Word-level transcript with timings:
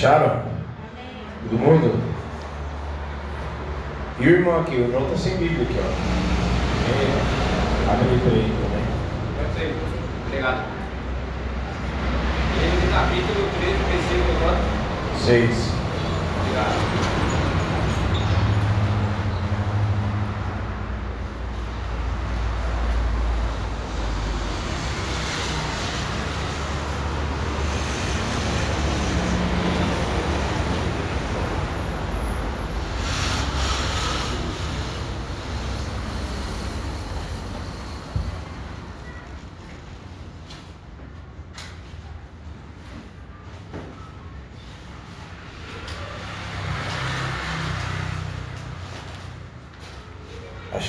Acharam? 0.00 0.44
Todo 1.42 1.58
mundo? 1.58 2.00
E 4.18 4.26
o 4.26 4.30
irmão 4.30 4.60
aqui, 4.60 4.76
o 4.76 4.80
irmão 4.80 5.10
tá 5.10 5.14
sem 5.18 5.36
Bíblia 5.36 5.60
aqui, 5.60 5.76
ó. 5.76 5.82
É, 6.88 7.92
abre 7.92 8.08
aí 8.08 8.18
pra 8.20 8.32
ele 8.32 8.54
também. 8.62 8.84
Pode 9.36 9.52
ser. 9.58 9.76
Obrigado. 10.26 10.64
Ele 12.62 12.90
capítulo 12.90 13.46
13, 13.60 13.76
versículo 13.92 14.32
quanto? 14.40 14.64
6. 15.22 15.72
Obrigado. 16.40 17.19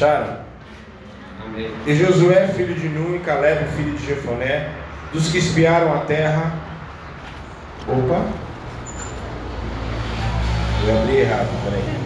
Acharam? 0.02 0.38
Amém. 1.46 1.72
E 1.86 1.94
Josué, 1.94 2.48
filho 2.48 2.74
de 2.74 2.90
Nun, 2.90 3.16
e 3.16 3.20
Caleb, 3.20 3.66
filho 3.76 3.96
de 3.96 4.04
Jefoné, 4.04 4.72
dos 5.14 5.32
que 5.32 5.38
espiaram 5.38 5.94
a 5.94 6.00
terra. 6.00 6.56
Opa! 7.88 8.26
Eu 10.88 10.98
abri 11.00 11.18
errado, 11.18 11.50
peraí. 11.64 12.02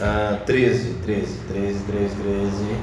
Ah, 0.00 0.38
13, 0.46 0.94
13, 1.04 1.40
13, 1.46 1.84
13, 1.84 2.16
13. 2.16 2.76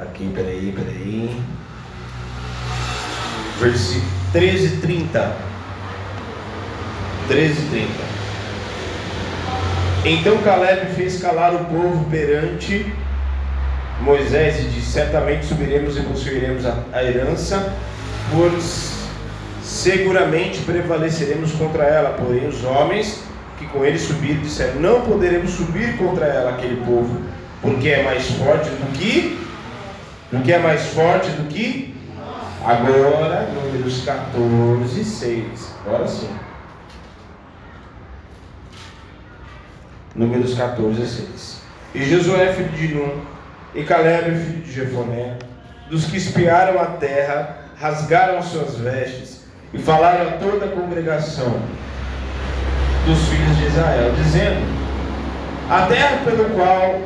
Aqui, 0.00 0.32
peraí, 0.32 0.72
peraí. 0.72 1.42
Versículo 3.58 4.12
13, 4.32 4.76
30. 4.76 5.49
13, 7.30 7.54
30. 7.70 7.88
Então 10.04 10.38
Caleb 10.38 10.94
fez 10.96 11.22
calar 11.22 11.54
o 11.54 11.64
povo 11.66 12.04
perante 12.10 12.92
Moisés 14.00 14.58
e 14.58 14.64
disse: 14.64 14.90
Certamente 14.90 15.46
subiremos 15.46 15.96
e 15.96 16.00
possuiremos 16.00 16.66
a, 16.66 16.82
a 16.92 17.04
herança, 17.04 17.72
pois 18.34 18.94
seguramente 19.62 20.62
prevaleceremos 20.62 21.52
contra 21.52 21.84
ela. 21.84 22.16
Porém, 22.18 22.48
os 22.48 22.64
homens 22.64 23.22
que 23.60 23.66
com 23.68 23.84
ele 23.84 24.00
subiram 24.00 24.40
disseram: 24.40 24.80
Não 24.80 25.02
poderemos 25.02 25.52
subir 25.52 25.96
contra 25.98 26.26
ela, 26.26 26.50
aquele 26.50 26.84
povo, 26.84 27.16
porque 27.62 27.90
é 27.90 28.02
mais 28.02 28.28
forte 28.32 28.70
do 28.70 28.92
que. 28.98 29.38
Porque 30.30 30.52
é 30.52 30.58
mais 30.58 30.82
forte 30.88 31.30
do 31.30 31.46
que. 31.46 31.94
Agora, 32.64 33.48
números 33.54 34.04
14, 34.04 35.04
6. 35.04 35.74
Agora 35.86 36.08
sim. 36.08 36.28
Números 40.20 40.52
14 40.52 41.02
a 41.02 41.06
6. 41.06 41.62
E 41.94 42.04
Josué, 42.04 42.52
filho 42.52 42.68
de 42.68 42.94
Nun, 42.94 43.22
e 43.74 43.82
Caleb, 43.84 44.36
filho 44.36 44.62
de 44.62 44.70
Jefoné, 44.70 45.36
dos 45.88 46.04
que 46.04 46.18
espiaram 46.18 46.78
a 46.78 46.84
terra, 46.84 47.56
rasgaram 47.80 48.36
as 48.36 48.44
suas 48.44 48.76
vestes 48.76 49.44
e 49.72 49.78
falaram 49.78 50.28
a 50.28 50.32
toda 50.32 50.66
a 50.66 50.68
congregação 50.68 51.58
dos 53.06 53.18
filhos 53.30 53.56
de 53.56 53.64
Israel, 53.64 54.12
dizendo: 54.22 54.60
A 55.70 55.86
terra 55.86 56.18
pelo 56.22 56.50
qual 56.50 57.00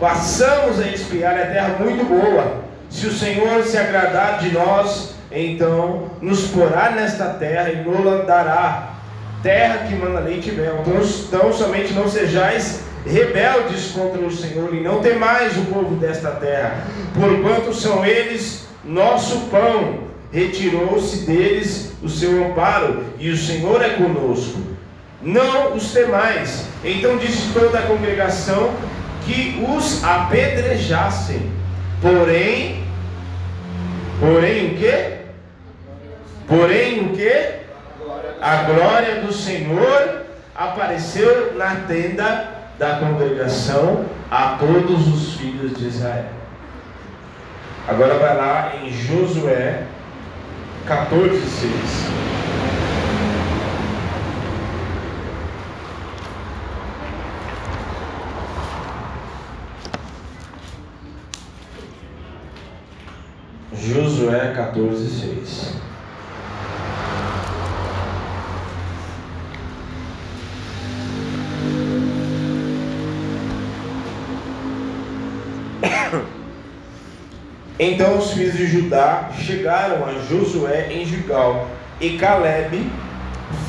passamos 0.00 0.80
a 0.80 0.88
espiar 0.88 1.38
é 1.38 1.44
terra 1.44 1.76
muito 1.78 2.04
boa. 2.06 2.64
Se 2.90 3.06
o 3.06 3.12
Senhor 3.12 3.62
se 3.62 3.78
agradar 3.78 4.40
de 4.40 4.50
nós, 4.50 5.14
então 5.30 6.10
nos 6.20 6.48
porá 6.48 6.90
nesta 6.90 7.26
terra 7.34 7.70
e 7.70 7.84
nos 7.84 8.26
dará 8.26 8.99
terra 9.42 9.86
que 9.86 9.94
manda 9.94 10.20
leite 10.20 10.50
e 10.50 10.52
mel. 10.52 10.82
Então, 10.84 11.52
somente 11.52 11.92
não 11.92 12.08
sejais 12.08 12.80
rebeldes 13.06 13.92
contra 13.92 14.20
o 14.20 14.30
Senhor 14.30 14.74
e 14.74 14.80
não 14.80 15.00
temais 15.00 15.56
o 15.56 15.64
povo 15.66 15.96
desta 15.96 16.32
terra, 16.32 16.86
porquanto 17.14 17.74
são 17.74 18.04
eles 18.04 18.66
nosso 18.84 19.48
pão. 19.50 20.10
Retirou-se 20.32 21.26
deles 21.26 21.92
o 22.02 22.08
seu 22.08 22.46
amparo 22.46 23.02
e 23.18 23.30
o 23.30 23.36
Senhor 23.36 23.82
é 23.82 23.90
conosco. 23.90 24.60
Não 25.20 25.74
os 25.74 25.92
temais. 25.92 26.66
Então 26.84 27.18
disse 27.18 27.52
toda 27.52 27.80
a 27.80 27.82
congregação 27.82 28.72
que 29.26 29.64
os 29.68 30.04
apedrejassem. 30.04 31.50
Porém, 32.00 32.84
porém 34.20 34.66
o 34.66 34.74
que? 34.76 35.14
Porém 36.46 37.00
o 37.00 37.08
que? 37.10 37.60
a 38.40 38.62
glória 38.62 39.20
do 39.20 39.32
Senhor 39.32 40.22
apareceu 40.54 41.54
na 41.56 41.76
tenda 41.86 42.48
da 42.78 42.96
congregação 42.96 44.06
a 44.30 44.56
todos 44.58 45.06
os 45.08 45.34
filhos 45.36 45.76
de 45.76 45.88
Israel. 45.88 46.30
Agora 47.86 48.18
vai 48.18 48.36
lá 48.36 48.72
em 48.82 48.90
Josué 48.90 49.84
14, 50.86 51.38
6. 51.38 52.10
Josué 63.74 64.52
14, 64.54 65.08
6. 65.08 65.89
Então 77.82 78.18
os 78.18 78.32
filhos 78.32 78.58
de 78.58 78.66
Judá 78.66 79.30
chegaram 79.32 80.04
a 80.04 80.12
Josué 80.28 80.88
em 80.90 81.06
Gilgal, 81.06 81.66
e 81.98 82.18
Caleb, 82.18 82.76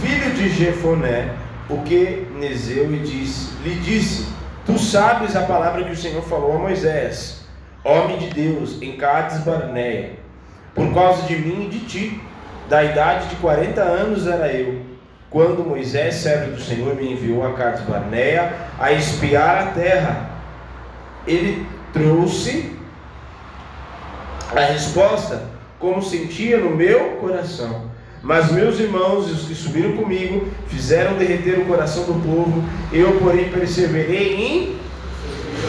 filho 0.01 0.33
de 0.35 0.49
Jefoné, 0.49 1.29
o 1.69 1.77
que 1.83 2.27
Nezeu 2.37 2.91
lhe 2.91 2.99
disse, 2.99 3.53
lhe 3.63 3.75
disse: 3.75 4.27
Tu 4.65 4.77
sabes 4.77 5.33
a 5.33 5.43
palavra 5.43 5.85
que 5.85 5.93
o 5.93 5.95
Senhor 5.95 6.21
falou 6.23 6.57
a 6.57 6.59
Moisés, 6.59 7.45
homem 7.85 8.17
de 8.17 8.27
Deus, 8.31 8.81
em 8.81 8.97
Cades 8.97 9.37
Barneia, 9.45 10.09
por 10.75 10.93
causa 10.93 11.25
de 11.25 11.37
mim 11.37 11.67
e 11.67 11.69
de 11.69 11.79
ti. 11.85 12.21
Da 12.67 12.83
idade 12.83 13.29
de 13.29 13.37
40 13.37 13.81
anos 13.81 14.27
era 14.27 14.51
eu, 14.51 14.81
quando 15.29 15.63
Moisés, 15.63 16.15
servo 16.15 16.51
do 16.51 16.61
Senhor, 16.61 16.95
me 16.95 17.13
enviou 17.13 17.47
a 17.47 17.53
Cades 17.53 17.83
Barneia 17.83 18.51
a 18.77 18.91
espiar 18.91 19.57
a 19.57 19.65
terra. 19.67 20.29
Ele 21.25 21.65
trouxe 21.93 22.80
a 24.59 24.65
resposta 24.65 25.43
como 25.79 26.01
sentia 26.01 26.57
no 26.57 26.75
meu 26.75 27.17
coração. 27.21 27.89
Mas 28.21 28.51
meus 28.51 28.79
irmãos 28.79 29.27
e 29.29 29.31
os 29.31 29.47
que 29.47 29.55
subiram 29.55 29.93
comigo 29.93 30.47
fizeram 30.67 31.17
derreter 31.17 31.59
o 31.59 31.65
coração 31.65 32.03
do 32.03 32.13
povo. 32.13 32.63
Eu, 32.93 33.13
porém, 33.19 33.49
perseverei 33.49 34.35
em 34.35 34.75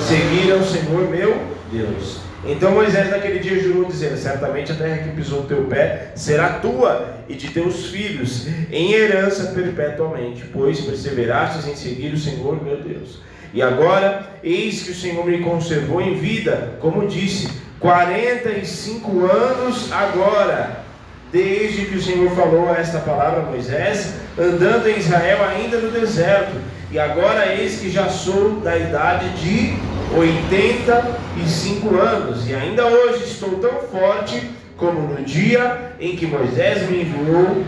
seguir 0.06 0.52
ao 0.52 0.62
Senhor 0.62 1.08
meu 1.08 1.34
Deus. 1.70 2.20
Então 2.44 2.72
Moisés 2.72 3.08
naquele 3.08 3.38
dia 3.38 3.58
jurou, 3.58 3.84
dizendo: 3.84 4.18
Certamente 4.18 4.72
a 4.72 4.74
terra 4.74 4.98
que 4.98 5.16
pisou 5.16 5.40
o 5.40 5.44
teu 5.44 5.64
pé 5.64 6.10
será 6.14 6.54
tua 6.54 7.14
e 7.28 7.34
de 7.34 7.48
teus 7.48 7.86
filhos, 7.86 8.48
em 8.70 8.92
herança 8.92 9.52
perpetuamente, 9.52 10.44
pois 10.52 10.80
perseverastes 10.80 11.68
em 11.68 11.76
seguir 11.76 12.12
o 12.12 12.18
Senhor 12.18 12.62
meu 12.62 12.82
Deus. 12.82 13.20
E 13.54 13.62
agora, 13.62 14.26
eis 14.42 14.82
que 14.82 14.90
o 14.90 14.94
Senhor 14.94 15.24
me 15.24 15.38
conservou 15.38 16.00
em 16.00 16.14
vida, 16.14 16.74
como 16.80 17.06
disse, 17.06 17.48
45 17.82 19.26
anos 19.26 19.92
agora, 19.92 20.84
desde 21.32 21.86
que 21.86 21.96
o 21.96 22.02
Senhor 22.02 22.30
falou 22.30 22.72
esta 22.72 23.00
palavra 23.00 23.40
a 23.40 23.46
Moisés, 23.46 24.14
andando 24.38 24.88
em 24.88 24.98
Israel 24.98 25.44
ainda 25.44 25.78
no 25.78 25.90
deserto. 25.90 26.52
E 26.92 26.98
agora 26.98 27.52
eis 27.54 27.80
que 27.80 27.90
já 27.90 28.08
sou 28.08 28.60
da 28.60 28.78
idade 28.78 29.30
de 29.30 29.74
85 30.16 31.96
anos, 31.96 32.48
e 32.48 32.54
ainda 32.54 32.86
hoje 32.86 33.24
estou 33.24 33.58
tão 33.58 33.80
forte 33.80 34.48
como 34.76 35.00
no 35.00 35.24
dia 35.24 35.94
em 35.98 36.14
que 36.14 36.24
Moisés 36.24 36.88
me 36.88 37.02
enviou. 37.02 37.64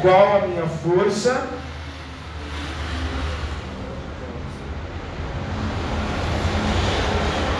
Qual 0.00 0.42
a 0.42 0.46
minha 0.48 0.66
força? 0.66 1.46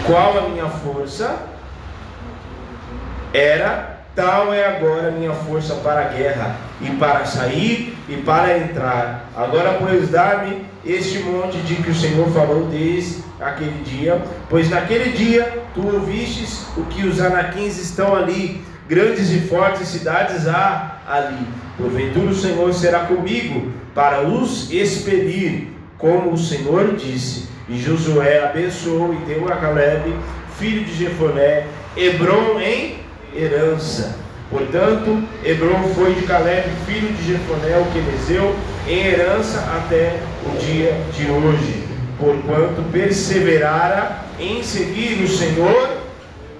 Qual 0.04 0.38
a 0.38 0.48
minha 0.48 0.68
força? 0.68 1.51
Era 3.32 3.92
Tal 4.14 4.52
é 4.52 4.66
agora 4.66 5.10
minha 5.10 5.32
força 5.32 5.76
para 5.76 6.02
a 6.02 6.08
guerra, 6.08 6.54
e 6.82 6.90
para 6.96 7.24
sair 7.24 7.96
e 8.06 8.16
para 8.16 8.58
entrar. 8.58 9.30
Agora, 9.34 9.78
pois, 9.80 10.10
dá-me 10.10 10.66
este 10.84 11.20
monte 11.20 11.56
de 11.58 11.76
que 11.76 11.90
o 11.90 11.94
Senhor 11.94 12.28
falou 12.30 12.66
desde 12.66 13.22
aquele 13.40 13.82
dia, 13.84 14.20
pois 14.50 14.68
naquele 14.68 15.12
dia 15.12 15.62
tu 15.74 15.86
ouvistes 15.86 16.66
o 16.76 16.84
que 16.84 17.06
os 17.06 17.22
anaquins 17.22 17.78
estão 17.78 18.14
ali, 18.14 18.62
grandes 18.86 19.30
e 19.30 19.40
fortes 19.40 19.88
cidades 19.88 20.46
há 20.46 20.98
ali. 21.08 21.46
Porventura 21.78 22.32
o 22.32 22.36
Senhor 22.36 22.70
será 22.74 23.00
comigo 23.06 23.72
para 23.94 24.28
os 24.28 24.70
expelir, 24.70 25.68
como 25.96 26.32
o 26.32 26.38
Senhor 26.38 26.96
disse. 26.96 27.48
E 27.66 27.78
Josué 27.78 28.44
abençoou 28.44 29.14
e 29.14 29.24
deu 29.24 29.50
a 29.50 29.56
Caleb, 29.56 30.14
filho 30.58 30.84
de 30.84 30.92
Jefoné, 30.94 31.64
Hebron 31.96 32.60
em 32.60 33.01
herança. 33.34 34.16
Portanto, 34.50 35.22
Hebron 35.42 35.82
foi 35.94 36.14
de 36.14 36.22
Caleb, 36.22 36.68
filho 36.86 37.12
de 37.14 37.32
Jefoné, 37.32 37.78
o 37.78 37.86
quenezeu, 37.92 38.54
em 38.86 39.06
herança 39.06 39.60
até 39.76 40.18
o 40.44 40.58
dia 40.58 40.92
de 41.16 41.30
hoje, 41.30 41.84
porquanto 42.18 42.82
perseverara 42.92 44.24
em 44.38 44.62
seguir 44.62 45.22
o 45.22 45.28
Senhor, 45.28 45.96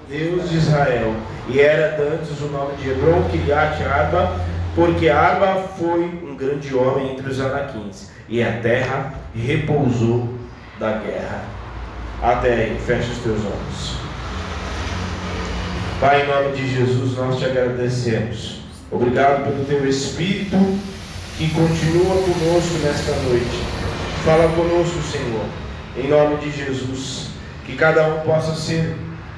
Deus 0.09 0.49
de 0.49 0.57
Israel. 0.57 1.13
E 1.47 1.59
era 1.59 2.01
antes 2.01 2.41
o 2.41 2.47
nome 2.47 2.75
de 2.77 2.89
Hebron, 2.89 3.29
Kiriat 3.29 3.83
Arba, 3.83 4.39
porque 4.75 5.09
Arba 5.09 5.61
foi 5.77 6.03
um 6.23 6.35
grande 6.35 6.73
homem 6.73 7.13
entre 7.13 7.29
os 7.29 7.39
anaquins, 7.39 8.09
e 8.27 8.41
a 8.41 8.53
terra 8.53 9.13
repousou 9.35 10.33
da 10.79 10.93
guerra. 10.93 11.43
Até 12.23 12.53
aí, 12.53 12.77
fecha 12.83 13.11
os 13.11 13.17
teus 13.19 13.39
olhos. 13.45 14.12
Pai, 16.03 16.23
em 16.23 16.27
nome 16.27 16.51
de 16.57 16.69
Jesus, 16.69 17.15
nós 17.15 17.39
te 17.39 17.45
agradecemos. 17.45 18.59
Obrigado 18.91 19.45
pelo 19.45 19.63
teu 19.63 19.87
Espírito 19.87 20.57
que 21.37 21.49
continua 21.51 22.15
conosco 22.15 22.77
nesta 22.83 23.13
noite. 23.21 23.63
Fala 24.25 24.49
conosco, 24.49 25.01
Senhor, 25.01 25.45
em 25.95 26.09
nome 26.09 26.41
de 26.41 26.51
Jesus. 26.51 27.29
Que 27.65 27.77
cada 27.77 28.05
um 28.05 28.19
possa 28.19 28.53
ser 28.53 28.97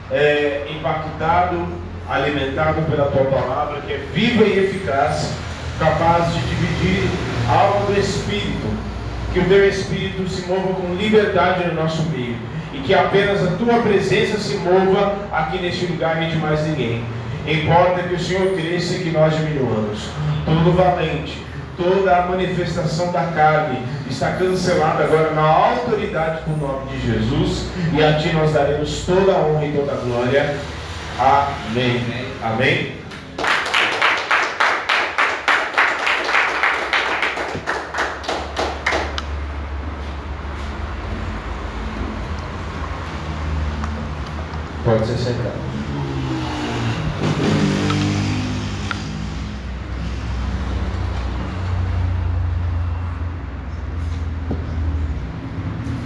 é, 0.10 0.66
impactado, 0.76 1.68
alimentado 2.10 2.82
pela 2.90 3.12
tua 3.12 3.26
palavra, 3.26 3.82
que 3.82 3.94
é 3.94 3.98
viva 4.12 4.44
e 4.44 4.66
eficaz, 4.66 5.34
capaz 5.78 6.34
de 6.34 6.40
dividir 6.40 7.08
alma 7.48 7.86
do 7.86 8.00
Espírito. 8.00 8.76
Que 9.34 9.40
o 9.40 9.46
teu 9.46 9.70
Espírito 9.70 10.28
se 10.28 10.48
mova 10.48 10.74
com 10.74 10.96
liberdade 10.96 11.68
no 11.68 11.76
nosso 11.76 12.02
meio 12.10 12.55
que 12.86 12.94
apenas 12.94 13.44
a 13.44 13.52
tua 13.58 13.82
presença 13.82 14.38
se 14.38 14.58
mova 14.58 15.18
aqui 15.32 15.60
neste 15.60 15.88
lugar 15.88 16.22
e 16.22 16.30
de 16.30 16.38
mais 16.38 16.66
ninguém. 16.68 17.04
Importa 17.48 18.04
que 18.04 18.14
o 18.14 18.20
Senhor 18.20 18.54
cresça 18.54 18.96
e 18.96 19.04
que 19.04 19.10
nós 19.12 19.36
diminuamos. 19.36 20.10
Todo 20.46 20.76
valente, 20.76 21.44
toda 21.78 22.16
a 22.16 22.26
manifestação 22.28 23.12
da 23.12 23.24
carne 23.24 23.80
está 24.10 24.34
cancelada 24.34 25.04
agora 25.04 25.32
na 25.32 25.42
autoridade 25.42 26.42
do 26.46 26.58
nome 26.58 26.92
de 26.92 27.12
Jesus 27.12 27.68
e 27.94 28.04
a 28.04 28.14
ti 28.14 28.32
nós 28.34 28.54
daremos 28.54 29.04
toda 29.06 29.34
a 29.34 29.40
honra 29.40 29.66
e 29.66 29.72
toda 29.72 29.92
a 29.92 29.96
glória. 29.96 30.56
Amém. 31.20 32.02
Amém. 32.44 33.05
Pode 44.86 45.08
ser 45.08 45.18
sentado. 45.18 45.66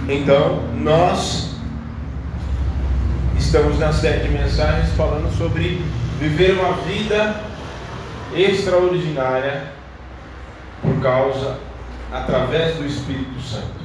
Então, 0.08 0.62
nós 0.78 1.56
estamos 3.36 3.78
na 3.78 3.92
série 3.92 4.20
de 4.20 4.30
mensagens 4.30 4.90
falando 4.94 5.30
sobre 5.36 5.84
viver 6.18 6.58
uma 6.58 6.72
vida 6.78 7.38
extraordinária 8.34 9.72
por 10.80 10.98
causa, 11.02 11.58
através 12.10 12.76
do 12.76 12.86
Espírito 12.86 13.38
Santo. 13.42 13.78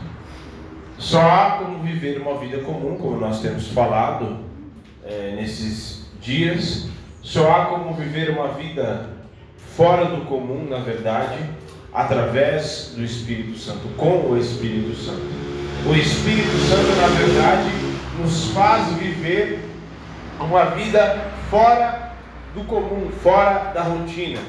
Só 0.98 1.20
há 1.20 1.58
como 1.60 1.84
viver 1.84 2.22
uma 2.22 2.40
vida 2.40 2.60
comum, 2.60 2.98
como 2.98 3.20
nós 3.20 3.42
temos 3.42 3.68
falado, 3.68 4.55
é, 5.06 5.34
nesses 5.36 6.06
dias. 6.22 6.88
Só 7.22 7.52
há 7.52 7.66
como 7.66 7.94
viver 7.94 8.32
uma 8.32 8.50
vida 8.50 9.10
fora 9.76 10.06
do 10.06 10.26
comum, 10.26 10.68
na 10.70 10.80
verdade, 10.80 11.38
através 11.94 12.94
do 12.96 13.04
Espírito 13.04 13.58
Santo, 13.58 13.88
com 13.98 14.30
o 14.30 14.38
Espírito 14.38 14.96
Santo. 14.96 15.22
O 15.86 15.94
Espírito 15.94 16.58
Santo, 16.70 16.96
na 17.00 17.08
verdade, 17.08 17.70
nos 18.20 18.52
faz 18.52 18.94
viver 18.98 19.60
uma 20.40 20.66
vida 20.72 21.32
fora 21.50 22.14
do 22.54 22.64
comum, 22.64 23.10
fora 23.22 23.72
da 23.74 23.84
rotina. 23.84 24.40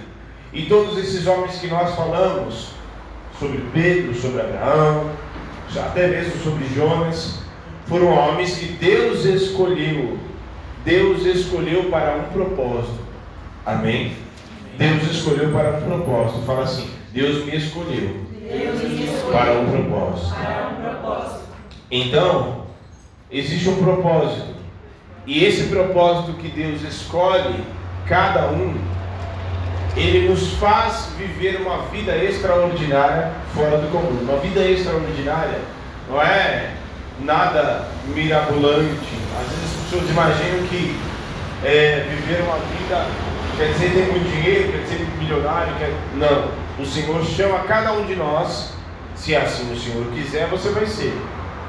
E 0.52 0.62
todos 0.66 0.96
esses 0.98 1.26
homens 1.26 1.58
que 1.58 1.66
nós 1.66 1.94
falamos, 1.94 2.70
sobre 3.38 3.62
Pedro, 3.72 4.14
sobre 4.14 4.40
Abraão, 4.40 5.10
até 5.76 6.06
mesmo 6.08 6.42
sobre 6.42 6.64
Jonas, 6.74 7.40
foram 7.86 8.08
homens 8.08 8.56
que 8.56 8.66
Deus 8.72 9.24
escolheu 9.24 10.18
Deus 10.86 11.26
escolheu 11.26 11.90
para 11.90 12.14
um 12.14 12.32
propósito. 12.32 13.00
Amém? 13.66 14.12
Deus 14.78 15.02
escolheu 15.10 15.50
para 15.50 15.78
um 15.78 15.80
propósito. 15.82 16.46
Fala 16.46 16.62
assim: 16.62 16.88
Deus 17.12 17.44
me 17.44 17.56
escolheu, 17.56 18.24
Deus 18.48 18.82
me 18.82 19.04
escolheu 19.04 19.32
para, 19.32 19.52
um 19.58 19.66
propósito. 19.68 20.34
para 20.36 20.68
um 20.68 20.80
propósito. 20.80 21.40
Então, 21.90 22.66
existe 23.28 23.68
um 23.68 23.82
propósito. 23.82 24.54
E 25.26 25.44
esse 25.44 25.64
propósito 25.64 26.34
que 26.34 26.48
Deus 26.48 26.80
escolhe 26.82 27.64
cada 28.06 28.46
um, 28.52 28.76
ele 29.96 30.28
nos 30.28 30.52
faz 30.52 31.10
viver 31.18 31.62
uma 31.62 31.78
vida 31.86 32.16
extraordinária 32.16 33.32
fora 33.52 33.78
do 33.78 33.90
comum. 33.90 34.20
Uma 34.22 34.38
vida 34.38 34.60
extraordinária 34.60 35.58
não 36.08 36.22
é 36.22 36.74
nada 37.20 37.88
mirabolante. 38.14 39.16
Às 39.40 39.48
vezes 39.48 39.64
as 39.64 39.84
pessoas 39.84 40.10
imaginam 40.10 40.66
que 40.68 40.96
é, 41.64 42.06
viver 42.10 42.42
uma 42.42 42.58
vida 42.58 43.06
quer 43.56 43.72
dizer 43.72 43.90
ter 43.90 44.12
muito 44.12 44.30
dinheiro, 44.30 44.72
quer 44.72 44.82
dizer 44.82 45.08
milionário, 45.18 45.74
quer... 45.78 45.92
não. 46.14 46.50
O 46.78 46.84
Senhor 46.84 47.24
chama 47.24 47.60
cada 47.60 47.92
um 47.92 48.04
de 48.04 48.14
nós, 48.14 48.74
se 49.14 49.34
assim 49.34 49.72
o 49.72 49.78
Senhor 49.78 50.04
quiser, 50.12 50.46
você 50.48 50.68
vai 50.70 50.86
ser. 50.86 51.16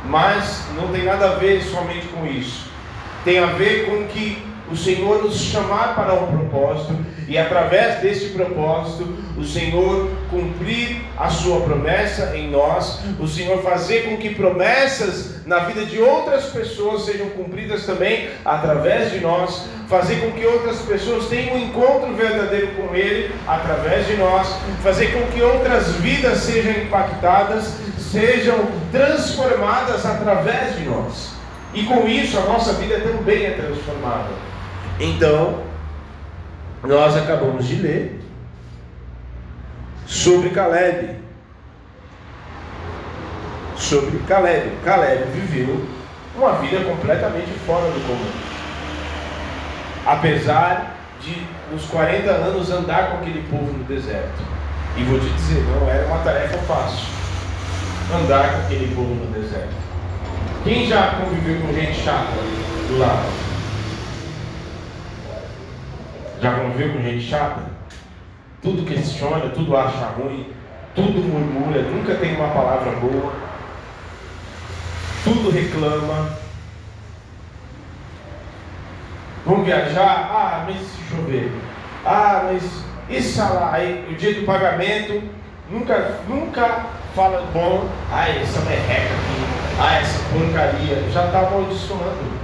Mas 0.05 0.65
não 0.75 0.89
tem 0.89 1.03
nada 1.03 1.31
a 1.31 1.35
ver 1.35 1.61
somente 1.63 2.07
com 2.07 2.25
isso. 2.25 2.67
Tem 3.23 3.39
a 3.39 3.47
ver 3.47 3.85
com 3.85 4.05
que 4.07 4.45
o 4.71 4.75
Senhor 4.75 5.23
nos 5.23 5.39
chamar 5.39 5.95
para 5.95 6.13
um 6.13 6.27
propósito 6.27 6.95
e 7.27 7.37
através 7.37 7.99
deste 7.99 8.29
propósito, 8.29 9.05
o 9.37 9.43
Senhor 9.43 10.09
cumprir 10.29 11.01
a 11.17 11.29
sua 11.29 11.61
promessa 11.61 12.35
em 12.35 12.49
nós, 12.49 12.99
o 13.19 13.27
Senhor 13.27 13.61
fazer 13.61 14.03
com 14.03 14.17
que 14.17 14.33
promessas 14.33 15.45
na 15.45 15.59
vida 15.59 15.85
de 15.85 15.99
outras 15.99 16.45
pessoas 16.45 17.03
sejam 17.03 17.29
cumpridas 17.31 17.85
também 17.85 18.29
através 18.45 19.11
de 19.11 19.19
nós, 19.19 19.65
fazer 19.89 20.21
com 20.21 20.31
que 20.31 20.45
outras 20.45 20.79
pessoas 20.79 21.27
tenham 21.27 21.55
um 21.55 21.59
encontro 21.59 22.13
verdadeiro 22.15 22.69
com 22.75 22.95
Ele 22.95 23.33
através 23.45 24.07
de 24.07 24.15
nós, 24.15 24.47
fazer 24.81 25.07
com 25.07 25.21
que 25.31 25.41
outras 25.41 25.91
vidas 25.95 26.39
sejam 26.39 26.71
impactadas, 26.83 27.73
sejam 27.97 28.67
transformadas 28.91 30.05
através 30.05 30.77
de 30.77 30.83
nós. 30.83 31.29
E 31.73 31.83
com 31.83 32.07
isso 32.07 32.37
a 32.37 32.41
nossa 32.41 32.73
vida 32.73 32.99
também 33.01 33.45
é 33.45 33.51
transformada. 33.51 34.56
Então, 34.99 35.63
nós 36.83 37.15
acabamos 37.15 37.67
de 37.67 37.75
ler 37.75 38.19
sobre 40.07 40.49
Caleb. 40.49 41.15
Sobre 43.75 44.19
Caleb. 44.27 44.71
Caleb 44.83 45.23
viveu 45.31 45.85
uma 46.35 46.53
vida 46.53 46.83
completamente 46.83 47.51
fora 47.65 47.85
do 47.91 48.07
comum. 48.07 48.31
Apesar 50.05 50.95
de 51.21 51.45
uns 51.73 51.85
40 51.85 52.29
anos 52.29 52.71
andar 52.71 53.11
com 53.11 53.17
aquele 53.17 53.47
povo 53.49 53.71
no 53.73 53.83
deserto. 53.83 54.41
E 54.95 55.03
vou 55.03 55.19
te 55.19 55.29
dizer, 55.29 55.63
não 55.63 55.87
era 55.87 56.07
uma 56.07 56.19
tarefa 56.19 56.57
fácil 56.59 57.05
andar 58.15 58.51
com 58.53 58.59
aquele 58.61 58.95
povo 58.95 59.13
no 59.13 59.31
deserto. 59.31 59.75
Quem 60.63 60.87
já 60.87 61.19
conviveu 61.21 61.61
com 61.61 61.73
gente 61.73 62.03
chata 62.03 62.33
lado? 62.97 63.46
Já 66.41 66.53
conviveu 66.53 66.93
com 66.93 67.01
gente 67.01 67.27
chata? 67.27 67.61
Tudo 68.61 68.85
questiona, 68.85 69.49
tudo 69.49 69.75
acha 69.75 70.05
ruim, 70.17 70.51
tudo 70.95 71.21
murmura, 71.21 71.81
nunca 71.83 72.15
tem 72.15 72.35
uma 72.35 72.49
palavra 72.49 72.91
boa, 72.99 73.33
tudo 75.23 75.51
reclama. 75.51 76.37
Vamos 79.45 79.65
viajar? 79.65 80.29
Ah, 80.31 80.65
mas 80.67 80.77
se 80.77 81.09
chover. 81.09 81.51
Ah, 82.05 82.49
mas 82.51 82.83
e 83.09 83.21
salário? 83.21 83.75
Aí, 83.75 84.07
o 84.11 84.15
dia 84.15 84.33
do 84.33 84.45
pagamento, 84.45 85.23
nunca, 85.69 86.19
nunca 86.27 86.85
fala 87.15 87.45
bom. 87.53 87.87
Ah, 88.11 88.27
essa 88.29 88.59
merreca 88.61 89.13
aqui. 89.13 89.79
Ah, 89.79 89.99
essa 89.99 90.19
porcaria. 90.29 91.09
Já 91.11 91.25
está 91.27 91.39
amaldiçoando. 91.39 92.36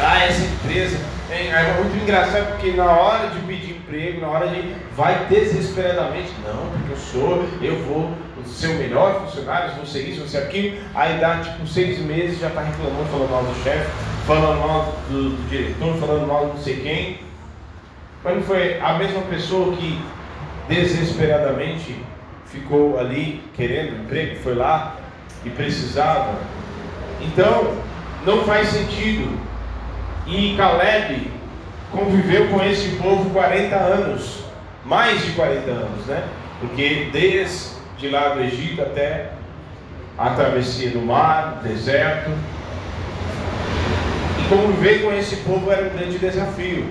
Ah, 0.00 0.24
essa 0.24 0.44
empresa. 0.44 0.98
É 1.30 1.74
muito 1.78 2.02
engraçado 2.02 2.52
porque 2.52 2.72
na 2.72 2.84
hora 2.84 3.28
de 3.28 3.40
pedir 3.40 3.76
emprego, 3.76 4.20
na 4.20 4.28
hora 4.28 4.48
de. 4.48 4.74
Vai 4.96 5.26
desesperadamente. 5.26 6.32
Não, 6.44 6.70
porque 6.70 6.92
eu 6.92 6.96
sou, 6.96 7.48
eu 7.60 7.82
vou 7.84 8.12
ser 8.46 8.68
o 8.68 8.74
melhor 8.74 9.22
funcionário, 9.22 9.74
vou 9.76 9.86
ser 9.86 10.02
isso, 10.02 10.20
vou 10.20 10.28
ser 10.28 10.38
aquilo. 10.38 10.78
Aí 10.94 11.18
dá 11.18 11.38
tipo 11.38 11.66
seis 11.66 11.98
meses, 11.98 12.38
já 12.38 12.48
está 12.48 12.60
reclamando, 12.60 13.08
falando 13.10 13.30
mal 13.30 13.42
do 13.42 13.64
chefe, 13.64 13.90
falando 14.26 14.60
mal 14.60 14.96
do, 15.08 15.30
do 15.30 15.48
diretor, 15.48 15.96
falando 15.96 16.26
mal 16.26 16.46
de 16.46 16.52
não 16.52 16.62
sei 16.62 16.76
quem. 16.80 17.20
Mas 18.22 18.36
não 18.36 18.42
foi 18.42 18.80
a 18.80 18.94
mesma 18.94 19.22
pessoa 19.22 19.76
que 19.76 20.00
desesperadamente 20.68 21.96
ficou 22.46 22.98
ali 22.98 23.42
querendo 23.54 24.04
emprego, 24.04 24.36
foi 24.40 24.54
lá 24.54 24.96
e 25.44 25.50
precisava. 25.50 26.38
Então, 27.20 27.76
não 28.24 28.44
faz 28.44 28.68
sentido 28.68 29.38
e 30.26 30.54
Caleb 30.56 31.30
conviveu 31.90 32.48
com 32.48 32.62
esse 32.64 32.96
povo 32.96 33.30
40 33.30 33.74
anos, 33.76 34.44
mais 34.84 35.24
de 35.24 35.32
40 35.32 35.70
anos, 35.70 36.06
né? 36.06 36.24
Porque 36.60 37.08
desde 37.12 38.08
lá 38.10 38.30
do 38.30 38.40
Egito 38.40 38.82
até 38.82 39.30
a 40.16 40.30
travessia 40.30 40.90
do 40.90 41.00
mar, 41.00 41.60
deserto. 41.62 42.30
E 44.38 44.48
conviver 44.48 45.02
com 45.02 45.12
esse 45.12 45.36
povo 45.36 45.70
era 45.70 45.86
um 45.86 45.90
grande 45.90 46.18
desafio. 46.18 46.86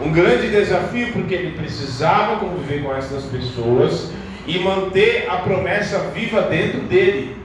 Um 0.00 0.12
grande 0.12 0.48
desafio 0.48 1.12
porque 1.12 1.34
ele 1.34 1.56
precisava 1.56 2.36
conviver 2.36 2.82
com 2.82 2.94
essas 2.94 3.24
pessoas 3.24 4.12
e 4.46 4.58
manter 4.58 5.28
a 5.28 5.36
promessa 5.36 5.98
viva 6.14 6.42
dentro 6.42 6.80
dele. 6.80 7.36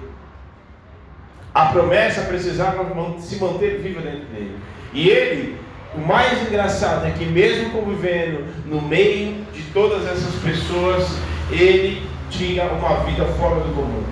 A 1.54 1.68
promessa 1.68 2.22
precisava 2.22 2.86
se 3.20 3.36
manter 3.38 3.80
viva 3.80 4.02
dentro 4.02 4.26
dele. 4.26 4.56
E 4.94 5.10
ele, 5.10 5.58
o 5.96 6.00
mais 6.00 6.42
engraçado 6.48 7.08
é 7.08 7.12
que 7.12 7.26
mesmo 7.26 7.72
convivendo 7.72 8.46
no 8.66 8.82
meio 8.82 9.46
de 9.54 9.62
todas 9.74 10.06
essas 10.06 10.34
pessoas, 10.36 11.08
ele 11.52 12.02
tinha 12.30 12.66
uma 12.66 13.04
vida 13.06 13.26
fora 13.26 13.56
do 13.62 13.74
comum. 13.74 14.04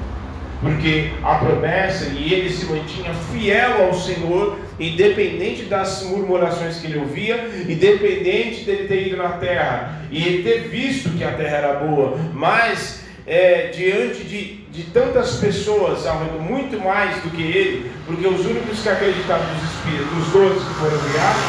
Porque 0.61 1.09
a 1.23 1.35
promessa 1.35 2.05
e 2.15 2.33
ele 2.33 2.49
se 2.51 2.65
mantinha 2.65 3.13
fiel 3.31 3.85
ao 3.85 3.93
Senhor, 3.95 4.59
independente 4.79 5.63
das 5.63 6.03
murmurações 6.03 6.77
que 6.77 6.85
ele 6.85 6.99
ouvia, 6.99 7.49
independente 7.67 8.63
dele 8.63 8.87
ter 8.87 9.07
ido 9.07 9.17
na 9.17 9.29
terra 9.29 10.03
e 10.11 10.23
ele 10.23 10.43
ter 10.43 10.67
visto 10.67 11.09
que 11.17 11.23
a 11.23 11.31
terra 11.31 11.57
era 11.57 11.73
boa, 11.73 12.15
mas 12.33 13.00
é, 13.25 13.67
diante 13.67 14.23
de, 14.23 14.55
de 14.71 14.83
tantas 14.91 15.35
pessoas 15.35 16.03
muito 16.39 16.79
mais 16.79 17.21
do 17.23 17.29
que 17.29 17.41
ele, 17.41 17.91
porque 18.05 18.27
os 18.27 18.45
únicos 18.45 18.81
que 18.81 18.89
acreditaram 18.89 19.43
nos 19.53 19.63
Espíritos, 19.63 20.15
dos 20.15 20.27
doze 20.33 20.65
que 20.65 20.73
foram 20.75 20.95
enviados, 20.95 21.41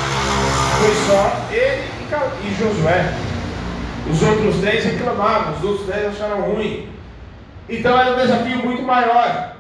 foi 0.79 0.95
só 1.07 1.49
ele 1.51 1.93
e, 2.45 2.55
Josué. 2.59 3.15
Os 4.11 4.23
outros 4.23 4.57
dez 4.57 4.85
reclamavam, 4.85 5.55
os 5.55 5.65
outros 5.65 5.87
dez 5.87 6.07
acharam 6.09 6.43
ruim. 6.43 6.89
Então 7.69 7.99
era 7.99 8.13
um 8.13 8.17
desafio 8.17 8.59
muito 8.59 8.83
maior 8.83 9.57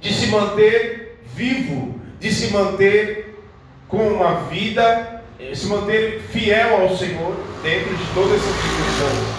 de 0.00 0.12
se 0.12 0.26
manter 0.28 1.20
vivo, 1.34 2.00
de 2.20 2.32
se 2.32 2.52
manter 2.52 3.42
com 3.88 4.06
uma 4.08 4.42
vida, 4.42 5.22
se 5.54 5.66
manter 5.66 6.20
fiel 6.30 6.82
ao 6.82 6.96
Senhor 6.96 7.34
dentro 7.62 7.96
de 7.96 8.04
todas 8.14 8.34
essas 8.34 8.54
circunstâncias. 8.54 9.37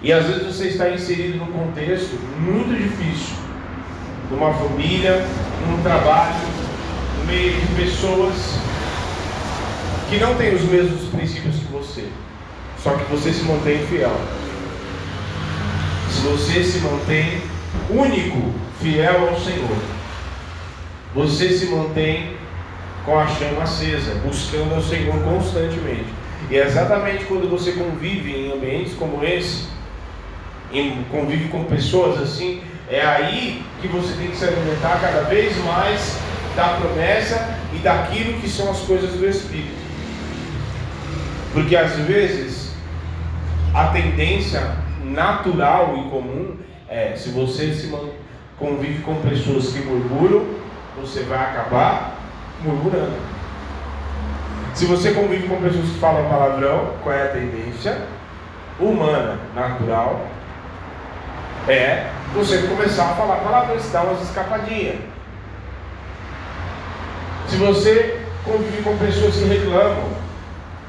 E 0.00 0.12
às 0.12 0.26
vezes 0.26 0.44
você 0.44 0.68
está 0.68 0.90
inserido 0.90 1.38
num 1.38 1.52
contexto 1.52 2.16
muito 2.38 2.72
difícil, 2.76 3.34
numa 4.30 4.52
família, 4.54 5.26
num 5.66 5.82
trabalho, 5.82 6.36
no 7.18 7.24
meio 7.24 7.52
de 7.52 7.66
pessoas 7.74 8.58
que 10.08 10.18
não 10.18 10.36
têm 10.36 10.54
os 10.54 10.62
mesmos 10.62 11.08
princípios 11.08 11.56
que 11.56 11.72
você, 11.72 12.08
só 12.82 12.92
que 12.92 13.10
você 13.10 13.32
se 13.32 13.42
mantém 13.42 13.78
fiel. 13.86 14.16
Se 16.10 16.20
você 16.20 16.62
se 16.62 16.78
mantém 16.78 17.42
único, 17.90 18.54
fiel 18.80 19.28
ao 19.28 19.40
Senhor, 19.40 19.76
você 21.14 21.50
se 21.50 21.66
mantém 21.66 22.36
com 23.04 23.18
a 23.18 23.26
chama 23.26 23.64
acesa, 23.64 24.14
buscando 24.24 24.74
ao 24.74 24.82
Senhor 24.82 25.14
constantemente. 25.24 26.06
E 26.50 26.56
é 26.56 26.64
exatamente 26.64 27.24
quando 27.24 27.50
você 27.50 27.72
convive 27.72 28.32
em 28.32 28.52
ambientes 28.52 28.94
como 28.94 29.24
esse, 29.24 29.66
em 30.72 31.04
convive 31.10 31.48
com 31.48 31.64
pessoas 31.64 32.20
assim, 32.20 32.62
é 32.90 33.04
aí 33.04 33.62
que 33.80 33.88
você 33.88 34.14
tem 34.16 34.28
que 34.28 34.36
se 34.36 34.44
alimentar 34.44 35.00
cada 35.00 35.22
vez 35.22 35.56
mais 35.64 36.18
da 36.56 36.68
promessa 36.80 37.56
e 37.74 37.78
daquilo 37.78 38.40
que 38.40 38.48
são 38.48 38.70
as 38.70 38.80
coisas 38.80 39.12
do 39.12 39.26
Espírito. 39.26 39.76
Porque 41.52 41.76
às 41.76 41.92
vezes 41.96 42.72
a 43.74 43.86
tendência 43.88 44.76
natural 45.04 45.96
e 45.98 46.10
comum 46.10 46.56
é 46.88 47.14
se 47.16 47.30
você 47.30 47.72
se 47.74 47.92
convive 48.58 49.02
com 49.02 49.14
pessoas 49.22 49.72
que 49.72 49.80
murmuram, 49.80 50.46
você 51.00 51.22
vai 51.22 51.38
acabar 51.38 52.18
murmurando. 52.62 53.16
Se 54.74 54.86
você 54.86 55.12
convive 55.12 55.48
com 55.48 55.60
pessoas 55.60 55.88
que 55.88 55.98
falam 55.98 56.28
palavrão, 56.28 56.94
qual 57.02 57.14
é 57.14 57.24
a 57.24 57.28
tendência? 57.28 57.98
Humana, 58.80 59.38
natural, 59.54 60.26
é 61.66 62.10
você 62.34 62.58
começar 62.68 63.10
a 63.10 63.14
falar 63.14 63.36
palavras, 63.36 63.90
dar 63.90 64.04
umas 64.04 64.22
escapadinhas. 64.22 64.96
Se 67.48 67.56
você 67.56 68.20
convive 68.44 68.82
com 68.82 68.96
pessoas 68.98 69.34
que 69.36 69.44
reclamam, 69.44 70.10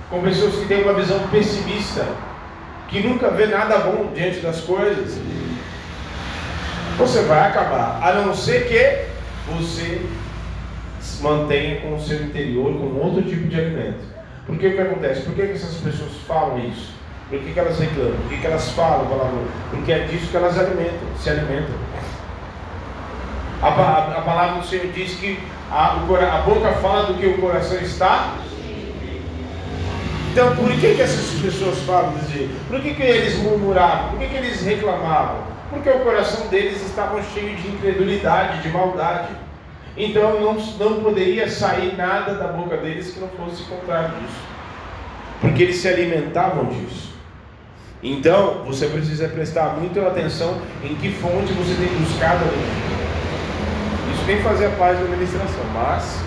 com 0.10 0.22
pessoas 0.22 0.56
que 0.56 0.66
têm 0.66 0.84
uma 0.84 0.94
visão 0.94 1.20
pessimista, 1.30 2.06
que 2.90 3.02
nunca 3.02 3.30
vê 3.30 3.46
nada 3.46 3.78
bom 3.80 4.12
diante 4.14 4.40
das 4.40 4.62
coisas, 4.62 5.20
você 6.98 7.22
vai 7.22 7.48
acabar, 7.48 8.02
a 8.04 8.14
não 8.14 8.34
ser 8.34 8.68
que 8.68 9.54
você 9.54 10.06
se 11.00 11.24
mantenha 11.24 11.80
com 11.82 11.96
o 11.96 12.02
seu 12.02 12.22
interior 12.24 12.74
com 12.74 13.00
outro 13.00 13.24
tipo 13.24 13.48
de 13.48 13.56
alimento. 13.58 14.04
Por 14.46 14.58
que 14.58 14.68
o 14.68 14.74
que 14.74 14.82
acontece? 14.82 15.22
Por 15.22 15.34
que 15.34 15.44
essas 15.44 15.76
pessoas 15.76 16.12
falam 16.28 16.60
isso? 16.68 16.99
Por 17.30 17.40
que, 17.40 17.54
que 17.54 17.60
elas 17.60 17.80
reclamam? 17.80 18.14
Por 18.14 18.30
que, 18.30 18.38
que 18.38 18.48
elas 18.48 18.72
falam 18.72 19.06
palavrão? 19.06 19.44
Porque 19.70 19.92
é 19.92 20.00
disso 20.00 20.32
que 20.32 20.38
elas 20.38 20.58
alimentam, 20.58 21.08
se 21.16 21.30
alimentam. 21.30 21.76
A, 23.62 23.68
a, 23.68 24.18
a 24.18 24.22
palavra 24.22 24.62
do 24.62 24.68
Senhor 24.68 24.88
diz 24.88 25.14
que 25.14 25.38
a, 25.72 25.94
a 25.94 26.42
boca 26.42 26.72
fala 26.82 27.04
do 27.04 27.14
que 27.16 27.28
o 27.28 27.38
coração 27.38 27.78
está. 27.78 28.36
Então, 30.32 30.56
por 30.56 30.72
que, 30.72 30.96
que 30.96 31.02
essas 31.02 31.40
pessoas 31.40 31.78
falam 31.80 32.14
dizer? 32.14 32.50
Por 32.68 32.82
que, 32.82 32.96
que 32.96 33.04
eles 33.04 33.38
murmuravam? 33.40 34.10
Por 34.10 34.20
que, 34.20 34.28
que 34.28 34.36
eles 34.36 34.62
reclamavam? 34.64 35.44
Porque 35.70 35.90
o 35.90 36.00
coração 36.00 36.48
deles 36.48 36.84
estava 36.84 37.22
cheio 37.22 37.56
de 37.56 37.68
incredulidade, 37.68 38.64
de 38.64 38.70
maldade. 38.70 39.30
Então 39.96 40.40
não, 40.40 40.54
não 40.54 41.04
poderia 41.04 41.48
sair 41.50 41.96
nada 41.96 42.34
da 42.36 42.48
boca 42.48 42.78
deles 42.78 43.12
que 43.12 43.20
não 43.20 43.28
fosse 43.30 43.64
contrário 43.64 44.10
disso. 44.20 44.40
Porque 45.42 45.64
eles 45.64 45.76
se 45.76 45.88
alimentavam 45.88 46.66
disso. 46.66 47.09
Então 48.02 48.64
você 48.66 48.88
precisa 48.88 49.28
prestar 49.28 49.78
muita 49.78 50.08
atenção 50.08 50.62
em 50.84 50.96
que 50.96 51.12
fonte 51.12 51.52
você 51.54 51.76
tem 51.76 52.00
buscado 52.00 52.46
alimento. 52.46 52.90
Isso 54.14 54.26
nem 54.26 54.42
fazia 54.42 54.70
parte 54.70 55.00
da 55.00 55.04
administração, 55.04 55.66
mas 55.74 56.20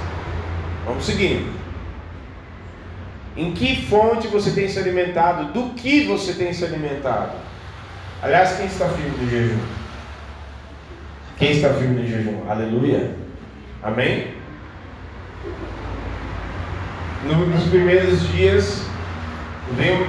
vamos 0.84 1.04
seguir. 1.04 1.46
Em 3.34 3.52
que 3.52 3.86
fonte 3.86 4.28
você 4.28 4.50
tem 4.50 4.68
se 4.68 4.78
alimentado? 4.78 5.52
Do 5.52 5.70
que 5.74 6.04
você 6.04 6.34
tem 6.34 6.52
se 6.52 6.62
alimentado? 6.64 7.32
Aliás, 8.22 8.56
quem 8.56 8.66
está 8.66 8.88
firme 8.90 9.16
no 9.18 9.30
jejum? 9.30 9.58
Quem 11.38 11.52
está 11.52 11.70
firme 11.70 12.02
no 12.02 12.06
jejum? 12.06 12.50
Aleluia. 12.50 13.16
Amém? 13.82 14.34
Nos 17.24 17.64
primeiros 17.64 18.28
dias 18.28 18.86
veio 19.76 20.06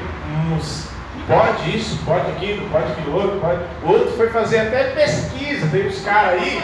uns 0.51 0.92
pode 1.27 1.77
isso, 1.77 1.97
pode 2.05 2.31
aquilo, 2.31 2.69
pode 2.69 2.91
aquilo 2.91 3.15
outro, 3.15 3.39
pode. 3.39 3.61
Outro 3.83 4.11
foi 4.17 4.29
fazer 4.29 4.59
até 4.59 4.83
pesquisa, 4.91 5.67
tem 5.67 5.87
uns 5.87 6.03
caras 6.03 6.41
aí 6.41 6.61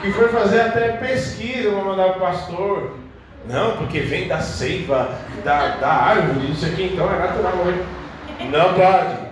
que 0.00 0.12
foi 0.12 0.28
fazer 0.28 0.60
até 0.60 0.92
pesquisa 0.92 1.70
para 1.70 1.84
mandar 1.84 2.06
o 2.08 2.20
pastor. 2.20 2.96
Não, 3.46 3.76
porque 3.76 4.00
vem 4.00 4.28
da 4.28 4.40
seiva, 4.40 5.10
da, 5.44 5.76
da 5.76 5.88
árvore, 5.88 6.52
isso 6.52 6.66
aqui, 6.66 6.90
então 6.92 7.06
é 7.12 7.18
natural. 7.18 7.54
Não 8.50 8.74
pode. 8.74 9.28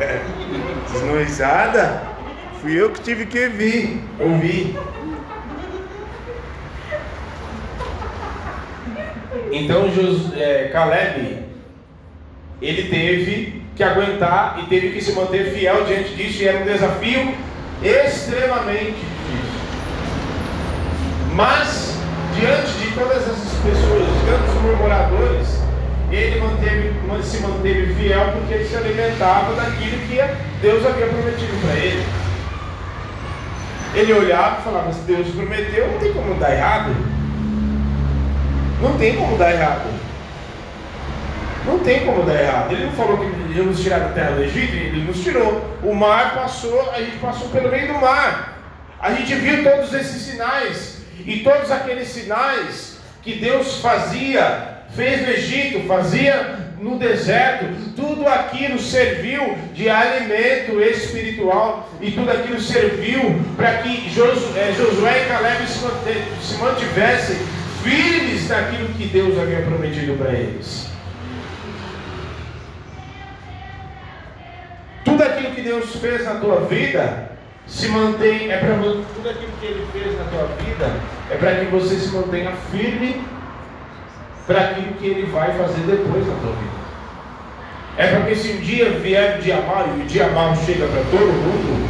É, 0.00 0.22
desnoizada, 0.90 2.02
fui 2.60 2.80
eu 2.80 2.90
que 2.90 3.02
tive 3.02 3.26
que 3.26 3.48
vir, 3.48 4.02
ouvir. 4.18 4.78
Então 9.52 9.90
Jos, 9.90 10.32
é, 10.34 10.68
Caleb, 10.72 11.49
ele 12.60 12.88
teve 12.88 13.62
que 13.74 13.82
aguentar 13.82 14.60
e 14.62 14.66
teve 14.66 14.90
que 14.90 15.00
se 15.00 15.12
manter 15.12 15.52
fiel 15.52 15.84
diante 15.84 16.14
disso, 16.14 16.42
e 16.42 16.48
era 16.48 16.58
um 16.58 16.64
desafio 16.64 17.34
extremamente 17.82 18.92
difícil. 18.92 19.60
Mas, 21.34 21.96
diante 22.38 22.72
de 22.72 22.94
todas 22.94 23.16
essas 23.16 23.54
pessoas, 23.62 24.06
diante 24.24 24.52
dos 24.52 24.62
murmuradores, 24.62 25.60
ele 26.10 26.40
manteve, 26.40 26.92
se 27.22 27.38
manteve 27.38 27.94
fiel 27.94 28.32
porque 28.32 28.54
ele 28.54 28.68
se 28.68 28.76
alimentava 28.76 29.54
daquilo 29.54 29.98
que 30.06 30.20
Deus 30.60 30.84
havia 30.84 31.06
prometido 31.06 31.60
para 31.64 31.76
ele. 31.76 32.04
Ele 33.94 34.12
olhava 34.12 34.60
e 34.60 34.64
falava: 34.64 34.92
se 34.92 35.00
Deus 35.00 35.28
prometeu, 35.28 35.88
não 35.90 35.98
tem 35.98 36.12
como 36.12 36.34
dar 36.34 36.52
errado. 36.52 36.94
Não 38.82 38.98
tem 38.98 39.16
como 39.16 39.36
dar 39.36 39.52
errado. 39.52 40.09
Não 41.66 41.78
tem 41.80 42.04
como 42.06 42.24
dar 42.24 42.40
errado. 42.40 42.72
Ele 42.72 42.86
não 42.86 42.92
falou 42.92 43.18
que 43.18 43.56
ia 43.56 43.62
nos 43.62 43.80
tirar 43.80 44.00
da 44.00 44.08
terra 44.10 44.32
do 44.32 44.42
Egito, 44.42 44.74
ele 44.74 45.04
nos 45.04 45.22
tirou. 45.22 45.78
O 45.82 45.94
mar 45.94 46.34
passou, 46.34 46.90
a 46.90 47.00
gente 47.00 47.18
passou 47.18 47.48
pelo 47.48 47.70
meio 47.70 47.88
do 47.88 48.00
mar. 48.00 48.58
A 49.00 49.12
gente 49.12 49.34
viu 49.34 49.62
todos 49.62 49.92
esses 49.92 50.22
sinais. 50.22 51.00
E 51.26 51.40
todos 51.40 51.70
aqueles 51.70 52.08
sinais 52.08 52.98
que 53.22 53.34
Deus 53.34 53.80
fazia, 53.80 54.84
fez 54.94 55.22
no 55.22 55.28
Egito, 55.28 55.86
fazia 55.86 56.70
no 56.80 56.98
deserto, 56.98 57.66
tudo 57.94 58.26
aquilo 58.26 58.78
serviu 58.78 59.56
de 59.74 59.88
alimento 59.90 60.80
espiritual 60.80 61.90
e 62.00 62.10
tudo 62.10 62.30
aquilo 62.30 62.58
serviu 62.58 63.38
para 63.56 63.78
que 63.78 64.08
eh, 64.08 64.72
Josué 64.76 65.24
e 65.24 65.28
Caleb 65.28 65.66
se 65.66 66.56
mantivessem 66.56 67.36
firmes 67.82 68.48
naquilo 68.48 68.88
que 68.94 69.06
Deus 69.06 69.38
havia 69.38 69.60
prometido 69.60 70.16
para 70.16 70.32
eles. 70.32 70.89
Que 75.60 75.68
Deus 75.68 75.94
fez 75.96 76.24
na 76.24 76.34
tua 76.36 76.60
vida 76.62 77.30
se 77.66 77.88
mantém, 77.88 78.50
é 78.50 78.56
para 78.56 78.74
tudo 78.74 79.28
aquilo 79.28 79.52
que 79.60 79.66
Ele 79.66 79.86
fez 79.92 80.18
na 80.18 80.24
tua 80.24 80.48
vida 80.64 80.90
é 81.30 81.36
para 81.36 81.54
que 81.56 81.66
você 81.66 81.96
se 81.96 82.08
mantenha 82.08 82.52
firme 82.72 83.22
para 84.46 84.60
aquilo 84.60 84.94
que 84.94 85.06
Ele 85.06 85.30
vai 85.30 85.56
fazer 85.56 85.82
depois 85.82 86.26
na 86.26 86.34
tua 86.34 86.52
vida. 86.52 86.80
É 87.96 88.06
porque 88.08 88.34
se 88.34 88.52
um 88.52 88.60
dia 88.60 88.90
vier 88.90 89.38
o 89.38 89.42
dia 89.42 89.60
mau 89.60 89.86
e 89.86 90.00
o 90.00 90.06
dia 90.06 90.28
mau 90.28 90.56
chega 90.56 90.86
para 90.86 91.02
todo 91.10 91.26
mundo, 91.26 91.88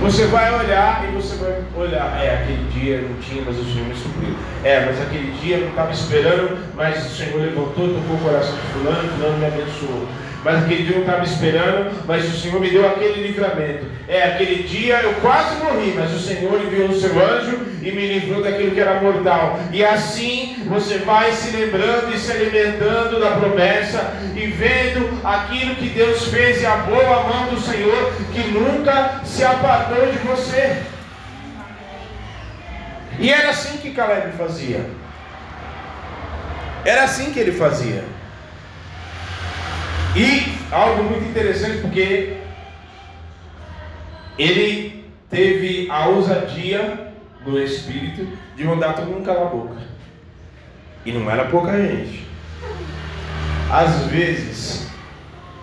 você 0.00 0.26
vai 0.26 0.52
olhar 0.54 1.04
e 1.08 1.16
você 1.16 1.36
vai 1.36 1.62
olhar, 1.76 2.22
é, 2.22 2.42
aquele 2.42 2.64
dia 2.70 3.02
não 3.02 3.14
tinha, 3.20 3.42
mas 3.44 3.58
o 3.58 3.64
Senhor 3.64 3.86
me 3.86 3.94
supriu. 3.94 4.34
É, 4.64 4.86
mas 4.86 5.00
aquele 5.00 5.32
dia 5.40 5.56
eu 5.56 5.62
não 5.62 5.70
estava 5.70 5.92
esperando, 5.92 6.58
mas 6.74 7.04
o 7.06 7.16
Senhor 7.16 7.40
levantou, 7.40 7.88
tocou 7.88 8.16
o 8.16 8.20
coração 8.22 8.54
de 8.54 8.72
fulano, 8.72 9.08
fulano 9.10 9.38
me 9.38 9.46
abençoou. 9.46 10.08
Mas 10.44 10.64
aquele 10.64 10.82
dia 10.82 10.96
eu 10.96 11.02
estava 11.02 11.24
esperando, 11.24 12.04
mas 12.04 12.24
o 12.24 12.36
Senhor 12.36 12.60
me 12.60 12.68
deu 12.68 12.86
aquele 12.86 13.28
livramento. 13.28 13.86
É, 14.08 14.24
aquele 14.24 14.64
dia 14.64 15.00
eu 15.00 15.14
quase 15.14 15.56
morri, 15.62 15.94
mas 15.96 16.12
o 16.12 16.18
Senhor 16.18 16.60
enviou 16.60 16.88
o 16.88 17.00
seu 17.00 17.10
anjo 17.10 17.60
e 17.80 17.92
me 17.92 18.18
livrou 18.18 18.42
daquilo 18.42 18.72
que 18.72 18.80
era 18.80 19.00
mortal. 19.00 19.60
E 19.70 19.84
assim 19.84 20.64
você 20.66 20.98
vai 20.98 21.30
se 21.32 21.56
lembrando 21.56 22.12
e 22.12 22.18
se 22.18 22.32
alimentando 22.32 23.20
da 23.20 23.30
promessa 23.32 24.14
e 24.34 24.46
vendo 24.46 25.20
aquilo 25.24 25.76
que 25.76 25.88
Deus 25.90 26.26
fez 26.26 26.60
e 26.60 26.66
a 26.66 26.76
boa 26.76 27.22
mão 27.22 27.46
do 27.54 27.60
Senhor 27.60 28.12
que 28.32 28.40
nunca 28.48 29.20
se 29.24 29.44
apartou 29.44 30.10
de 30.10 30.18
você. 30.18 30.82
E 33.20 33.30
era 33.30 33.50
assim 33.50 33.78
que 33.78 33.92
Caleb 33.92 34.32
fazia. 34.36 34.84
Era 36.84 37.04
assim 37.04 37.32
que 37.32 37.38
ele 37.38 37.52
fazia. 37.52 38.02
E 40.14 40.58
algo 40.70 41.04
muito 41.04 41.24
interessante 41.24 41.78
porque 41.80 42.36
ele 44.38 45.10
teve 45.30 45.90
a 45.90 46.06
ousadia 46.06 47.12
do 47.42 47.58
Espírito 47.58 48.26
de 48.54 48.64
mandar 48.64 48.92
todo 48.92 49.06
mundo 49.06 49.24
calar 49.24 49.46
a 49.46 49.50
boca. 49.50 49.76
E 51.06 51.12
não 51.12 51.30
era 51.30 51.46
pouca 51.46 51.72
gente. 51.80 52.26
Às 53.70 54.06
vezes, 54.06 54.90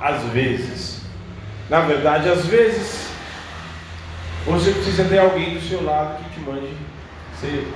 às 0.01 0.23
vezes, 0.31 1.01
na 1.69 1.81
verdade, 1.81 2.27
às 2.27 2.47
vezes, 2.47 3.07
você 4.47 4.71
precisa 4.71 5.03
ter 5.03 5.19
alguém 5.19 5.53
do 5.53 5.61
seu 5.61 5.83
lado 5.83 6.23
que 6.23 6.31
te 6.31 6.39
mande 6.39 6.73
ser. 7.39 7.71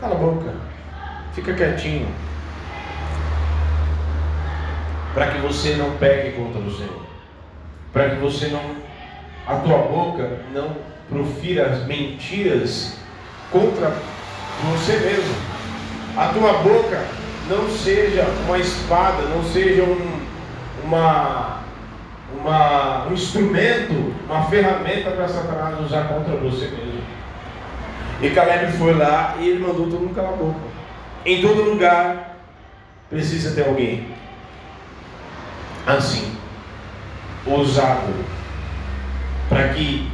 Cala 0.00 0.16
a 0.16 0.18
boca, 0.18 0.52
fica 1.34 1.54
quietinho 1.54 2.08
para 5.16 5.28
que 5.28 5.38
você 5.38 5.76
não 5.76 5.92
pegue 5.92 6.32
contra 6.32 6.60
o 6.60 6.70
Senhor, 6.70 7.00
para 7.90 8.10
que 8.10 8.16
você 8.16 8.48
não, 8.48 8.60
a 9.46 9.58
tua 9.60 9.78
boca 9.78 10.40
não 10.52 10.76
profira 11.08 11.70
as 11.70 11.86
mentiras 11.86 12.98
contra 13.50 13.94
você 14.62 14.92
mesmo. 14.98 15.34
A 16.18 16.26
tua 16.26 16.52
boca 16.58 17.02
não 17.48 17.66
seja 17.70 18.26
uma 18.46 18.58
espada, 18.58 19.22
não 19.22 19.42
seja 19.42 19.84
um, 19.84 20.20
uma, 20.84 21.60
uma, 22.38 23.06
um 23.06 23.14
instrumento, 23.14 24.14
uma 24.28 24.44
ferramenta 24.50 25.12
para 25.12 25.28
Satanás 25.28 25.80
usar 25.80 26.08
contra 26.08 26.36
você 26.36 26.66
mesmo. 26.66 27.00
E 28.20 28.28
Caleb 28.28 28.70
foi 28.72 28.92
lá 28.92 29.36
e 29.40 29.48
ele 29.48 29.60
mandou 29.60 29.88
todo 29.88 30.00
mundo 30.00 30.14
calar 30.14 30.34
a 30.34 30.36
boca. 30.36 30.60
Em 31.24 31.40
todo 31.40 31.62
lugar 31.62 32.36
precisa 33.08 33.54
ter 33.54 33.66
alguém 33.66 34.15
assim, 35.86 36.36
ousado, 37.46 38.12
para 39.48 39.68
que 39.68 40.10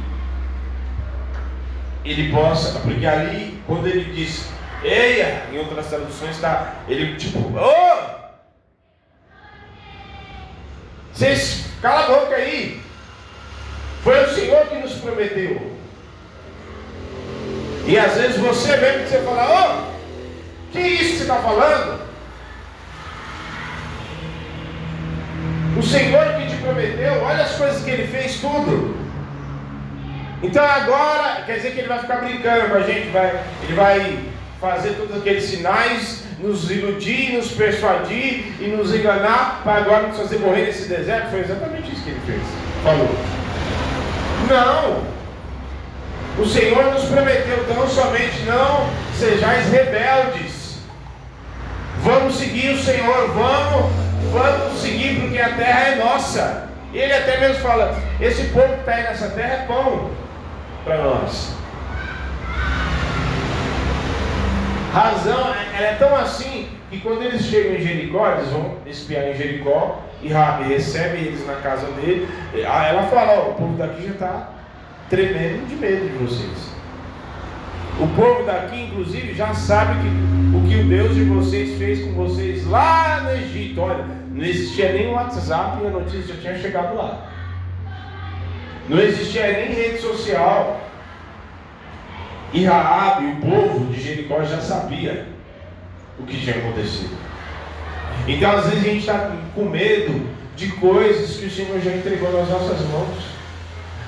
ele 2.05 2.31
possa, 2.31 2.79
porque 2.79 3.05
ali, 3.05 3.59
quando 3.65 3.87
ele 3.87 4.13
diz, 4.13 4.49
eia, 4.83 5.47
em 5.51 5.57
outras 5.57 5.87
traduções 5.87 6.35
está, 6.35 6.75
ele 6.87 7.15
tipo, 7.15 7.39
ô! 7.39 7.59
Oh! 7.59 8.13
Vocês, 11.11 11.65
cala 11.81 12.05
a 12.05 12.07
boca 12.07 12.35
aí. 12.35 12.81
Foi 14.03 14.23
o 14.25 14.33
Senhor 14.33 14.65
que 14.67 14.75
nos 14.77 14.93
prometeu. 14.95 15.71
E 17.85 17.97
às 17.97 18.15
vezes 18.15 18.37
você 18.37 18.75
mesmo 18.77 19.03
que 19.03 19.09
você 19.09 19.21
fala, 19.21 19.49
ô, 19.49 19.87
oh, 19.87 20.71
que 20.71 20.79
isso 20.79 21.11
que 21.11 21.17
você 21.17 21.21
está 21.23 21.35
falando? 21.37 22.02
O 25.77 25.81
Senhor 25.81 26.25
que 26.35 26.47
te 26.47 26.55
prometeu, 26.57 27.21
olha 27.23 27.43
as 27.43 27.55
coisas 27.55 27.83
que 27.83 27.89
ele 27.89 28.07
fez 28.07 28.35
tudo. 28.35 28.95
Então 30.43 30.63
agora, 30.63 31.43
quer 31.45 31.55
dizer 31.55 31.71
que 31.71 31.79
ele 31.79 31.87
vai 31.87 31.99
ficar 31.99 32.17
brincando 32.17 32.69
com 32.69 32.75
a 32.75 32.81
gente, 32.81 33.09
vai, 33.09 33.43
ele 33.63 33.73
vai 33.73 34.19
fazer 34.59 34.91
todos 34.91 35.17
aqueles 35.17 35.45
sinais, 35.45 36.23
nos 36.39 36.69
iludir, 36.69 37.33
nos 37.33 37.51
persuadir 37.51 38.53
e 38.59 38.67
nos 38.67 38.93
enganar, 38.93 39.61
para 39.63 39.75
agora 39.75 40.07
nos 40.07 40.17
fazer 40.17 40.39
morrer 40.39 40.65
nesse 40.65 40.89
deserto. 40.89 41.31
Foi 41.31 41.39
exatamente 41.39 41.93
isso 41.93 42.03
que 42.03 42.09
ele 42.09 42.21
fez. 42.25 42.41
Falou. 42.83 43.09
Não! 44.49 45.03
O 46.37 46.45
Senhor 46.45 46.91
nos 46.91 47.05
prometeu 47.05 47.65
tão 47.73 47.87
somente 47.87 48.41
não 48.45 48.89
sejais 49.17 49.69
rebeldes. 49.69 50.77
Vamos 52.01 52.35
seguir 52.35 52.71
o 52.71 52.83
Senhor, 52.83 53.29
vamos, 53.29 53.91
vamos 54.31 54.79
seguir 54.79 55.21
porque 55.21 55.39
a 55.39 55.53
terra 55.53 55.87
é 55.89 55.95
nossa. 55.95 56.69
E 56.93 56.97
ele 56.97 57.13
até 57.13 57.39
mesmo 57.39 57.61
fala: 57.61 57.97
esse 58.21 58.43
povo 58.49 58.73
que 58.73 58.79
está 58.79 58.93
aí 58.93 59.03
nessa 59.03 59.29
terra 59.29 59.53
é 59.53 59.65
pão 59.65 60.11
para 60.83 60.97
nós. 60.97 61.53
Razão, 64.93 65.55
ela 65.75 65.87
é 65.87 65.95
tão 65.97 66.15
assim 66.15 66.69
que 66.91 66.99
quando 66.99 67.23
eles 67.23 67.41
chegam 67.43 67.73
em 67.73 67.81
Jericó, 67.81 68.29
eles 68.31 68.49
vão 68.49 68.75
espiar 68.85 69.29
em 69.29 69.35
Jericó 69.35 69.99
e 70.21 70.31
Rabi 70.31 70.65
recebe 70.65 71.17
eles 71.17 71.45
na 71.47 71.55
casa 71.55 71.87
dele. 71.93 72.27
Ela 72.53 73.03
fala: 73.03 73.49
o 73.49 73.53
povo 73.55 73.75
daqui 73.75 74.05
já 74.05 74.11
está 74.11 74.49
tremendo 75.09 75.67
de 75.67 75.75
medo 75.75 76.09
de 76.09 76.17
vocês. 76.23 76.73
O 77.99 78.07
povo 78.15 78.43
daqui, 78.43 78.81
inclusive, 78.81 79.33
já 79.33 79.53
sabe 79.53 79.93
que, 80.01 80.57
o 80.57 80.67
que 80.67 80.81
o 80.81 80.87
Deus 80.87 81.15
de 81.15 81.23
vocês 81.25 81.77
fez 81.77 82.03
com 82.03 82.13
vocês 82.13 82.65
lá 82.67 83.21
no 83.21 83.31
Egito. 83.31 83.81
Olha, 83.81 84.05
não 84.31 84.43
existia 84.43 84.91
nem 84.93 85.11
WhatsApp 85.11 85.83
e 85.83 85.87
a 85.87 85.89
notícia 85.89 86.33
já 86.33 86.41
tinha 86.41 86.59
chegado 86.59 86.95
lá. 86.95 87.29
Não 88.89 88.99
existia 88.99 89.51
nem 89.53 89.73
rede 89.73 90.01
social. 90.01 90.81
E 92.51 92.65
Raabe, 92.65 93.25
o 93.25 93.35
povo 93.37 93.93
de 93.93 94.01
Jericó, 94.01 94.43
já 94.43 94.59
sabia 94.59 95.27
o 96.19 96.23
que 96.23 96.39
tinha 96.39 96.57
acontecido. 96.57 97.17
Então, 98.27 98.51
às 98.51 98.65
vezes, 98.65 98.79
a 98.79 98.89
gente 98.89 98.99
está 98.99 99.31
com 99.55 99.65
medo 99.65 100.27
de 100.55 100.67
coisas 100.73 101.37
que 101.37 101.45
o 101.45 101.51
Senhor 101.51 101.79
já 101.81 101.91
entregou 101.91 102.31
nas 102.31 102.49
nossas 102.49 102.79
mãos. 102.89 103.33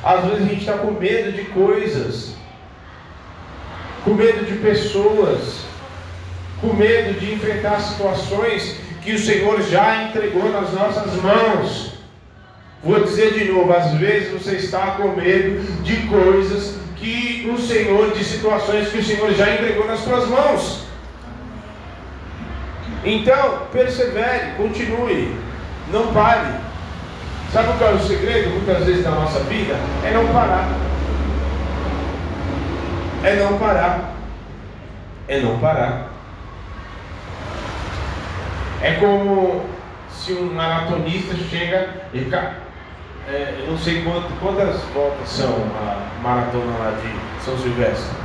Às 0.04 0.24
vezes 0.26 0.46
a 0.46 0.50
gente 0.50 0.60
está 0.60 0.74
com 0.74 0.92
medo 0.92 1.32
de 1.32 1.46
coisas, 1.46 2.35
com 4.06 4.14
medo 4.14 4.46
de 4.46 4.60
pessoas, 4.60 5.66
com 6.62 6.74
medo 6.74 7.20
de 7.20 7.34
enfrentar 7.34 7.80
situações 7.82 8.78
que 9.02 9.14
o 9.14 9.20
Senhor 9.20 9.62
já 9.64 10.04
entregou 10.04 10.50
nas 10.52 10.72
nossas 10.72 11.12
mãos. 11.22 11.96
Vou 12.84 13.04
dizer 13.04 13.34
de 13.34 13.52
novo, 13.52 13.74
às 13.74 13.94
vezes 13.96 14.32
você 14.32 14.58
está 14.58 14.92
com 14.92 15.08
medo 15.10 15.60
de 15.82 15.96
coisas 16.08 16.78
que 16.96 17.52
o 17.52 17.60
Senhor, 17.60 18.12
de 18.12 18.24
situações 18.24 18.90
que 18.90 19.00
o 19.00 19.04
Senhor 19.04 19.34
já 19.34 19.52
entregou 19.56 19.88
nas 19.88 20.00
suas 20.02 20.28
mãos. 20.30 20.86
Então, 23.04 23.64
persevere, 23.72 24.54
continue, 24.56 25.36
não 25.92 26.14
pare. 26.14 26.54
Sabe 27.52 27.78
qual 27.78 27.92
é 27.92 27.94
o 27.94 28.00
segredo, 28.00 28.50
muitas 28.52 28.86
vezes, 28.86 29.04
da 29.04 29.12
nossa 29.12 29.40
vida? 29.42 29.76
É 30.04 30.12
não 30.12 30.28
parar. 30.28 30.70
É 33.26 33.36
não 33.38 33.58
parar. 33.58 34.14
É 35.28 35.40
não 35.40 35.58
parar. 35.58 36.10
É 38.84 38.94
como 39.00 39.66
se 40.12 40.34
um 40.34 40.54
maratonista 40.54 41.34
chega 41.36 41.90
e 42.14 42.20
é, 43.28 43.62
eu 43.62 43.72
não 43.72 43.78
sei 43.80 44.04
quanto, 44.04 44.32
quantas 44.40 44.80
voltas 44.94 45.28
são 45.28 45.50
a 45.50 46.22
maratona 46.22 46.78
lá 46.78 46.92
de 46.92 47.44
São 47.44 47.58
Silvestre. 47.58 48.16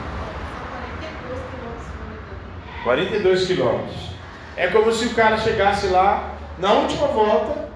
42 2.85 3.47
quilômetros. 3.47 4.11
É 4.55 4.67
como 4.67 4.93
se 4.93 5.07
o 5.07 5.15
cara 5.15 5.39
chegasse 5.39 5.87
lá 5.87 6.35
na 6.59 6.73
última 6.75 7.07
volta 7.07 7.71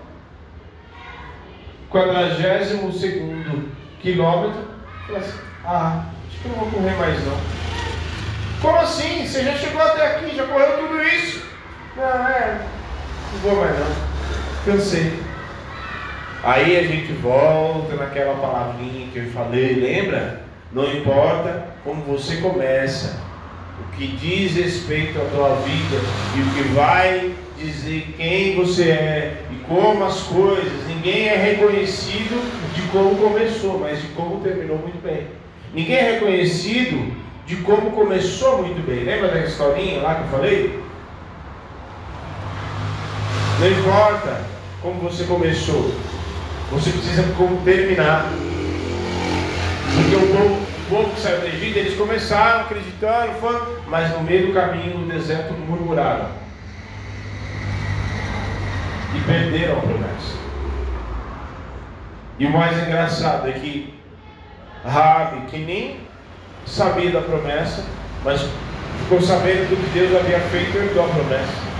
42 1.88 2.72
segundo 2.92 3.70
quilômetro, 4.00 4.60
assim, 5.16 5.38
ah, 5.64 6.04
acho 6.34 6.42
que 6.42 6.48
não 6.48 6.56
vou 6.56 6.70
correr 6.70 6.96
mais 6.96 7.24
não. 7.24 7.38
Como 8.60 8.78
assim? 8.78 9.26
Você 9.26 9.44
já 9.44 9.54
chegou 9.54 9.80
até 9.80 10.06
aqui, 10.06 10.34
já 10.34 10.44
correu 10.44 10.78
tudo 10.78 11.02
isso? 11.02 11.44
Não, 11.96 12.04
é, 12.04 12.60
não 13.32 13.38
vou 13.40 13.64
mais 13.64 13.78
não. 13.78 13.86
Cansei. 14.64 15.12
Aí 16.42 16.76
a 16.76 16.82
gente 16.82 17.12
volta 17.14 17.94
naquela 17.96 18.34
palavrinha 18.34 19.08
que 19.12 19.18
eu 19.18 19.30
falei, 19.30 19.74
lembra? 19.74 20.44
Não 20.72 20.92
importa 20.92 21.68
como 21.84 22.02
você 22.02 22.38
começa, 22.38 23.20
o 23.80 23.96
que 23.96 24.08
diz 24.08 24.56
respeito 24.56 25.18
à 25.20 25.24
tua 25.26 25.54
vida 25.56 25.96
e 26.36 26.40
o 26.40 26.54
que 26.54 26.74
vai 26.74 27.34
dizer 27.56 28.14
quem 28.16 28.56
você 28.56 28.90
é 28.90 29.42
e 29.52 29.54
como 29.66 30.04
as 30.04 30.20
coisas. 30.22 30.86
Ninguém 30.88 31.28
é 31.28 31.36
reconhecido 31.36 32.74
de 32.74 32.82
como 32.88 33.16
começou, 33.16 33.78
mas 33.78 34.00
de 34.00 34.08
como 34.08 34.40
terminou 34.40 34.78
muito 34.78 35.00
bem. 35.02 35.26
Ninguém 35.74 35.96
é 35.96 36.12
reconhecido 36.12 37.12
de 37.46 37.56
como 37.56 37.90
começou 37.90 38.62
muito 38.62 38.86
bem. 38.86 39.04
Lembra 39.04 39.28
da 39.28 39.40
historinha 39.40 40.00
lá 40.00 40.14
que 40.14 40.22
eu 40.22 40.28
falei? 40.28 40.84
Não 43.58 43.70
importa 43.70 44.44
como 44.80 45.00
você 45.00 45.24
começou, 45.24 45.92
você 46.70 46.90
precisa 46.90 47.24
como 47.36 47.60
terminar. 47.62 48.30
Porque 49.94 50.16
o 50.16 50.28
povo, 50.28 50.54
o 50.54 50.90
povo 50.90 51.14
que 51.14 51.20
saiu 51.20 51.40
do 51.40 51.46
Egito, 51.46 51.78
eles 51.78 51.96
começaram 51.96 52.62
acreditando, 52.62 53.32
foram, 53.40 53.66
mas 53.88 54.10
no 54.12 54.22
meio 54.22 54.48
do 54.48 54.52
caminho, 54.52 54.98
no 54.98 55.12
deserto, 55.12 55.54
murmuraram 55.54 56.28
e 59.16 59.20
perderam 59.20 59.78
a 59.78 59.80
promessa. 59.80 60.34
E 62.38 62.46
o 62.46 62.50
mais 62.50 62.76
engraçado 62.82 63.48
é 63.48 63.52
que 63.52 63.93
Rabi, 64.84 65.46
que 65.46 65.58
nem 65.58 66.00
sabia 66.66 67.10
da 67.10 67.20
promessa, 67.20 67.84
mas 68.24 68.46
ficou 69.00 69.20
sabendo 69.20 69.70
do 69.70 69.76
que 69.76 69.98
Deus 69.98 70.14
havia 70.14 70.40
feito 70.40 70.76
e 70.76 70.78
herdou 70.78 71.04
a 71.04 71.08
promessa. 71.08 71.74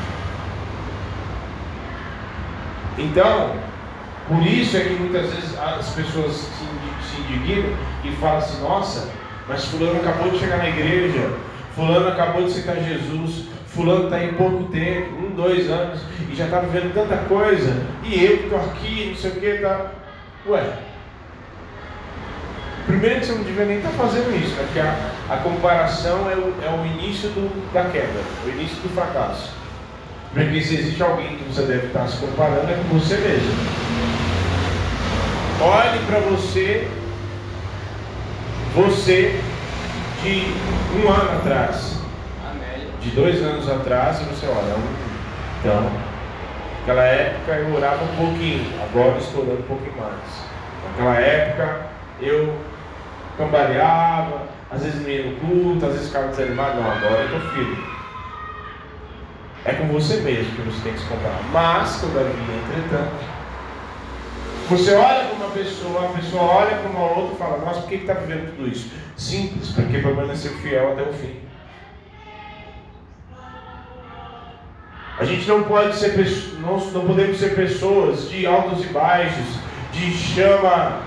Então, 2.98 3.52
por 4.28 4.46
isso 4.46 4.76
é 4.76 4.80
que 4.80 4.94
muitas 4.94 5.32
vezes 5.32 5.58
as 5.58 5.90
pessoas 5.90 6.32
se 6.32 7.20
indignam 7.20 7.72
e 8.04 8.10
falam 8.12 8.38
assim: 8.38 8.62
nossa, 8.62 9.08
mas 9.48 9.64
Fulano 9.66 10.00
acabou 10.00 10.30
de 10.30 10.38
chegar 10.38 10.58
na 10.58 10.68
igreja, 10.68 11.30
Fulano 11.74 12.08
acabou 12.08 12.44
de 12.44 12.52
citar 12.52 12.76
Jesus, 12.76 13.46
Fulano 13.66 14.04
está 14.04 14.22
em 14.22 14.34
pouco 14.34 14.64
tempo, 14.64 15.16
um, 15.16 15.30
dois 15.34 15.68
anos, 15.68 16.00
e 16.30 16.34
já 16.34 16.44
está 16.44 16.60
vivendo 16.60 16.94
tanta 16.94 17.16
coisa, 17.28 17.84
e 18.02 18.24
eu 18.24 18.36
estou 18.36 18.58
aqui, 18.58 19.08
não 19.10 19.16
sei 19.16 19.30
o 19.30 19.34
que, 19.34 19.58
tá. 19.58 19.90
Ué. 20.46 20.93
Primeiro 22.86 23.20
que 23.20 23.26
você 23.26 23.32
não 23.32 23.42
devia 23.42 23.64
nem 23.64 23.78
estar 23.78 23.90
tá 23.90 23.96
fazendo 23.96 24.34
isso, 24.36 24.54
né? 24.54 24.64
porque 24.66 24.80
a, 24.80 25.10
a 25.30 25.36
comparação 25.38 26.30
é 26.30 26.34
o, 26.34 26.54
é 26.62 26.70
o 26.70 26.86
início 26.86 27.30
do, 27.30 27.72
da 27.72 27.84
queda, 27.84 28.20
o 28.44 28.48
início 28.48 28.76
do 28.82 28.94
fracasso. 28.94 29.52
Porque 30.32 30.60
se 30.60 30.74
existe 30.74 31.02
alguém 31.02 31.36
que 31.36 31.44
você 31.44 31.62
deve 31.62 31.86
estar 31.86 32.08
se 32.08 32.18
comparando, 32.18 32.70
é 32.70 32.74
com 32.74 32.98
você 32.98 33.16
mesmo. 33.16 33.52
Olhe 35.60 35.98
para 36.06 36.18
você, 36.20 36.88
você 38.74 39.40
de 40.22 40.52
um 40.98 41.08
ano 41.08 41.38
atrás 41.38 41.94
de 43.04 43.10
dois 43.10 43.42
anos 43.42 43.68
atrás 43.68 44.20
e 44.22 44.24
você 44.24 44.46
olha, 44.46 44.74
então, 45.60 45.90
naquela 46.80 47.04
época 47.04 47.52
eu 47.52 47.74
orava 47.74 48.02
um 48.02 48.16
pouquinho, 48.16 48.66
agora 48.82 49.18
estou 49.18 49.42
orando 49.42 49.60
um 49.60 49.62
pouquinho 49.62 49.92
mais. 49.98 50.14
Naquela 50.88 51.20
época 51.20 51.80
eu 52.20 52.54
cambaleava, 53.36 54.48
às 54.70 54.82
vezes 54.82 55.02
não 55.02 55.08
ia 55.08 55.30
no 55.30 55.36
culto, 55.36 55.86
às 55.86 55.92
vezes 55.92 56.08
ficava 56.08 56.28
desanimado, 56.28 56.80
não, 56.80 56.90
agora 56.90 57.22
eu 57.22 57.36
estou 57.36 57.52
firme. 57.52 57.84
É 59.64 59.72
com 59.72 59.88
você 59.88 60.16
mesmo 60.16 60.54
que 60.56 60.62
você 60.62 60.82
tem 60.82 60.92
que 60.92 61.00
se 61.00 61.06
comparar. 61.06 61.40
Mas, 61.52 62.00
todavia, 62.00 62.32
entretanto, 62.32 63.34
você 64.68 64.94
olha 64.94 65.24
para 65.24 65.36
uma 65.36 65.50
pessoa, 65.50 66.04
a 66.06 66.08
pessoa 66.08 66.42
olha 66.42 66.76
para 66.76 66.88
uma 66.90 67.04
outra 67.04 67.34
e 67.34 67.38
fala, 67.38 67.64
nossa, 67.64 67.80
por 67.80 67.88
que 67.88 67.96
está 67.96 68.14
vivendo 68.14 68.56
tudo 68.56 68.68
isso? 68.68 68.90
Simples, 69.16 69.70
porque 69.70 69.98
permaneceu 69.98 70.52
fiel 70.58 70.92
até 70.92 71.02
o 71.02 71.12
fim. 71.12 71.40
A 75.18 75.24
gente 75.24 75.46
não 75.46 75.62
pode 75.62 75.94
ser 75.94 76.16
nós 76.60 76.92
não 76.92 77.06
podemos 77.06 77.38
ser 77.38 77.54
pessoas 77.54 78.28
de 78.28 78.46
altos 78.46 78.84
e 78.84 78.88
baixos, 78.88 79.46
de 79.92 80.12
chama, 80.12 81.02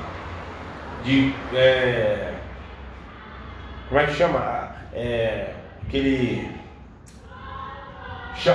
de 1.04 1.34
é, 1.54 2.34
como 3.88 4.02
é 4.02 4.06
que 4.06 4.14
chama? 4.14 4.76
É, 4.94 5.54
aquele 5.86 6.50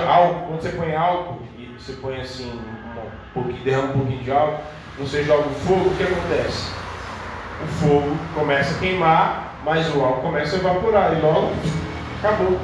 álcool, 0.07 0.47
quando 0.47 0.61
você 0.61 0.69
põe 0.69 0.95
álcool 0.95 1.41
e 1.57 1.65
você 1.77 1.93
põe 1.93 2.19
assim, 2.21 2.51
um 2.51 3.33
pouquinho, 3.33 3.63
derrama 3.63 3.89
um 3.89 3.97
pouquinho 3.99 4.23
de 4.23 4.31
álcool, 4.31 4.63
você 4.97 5.23
joga 5.23 5.47
o 5.47 5.53
fogo, 5.55 5.89
o 5.89 5.95
que 5.95 6.03
acontece? 6.03 6.71
O 7.63 7.67
fogo 7.67 8.17
começa 8.35 8.75
a 8.75 8.79
queimar, 8.79 9.55
mas 9.63 9.93
o 9.95 10.01
álcool 10.01 10.21
começa 10.21 10.55
a 10.55 10.59
evaporar 10.59 11.17
e 11.17 11.21
logo 11.21 11.53
acabou. 12.23 12.59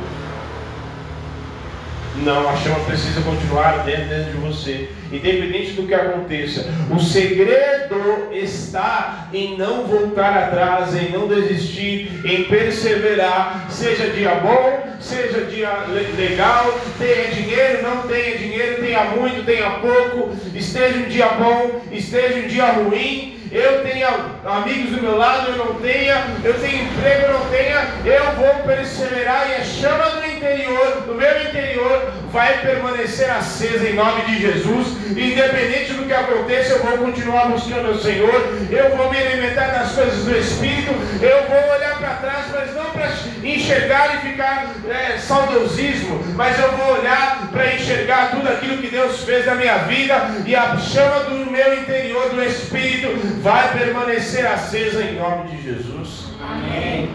Não, 2.23 2.49
a 2.49 2.55
chama 2.57 2.79
precisa 2.81 3.21
continuar 3.21 3.83
dentro, 3.85 4.09
dentro 4.09 4.31
de 4.31 4.37
você, 4.37 4.89
independente 5.11 5.71
do 5.71 5.87
que 5.87 5.93
aconteça. 5.93 6.65
O 6.93 6.99
segredo 6.99 8.29
está 8.31 9.29
em 9.33 9.57
não 9.57 9.85
voltar 9.85 10.37
atrás, 10.37 10.93
em 10.95 11.11
não 11.11 11.27
desistir, 11.27 12.21
em 12.25 12.43
perseverar, 12.43 13.67
seja 13.69 14.09
dia 14.09 14.35
bom, 14.35 14.88
seja 14.99 15.45
dia 15.45 15.85
legal, 16.17 16.79
tenha 16.97 17.27
dinheiro, 17.27 17.83
não 17.83 18.07
tenha 18.07 18.37
dinheiro, 18.37 18.81
tenha 18.81 19.03
muito, 19.05 19.45
tenha 19.45 19.69
pouco, 19.71 20.35
esteja 20.53 20.99
um 20.99 21.09
dia 21.09 21.27
bom, 21.29 21.81
esteja 21.91 22.39
um 22.39 22.47
dia 22.47 22.65
ruim. 22.65 23.39
Eu 23.51 23.83
tenha 23.83 24.09
amigos 24.45 24.91
do 24.91 25.01
meu 25.01 25.17
lado, 25.17 25.49
eu 25.49 25.57
não 25.57 25.73
tenha, 25.75 26.23
eu 26.43 26.53
tenho 26.59 26.83
emprego, 26.83 27.23
eu 27.23 27.33
não 27.33 27.45
tenha, 27.49 27.87
eu 28.05 28.35
vou 28.35 28.63
perseverar 28.63 29.49
e 29.49 29.55
a 29.55 29.63
chama 29.63 30.07
do 30.11 30.25
interior, 30.27 31.01
do 31.07 31.15
meu 31.15 31.41
interior, 31.41 32.13
vai 32.31 32.59
permanecer 32.59 33.27
acesa 33.27 33.89
em 33.89 33.95
nome 33.95 34.21
de 34.25 34.39
Jesus. 34.39 34.89
Independente 35.09 35.93
do 35.93 36.05
que 36.05 36.13
aconteça, 36.13 36.73
eu 36.73 36.83
vou 36.83 36.97
continuar 36.99 37.47
buscando 37.47 37.89
o 37.89 37.99
Senhor, 37.99 38.53
eu 38.69 38.95
vou 38.95 39.09
me 39.09 39.17
alimentar 39.17 39.67
das 39.69 39.93
coisas 39.93 40.23
do 40.25 40.37
Espírito, 40.37 40.91
eu 41.19 41.47
vou 41.47 41.75
olhar 41.75 41.97
para 41.97 42.15
trás, 42.17 42.45
mas 42.53 42.75
não 42.75 42.91
para 42.91 43.07
enxergar 43.43 44.15
e 44.15 44.29
ficar 44.29 44.75
é, 44.89 45.17
saudosismo, 45.17 46.19
mas 46.35 46.59
eu 46.59 46.71
vou 46.71 46.99
olhar 46.99 47.49
para 47.51 47.73
enxergar 47.75 48.31
tudo 48.31 48.47
aquilo 48.47 48.77
que 48.77 48.87
Deus 48.87 49.23
fez 49.23 49.45
na 49.45 49.55
minha 49.55 49.77
vida 49.79 50.43
e 50.45 50.55
a 50.55 50.77
chama 50.77 51.25
do 51.25 51.49
meu 51.49 51.81
interior, 51.81 52.29
do 52.29 52.43
Espírito, 52.43 53.07
vai 53.41 53.71
permanecer 53.77 54.45
acesa 54.45 55.03
em 55.03 55.17
nome 55.17 55.49
de 55.49 55.61
Jesus. 55.61 56.29
Amém. 56.41 57.09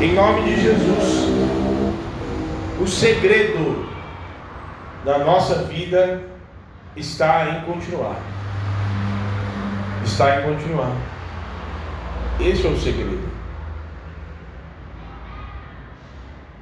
Em 0.00 0.12
nome 0.12 0.42
de 0.42 0.60
Jesus. 0.60 1.28
O 2.80 2.86
segredo 2.86 3.88
da 5.04 5.18
nossa 5.18 5.62
vida 5.64 6.22
está 6.96 7.48
em 7.50 7.60
continuar. 7.62 8.16
Está 10.04 10.40
em 10.40 10.42
continuar. 10.44 10.92
Esse 12.40 12.66
é 12.66 12.70
o 12.70 12.78
segredo. 12.78 13.25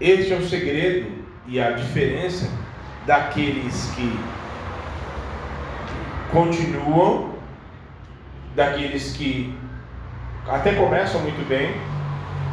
Esse 0.00 0.32
é 0.32 0.36
o 0.36 0.48
segredo 0.48 1.10
e 1.46 1.60
a 1.60 1.72
diferença 1.72 2.50
daqueles 3.06 3.90
que 3.94 4.18
continuam 6.32 7.34
daqueles 8.54 9.16
que 9.16 9.56
até 10.48 10.74
começam 10.74 11.20
muito 11.20 11.46
bem, 11.48 11.74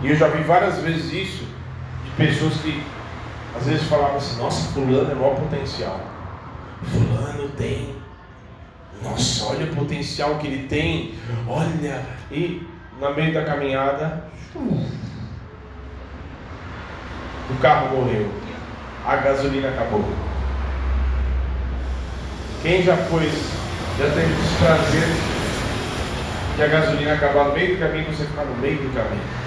e 0.01 0.09
eu 0.09 0.15
já 0.15 0.27
vi 0.27 0.43
várias 0.43 0.79
vezes 0.79 1.11
isso, 1.11 1.47
de 2.05 2.11
pessoas 2.11 2.55
que 2.55 2.81
às 3.55 3.65
vezes 3.65 3.83
falavam 3.83 4.17
assim, 4.17 4.41
nossa, 4.41 4.71
fulano 4.71 5.11
é 5.11 5.15
maior 5.15 5.35
potencial. 5.35 5.99
Fulano 6.83 7.49
tem. 7.49 7.95
Nossa, 9.03 9.45
olha 9.45 9.65
o 9.65 9.75
potencial 9.75 10.37
que 10.37 10.47
ele 10.47 10.67
tem. 10.67 11.15
Olha. 11.47 12.01
E 12.31 12.65
no 12.99 13.13
meio 13.13 13.33
da 13.33 13.43
caminhada, 13.43 14.25
o 17.51 17.61
carro 17.61 17.95
morreu. 17.95 18.29
A 19.05 19.15
gasolina 19.17 19.69
acabou. 19.69 20.05
Quem 22.61 22.83
já 22.83 22.95
foi, 22.95 23.29
já 23.97 24.05
teve 24.05 24.33
esse 24.33 24.55
prazer 24.57 25.31
que 26.55 26.63
a 26.63 26.67
gasolina 26.67 27.13
acabar 27.13 27.45
no 27.45 27.53
meio 27.53 27.75
do 27.75 27.79
caminho, 27.79 28.05
você 28.05 28.25
ficar 28.25 28.45
no 28.45 28.55
meio 28.57 28.77
do 28.77 28.93
caminho. 28.93 29.41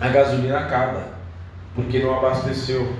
A 0.00 0.08
gasolina 0.08 0.58
acaba, 0.58 1.02
porque 1.74 1.98
não 1.98 2.16
abasteceu. 2.16 2.94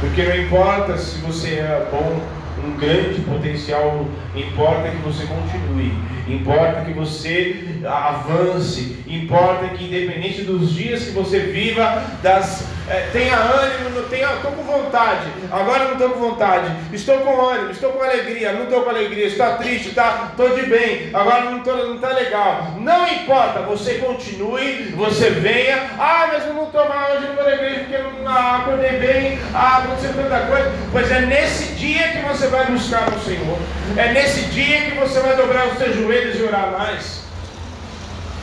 Porque 0.00 0.22
não 0.22 0.36
importa 0.36 0.98
se 0.98 1.18
você 1.18 1.54
é 1.54 1.88
bom, 1.90 2.20
um 2.64 2.76
grande 2.78 3.20
potencial, 3.20 4.06
importa 4.34 4.90
que 4.90 4.96
você 4.98 5.26
continue, 5.26 5.92
importa 6.28 6.84
que 6.84 6.92
você 6.92 7.64
avance, 7.84 8.96
importa 9.06 9.68
que 9.68 9.84
independente 9.84 10.42
dos 10.42 10.72
dias 10.72 11.04
que 11.04 11.10
você 11.10 11.40
viva, 11.40 12.02
das 12.22 12.73
é, 12.88 13.08
tenha 13.12 13.36
ânimo, 13.36 13.90
não 13.90 14.08
tenha, 14.08 14.34
estou 14.34 14.52
com 14.52 14.62
vontade, 14.62 15.26
agora 15.50 15.84
não 15.84 15.92
estou 15.92 16.10
com 16.10 16.20
vontade, 16.20 16.70
estou 16.92 17.18
com 17.18 17.40
ânimo, 17.40 17.70
estou 17.70 17.92
com 17.92 18.02
alegria, 18.02 18.52
não 18.52 18.64
estou 18.64 18.82
com 18.82 18.90
alegria, 18.90 19.26
está 19.26 19.56
triste, 19.56 19.88
está, 19.88 20.28
estou 20.30 20.54
de 20.54 20.66
bem, 20.66 21.08
agora 21.14 21.44
não 21.44 21.58
está 21.58 21.72
não 21.72 21.98
tá 21.98 22.08
legal. 22.08 22.74
Não 22.78 23.08
importa, 23.08 23.60
você 23.60 23.94
continue, 23.94 24.92
você 24.94 25.30
venha, 25.30 25.90
ah, 25.98 26.28
mas 26.30 26.46
eu 26.46 26.54
não 26.54 26.64
estou 26.64 26.86
mal 26.88 27.12
hoje, 27.12 27.26
não 27.28 27.34
vou 27.34 27.44
na 27.44 27.54
igreja 27.54 27.80
porque 27.80 27.98
não 27.98 28.30
ah, 28.30 28.58
acordei 28.58 28.98
bem, 28.98 29.38
ah, 29.54 29.78
aconteceu 29.78 30.12
tanta 30.14 30.40
coisa. 30.40 30.72
Pois 30.92 31.10
é 31.10 31.20
nesse 31.22 31.74
dia 31.74 32.08
que 32.08 32.18
você 32.20 32.48
vai 32.48 32.66
buscar 32.66 33.08
o 33.08 33.20
Senhor, 33.20 33.58
é 33.96 34.12
nesse 34.12 34.42
dia 34.50 34.82
que 34.82 34.98
você 34.98 35.20
vai 35.20 35.36
dobrar 35.36 35.68
os 35.68 35.78
seus 35.78 35.96
joelhos 35.96 36.38
e 36.38 36.42
orar 36.42 36.70
mais. 36.72 37.24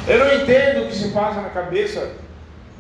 Eu 0.08 0.18
não 0.18 0.34
entendo 0.34 0.84
o 0.84 0.88
que 0.88 0.96
se 0.96 1.10
passa 1.10 1.42
na 1.42 1.50
cabeça 1.50 2.10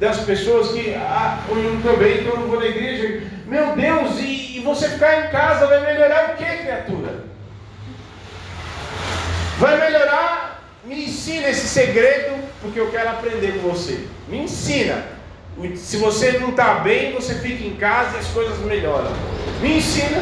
das 0.01 0.21
pessoas 0.21 0.71
que, 0.71 0.95
ah, 0.95 1.37
eu 1.47 1.55
não 1.57 1.77
estou 1.77 1.95
bem, 1.95 2.21
então 2.21 2.33
eu 2.33 2.39
não 2.39 2.47
vou 2.47 2.59
na 2.59 2.65
igreja. 2.65 3.21
Meu 3.45 3.75
Deus, 3.75 4.17
e, 4.17 4.57
e 4.57 4.59
você 4.61 4.89
ficar 4.89 5.27
em 5.27 5.29
casa 5.29 5.67
vai 5.67 5.79
melhorar 5.79 6.31
o 6.31 6.37
que, 6.37 6.43
criatura? 6.43 7.23
Vai 9.59 9.79
melhorar? 9.79 10.63
Me 10.83 11.05
ensina 11.05 11.49
esse 11.49 11.67
segredo, 11.67 12.33
porque 12.63 12.79
eu 12.79 12.89
quero 12.89 13.09
aprender 13.09 13.61
com 13.61 13.69
você. 13.69 14.07
Me 14.27 14.39
ensina. 14.39 15.05
Se 15.75 15.97
você 15.97 16.31
não 16.39 16.49
está 16.49 16.79
bem, 16.79 17.13
você 17.13 17.35
fica 17.35 17.63
em 17.63 17.75
casa 17.75 18.17
e 18.17 18.21
as 18.21 18.27
coisas 18.29 18.57
melhoram. 18.57 19.11
Me 19.61 19.77
ensina. 19.77 20.19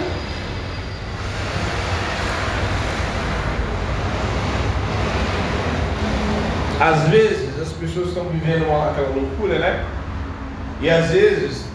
Às 6.81 7.07
vezes 7.07 7.48
pessoas 7.89 8.10
estão 8.10 8.25
vivendo 8.25 8.67
uma, 8.67 8.91
aquela 8.91 9.10
loucura, 9.10 9.60
né? 9.60 9.86
E 10.82 10.89
às 10.89 11.10
vezes, 11.12 11.65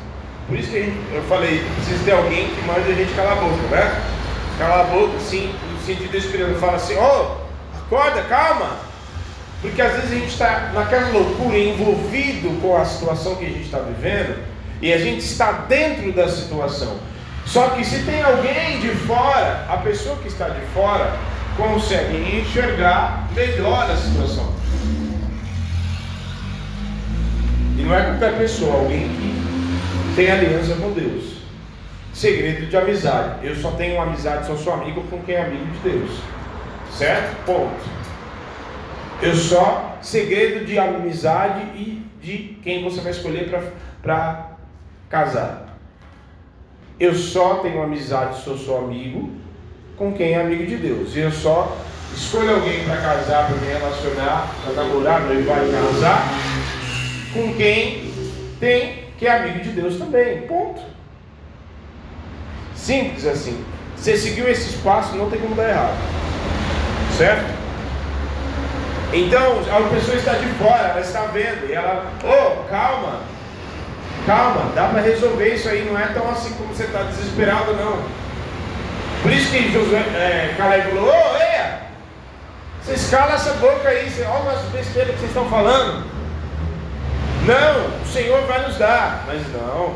por 0.48 0.58
isso 0.58 0.70
que 0.70 0.84
gente, 0.84 0.96
eu 1.12 1.22
falei, 1.24 1.62
precisa 1.76 2.04
ter 2.04 2.12
alguém 2.12 2.48
que 2.48 2.62
manda 2.62 2.80
a 2.80 2.94
gente 2.94 3.12
calar 3.14 3.32
a 3.32 3.40
boca, 3.40 3.68
né? 3.70 4.02
Calar 4.58 4.80
a 4.80 4.84
boca, 4.84 5.18
sim, 5.20 5.52
no 5.72 5.84
sentido 5.84 6.16
espiritual, 6.16 6.54
fala 6.56 6.76
assim, 6.76 6.96
ó, 6.96 7.22
oh, 7.22 7.78
acorda, 7.78 8.22
calma. 8.22 8.76
Porque 9.60 9.80
às 9.80 9.92
vezes 9.94 10.12
a 10.12 10.14
gente 10.14 10.28
está 10.28 10.70
naquela 10.74 11.08
loucura, 11.08 11.58
envolvido 11.58 12.60
com 12.60 12.76
a 12.76 12.84
situação 12.84 13.36
que 13.36 13.46
a 13.46 13.48
gente 13.48 13.64
está 13.64 13.78
vivendo, 13.78 14.42
e 14.80 14.92
a 14.92 14.98
gente 14.98 15.24
está 15.24 15.52
dentro 15.52 16.12
da 16.12 16.28
situação. 16.28 16.98
Só 17.46 17.70
que 17.70 17.84
se 17.84 18.02
tem 18.04 18.22
alguém 18.22 18.80
de 18.80 18.90
fora, 19.06 19.66
a 19.68 19.76
pessoa 19.78 20.16
que 20.16 20.28
está 20.28 20.48
de 20.48 20.60
fora 20.72 21.12
consegue 21.56 22.38
enxergar 22.38 23.28
melhor 23.34 23.90
a 23.90 23.96
situação. 23.96 24.53
Não 27.84 27.94
é 27.94 28.02
qualquer 28.02 28.38
pessoa, 28.38 28.80
alguém 28.80 29.08
que 29.08 30.14
tem 30.16 30.30
aliança 30.30 30.74
com 30.76 30.92
Deus. 30.92 31.34
Segredo 32.12 32.66
de 32.66 32.76
amizade. 32.76 33.46
Eu 33.46 33.56
só 33.56 33.72
tenho 33.72 34.00
amizade, 34.00 34.46
só 34.46 34.56
sou 34.56 34.72
amigo 34.72 35.02
com 35.10 35.20
quem 35.22 35.34
é 35.34 35.42
amigo 35.42 35.66
de 35.66 35.90
Deus. 35.90 36.10
Certo? 36.96 37.44
Ponto. 37.44 37.94
Eu 39.20 39.34
só 39.34 39.98
segredo 40.00 40.64
de 40.64 40.78
amizade 40.78 41.62
e 41.74 42.02
de 42.20 42.58
quem 42.62 42.84
você 42.84 43.00
vai 43.00 43.12
escolher 43.12 43.50
para 44.02 44.50
casar. 45.08 45.76
Eu 46.98 47.14
só 47.14 47.56
tenho 47.56 47.82
amizade, 47.82 48.42
sou 48.42 48.56
seu 48.56 48.78
amigo, 48.78 49.30
com 49.96 50.12
quem 50.12 50.32
é 50.32 50.40
amigo 50.40 50.64
de 50.64 50.76
Deus. 50.76 51.16
E 51.16 51.20
eu 51.20 51.32
só 51.32 51.76
escolho 52.14 52.54
alguém 52.54 52.84
para 52.84 52.96
casar, 52.96 53.48
para 53.48 53.56
me 53.56 53.66
relacionar, 53.66 54.48
para 54.62 54.72
namorar, 54.74 55.20
noivar 55.22 55.66
e 55.66 55.72
casar 55.72 56.53
com 57.34 57.52
quem 57.54 58.10
tem, 58.60 59.04
que 59.18 59.26
é 59.26 59.36
amigo 59.36 59.60
de 59.60 59.70
Deus 59.70 59.98
também. 59.98 60.42
Ponto. 60.42 60.80
Simples 62.74 63.26
assim. 63.26 63.62
Você 63.96 64.16
seguiu 64.16 64.48
esse 64.48 64.70
espaço, 64.70 65.16
não 65.16 65.28
tem 65.28 65.40
como 65.40 65.54
dar 65.54 65.68
errado. 65.68 65.98
Certo? 67.18 67.44
Então, 69.12 69.58
a 69.60 69.88
pessoa 69.94 70.16
está 70.16 70.32
de 70.32 70.46
fora, 70.54 70.88
ela 70.88 71.00
está 71.00 71.26
vendo, 71.26 71.68
e 71.68 71.72
ela, 71.72 72.12
ô, 72.24 72.26
oh, 72.26 72.64
calma, 72.68 73.20
calma, 74.26 74.72
dá 74.74 74.88
para 74.88 75.02
resolver 75.02 75.54
isso 75.54 75.68
aí, 75.68 75.84
não 75.84 75.98
é 75.98 76.06
tão 76.08 76.28
assim 76.30 76.52
como 76.54 76.74
você 76.74 76.84
está 76.84 77.04
desesperado, 77.04 77.74
não. 77.74 78.02
Por 79.22 79.30
isso 79.30 79.52
que 79.52 79.72
Josué, 79.72 80.00
é, 80.00 80.54
Caleb 80.58 80.88
falou, 80.88 81.08
ô, 81.08 81.12
oh, 81.12 81.36
eia, 81.36 81.80
vocês 82.82 83.08
calam 83.08 83.34
essa 83.34 83.52
boca 83.54 83.88
aí, 83.88 84.12
olha 84.26 84.50
as 84.50 84.64
besteiras 84.64 85.12
que 85.12 85.20
vocês 85.20 85.30
estão 85.30 85.48
falando. 85.48 86.13
Não, 87.46 88.02
o 88.02 88.06
Senhor 88.06 88.46
vai 88.46 88.66
nos 88.66 88.78
dar, 88.78 89.24
mas 89.26 89.42
não. 89.52 89.94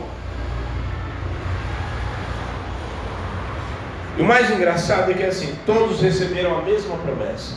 E 4.18 4.20
o 4.20 4.24
mais 4.24 4.50
engraçado 4.50 5.10
é 5.10 5.14
que 5.14 5.22
assim, 5.22 5.54
todos 5.64 6.02
receberam 6.02 6.58
a 6.58 6.62
mesma 6.62 6.96
promessa. 6.96 7.56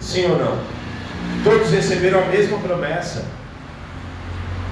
Sim 0.00 0.30
ou 0.30 0.38
não? 0.38 0.58
Todos 1.44 1.70
receberam 1.70 2.20
a 2.20 2.24
mesma 2.24 2.58
promessa. 2.58 3.24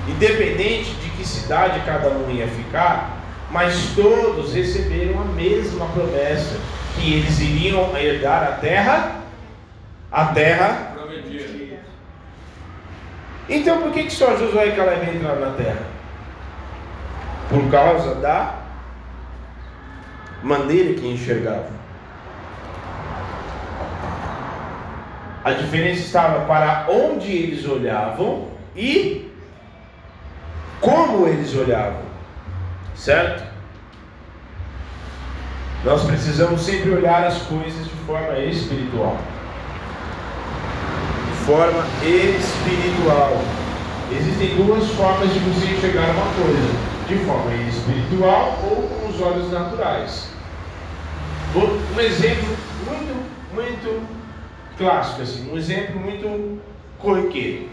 Independente 0.09 0.95
de 0.95 1.11
que 1.11 1.27
cidade 1.27 1.81
cada 1.85 2.09
um 2.09 2.31
ia 2.31 2.49
ficar, 2.49 3.21
mas 3.51 3.93
todos 3.95 4.53
receberam 4.55 5.21
a 5.21 5.25
mesma 5.25 5.87
promessa 5.87 6.57
que 6.95 7.15
eles 7.15 7.39
iriam 7.39 7.97
herdar 7.97 8.43
a 8.43 8.53
terra, 8.53 9.21
a 10.11 10.25
terra. 10.27 10.96
Então 13.49 13.81
por 13.83 13.93
que, 13.93 14.05
que 14.05 14.13
só 14.13 14.37
Josué 14.37 14.69
e 14.69 14.77
Caleb 14.77 15.17
entraram 15.17 15.41
na 15.41 15.53
terra? 15.53 15.83
Por 17.49 17.71
causa 17.71 18.17
da 18.17 18.55
maneira 20.43 20.95
que 20.95 21.07
enxergavam. 21.07 21.77
A 25.45 25.53
diferença 25.53 26.01
estava 26.01 26.45
para 26.47 26.87
onde 26.91 27.31
eles 27.31 27.65
olhavam 27.65 28.49
e 28.75 29.31
como 30.81 31.29
eles 31.29 31.55
olhavam. 31.55 32.03
Certo? 32.97 33.45
Nós 35.85 36.03
precisamos 36.03 36.63
sempre 36.63 36.91
olhar 36.91 37.25
as 37.25 37.43
coisas 37.43 37.85
de 37.85 37.95
forma 38.07 38.37
espiritual. 38.41 39.17
Forma 41.47 41.85
espiritual. 42.03 43.41
Existem 44.11 44.57
duas 44.57 44.85
formas 44.95 45.33
de 45.33 45.39
você 45.39 45.75
enxergar 45.75 46.11
uma 46.11 46.27
coisa: 46.35 47.07
de 47.07 47.25
forma 47.25 47.55
espiritual 47.69 48.59
ou 48.69 48.83
com 48.83 49.09
os 49.09 49.21
olhos 49.21 49.53
naturais. 49.53 50.29
Um 51.55 52.01
exemplo 52.01 52.49
muito, 52.85 53.55
muito 53.55 54.09
clássico, 54.77 55.23
assim, 55.23 55.49
um 55.49 55.57
exemplo 55.57 56.01
muito 56.01 56.61
corriqueiro. 56.99 57.69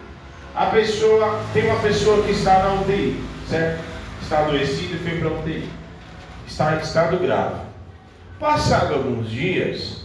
A 0.54 0.68
pessoa, 0.68 1.42
tem 1.52 1.66
uma 1.66 1.80
pessoa 1.80 2.22
que 2.24 2.32
está 2.32 2.60
na 2.60 2.74
UTI, 2.82 3.24
certo? 3.50 3.84
Está 4.22 4.42
adoecida 4.42 4.96
e 4.96 5.00
foi 5.00 5.18
para 5.18 5.30
a 5.30 5.40
UTI. 5.40 5.70
Está 6.48 6.76
em 6.76 6.80
estado 6.80 7.18
grave. 7.18 7.62
Passado 8.40 8.94
alguns 8.94 9.32
dias, 9.32 10.03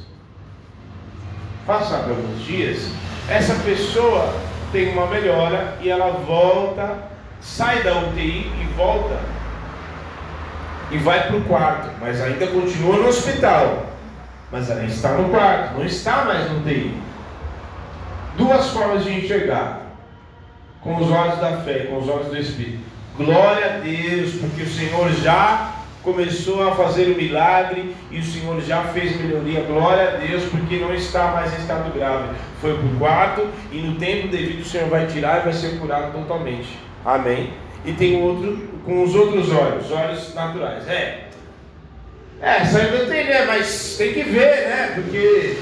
passado 1.68 2.08
alguns 2.08 2.42
dias, 2.46 2.90
essa 3.28 3.54
pessoa 3.56 4.34
tem 4.72 4.88
uma 4.88 5.06
melhora 5.06 5.76
e 5.82 5.90
ela 5.90 6.12
volta, 6.26 6.96
sai 7.42 7.82
da 7.82 7.94
UTI 7.98 8.50
e 8.58 8.74
volta 8.74 9.18
e 10.90 10.96
vai 10.96 11.26
para 11.26 11.36
o 11.36 11.44
quarto, 11.44 11.90
mas 12.00 12.22
ainda 12.22 12.46
continua 12.46 12.96
no 12.96 13.08
hospital. 13.08 13.84
Mas 14.50 14.70
ela 14.70 14.82
está 14.84 15.12
no 15.12 15.28
quarto, 15.28 15.74
não 15.74 15.84
está 15.84 16.24
mais 16.24 16.50
no 16.50 16.62
TI. 16.62 16.98
Duas 18.38 18.68
formas 18.70 19.04
de 19.04 19.12
enxergar: 19.12 19.82
com 20.80 20.96
os 20.96 21.10
olhos 21.10 21.38
da 21.38 21.58
fé, 21.58 21.80
com 21.80 21.98
os 21.98 22.08
olhos 22.08 22.28
do 22.28 22.36
Espírito. 22.38 22.82
Glória 23.18 23.74
a 23.74 23.78
Deus, 23.80 24.36
porque 24.40 24.62
o 24.62 24.72
Senhor 24.72 25.12
já 25.12 25.72
começou 26.12 26.66
a 26.66 26.74
fazer 26.74 27.12
o 27.12 27.16
milagre 27.16 27.94
e 28.10 28.18
o 28.18 28.24
Senhor 28.24 28.60
já 28.60 28.82
fez 28.84 29.16
melhoria. 29.20 29.62
Glória 29.62 30.08
a 30.08 30.16
Deus, 30.16 30.44
porque 30.44 30.76
não 30.76 30.94
está 30.94 31.28
mais 31.28 31.52
em 31.52 31.60
estado 31.60 31.92
grave. 31.92 32.28
Foi 32.60 32.74
para 32.74 32.86
o 32.86 32.98
quarto 32.98 33.48
e 33.72 33.78
no 33.78 33.96
tempo 33.96 34.28
devido 34.28 34.60
o 34.60 34.64
Senhor 34.64 34.88
vai 34.88 35.06
tirar 35.06 35.40
e 35.40 35.44
vai 35.44 35.52
ser 35.52 35.78
curado 35.78 36.12
totalmente. 36.12 36.78
Amém 37.04 37.50
e 37.84 37.92
tem 37.92 38.22
outro 38.22 38.68
com 38.84 39.02
os 39.02 39.14
outros 39.14 39.50
olhos, 39.52 39.90
olhos 39.90 40.34
naturais. 40.34 40.86
É. 40.88 41.24
É, 42.40 42.60
não 42.62 43.08
tem, 43.08 43.24
né? 43.24 43.44
Mas 43.46 43.96
tem 43.98 44.12
que 44.12 44.22
ver, 44.22 44.68
né? 44.68 44.92
Porque 44.94 45.58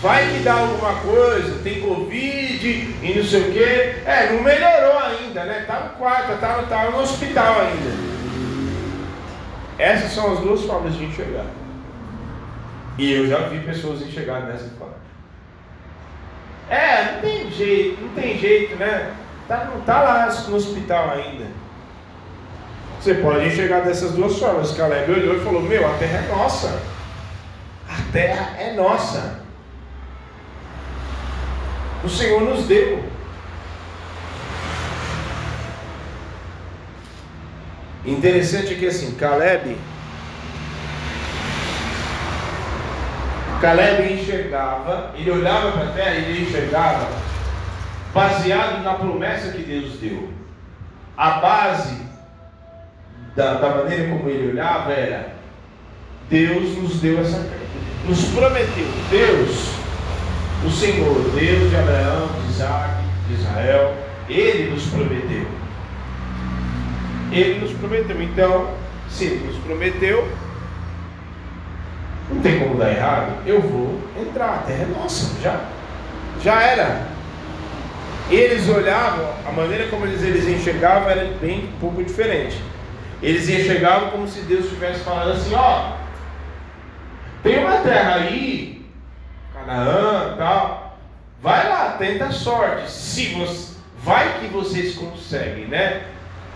vai 0.00 0.32
que 0.32 0.38
dá 0.40 0.54
alguma 0.54 0.94
coisa, 1.00 1.62
tem 1.62 1.80
Covid 1.80 2.66
e 2.66 3.14
não 3.16 3.24
sei 3.24 3.40
o 3.40 3.52
quê. 3.52 3.94
É, 4.06 4.32
não 4.32 4.42
melhorou 4.42 4.98
ainda, 4.98 5.44
né? 5.44 5.64
Tá 5.66 5.80
no 5.80 5.98
quarto, 5.98 6.40
tá 6.40 6.62
tá 6.68 6.90
no 6.90 7.00
hospital 7.00 7.60
ainda. 7.60 8.14
Essas 9.78 10.12
são 10.12 10.32
as 10.32 10.40
duas 10.40 10.62
formas 10.62 10.94
de 10.94 11.04
enxergar. 11.04 11.46
E 12.96 13.12
eu 13.12 13.26
já 13.26 13.48
vi 13.48 13.60
pessoas 13.60 14.02
enxergar 14.02 14.40
dessa 14.40 14.70
forma. 14.78 14.94
É, 16.70 17.12
não 17.12 17.20
tem 17.20 17.50
jeito, 17.50 18.00
não 18.00 18.08
tem 18.10 18.38
jeito, 18.38 18.76
né? 18.76 19.12
Tá, 19.48 19.64
não 19.64 19.80
está 19.80 20.00
lá 20.00 20.26
no 20.48 20.56
hospital 20.56 21.10
ainda. 21.10 21.46
Você 23.00 23.14
pode 23.14 23.46
enxergar 23.46 23.80
dessas 23.80 24.12
duas 24.12 24.38
formas. 24.38 24.72
Caleb 24.72 25.12
olhou 25.12 25.36
e 25.36 25.40
falou: 25.40 25.60
Meu, 25.60 25.86
a 25.86 25.98
terra 25.98 26.24
é 26.24 26.34
nossa. 26.34 26.80
A 27.88 28.12
terra 28.12 28.56
é 28.58 28.72
nossa. 28.72 29.40
O 32.02 32.08
Senhor 32.08 32.40
nos 32.40 32.66
deu. 32.66 33.04
Interessante 38.04 38.74
que 38.74 38.86
assim, 38.86 39.14
Caleb. 39.14 39.76
Caleb 43.60 44.12
enxergava, 44.12 45.14
ele 45.16 45.30
olhava 45.30 45.72
para 45.72 45.84
a 45.84 45.92
terra 45.92 46.14
e 46.16 46.30
ele 46.30 46.42
enxergava 46.42 47.08
baseado 48.12 48.82
na 48.82 48.94
promessa 48.94 49.52
que 49.52 49.62
Deus 49.62 49.98
deu. 49.98 50.28
A 51.16 51.30
base 51.38 51.96
da, 53.34 53.54
da 53.54 53.74
maneira 53.76 54.08
como 54.08 54.28
ele 54.28 54.50
olhava 54.50 54.92
era: 54.92 55.34
Deus 56.28 56.76
nos 56.76 57.00
deu 57.00 57.20
essa, 57.20 57.48
nos 58.06 58.24
prometeu, 58.28 58.86
Deus, 59.10 59.70
o 60.66 60.70
Senhor, 60.70 61.30
Deus 61.34 61.70
de 61.70 61.76
Abraão, 61.76 62.28
de 62.40 62.52
Isaac, 62.52 63.02
de 63.28 63.34
Israel, 63.34 63.94
Ele 64.28 64.70
nos 64.70 64.86
prometeu. 64.86 65.46
Ele 67.38 67.60
nos 67.60 67.72
prometeu. 67.72 68.22
Então, 68.22 68.70
se 69.08 69.24
Ele 69.24 69.46
nos 69.46 69.56
prometeu, 69.58 70.28
não 72.30 72.40
tem 72.40 72.58
como 72.60 72.76
dar 72.76 72.90
errado. 72.90 73.42
Eu 73.46 73.60
vou 73.60 74.00
entrar, 74.20 74.54
a 74.54 74.58
terra 74.58 74.82
é 74.82 74.98
nossa, 74.98 75.40
já, 75.40 75.60
já 76.42 76.62
era 76.62 77.14
eles 78.30 78.68
olhavam, 78.68 79.28
a 79.46 79.52
maneira 79.52 79.88
como 79.88 80.06
eles, 80.06 80.22
eles 80.22 80.48
enxergavam 80.48 81.10
era 81.10 81.26
bem 81.40 81.70
pouco 81.80 82.02
diferente. 82.02 82.58
Eles 83.22 83.48
enxergavam 83.48 84.10
como 84.10 84.26
se 84.26 84.40
Deus 84.40 84.64
estivesse 84.64 85.00
falando 85.00 85.32
assim, 85.32 85.54
ó, 85.54 85.92
tem 87.42 87.58
uma 87.58 87.78
terra 87.78 88.16
aí, 88.16 88.84
Canaã 89.52 90.36
tal, 90.36 90.98
vai 91.42 91.68
lá, 91.68 91.96
tenta 91.98 92.26
a 92.26 92.32
sorte. 92.32 92.90
Se 92.90 93.34
você, 93.34 93.74
vai 94.02 94.40
que 94.40 94.46
vocês 94.48 94.94
conseguem, 94.94 95.66
né? 95.66 96.02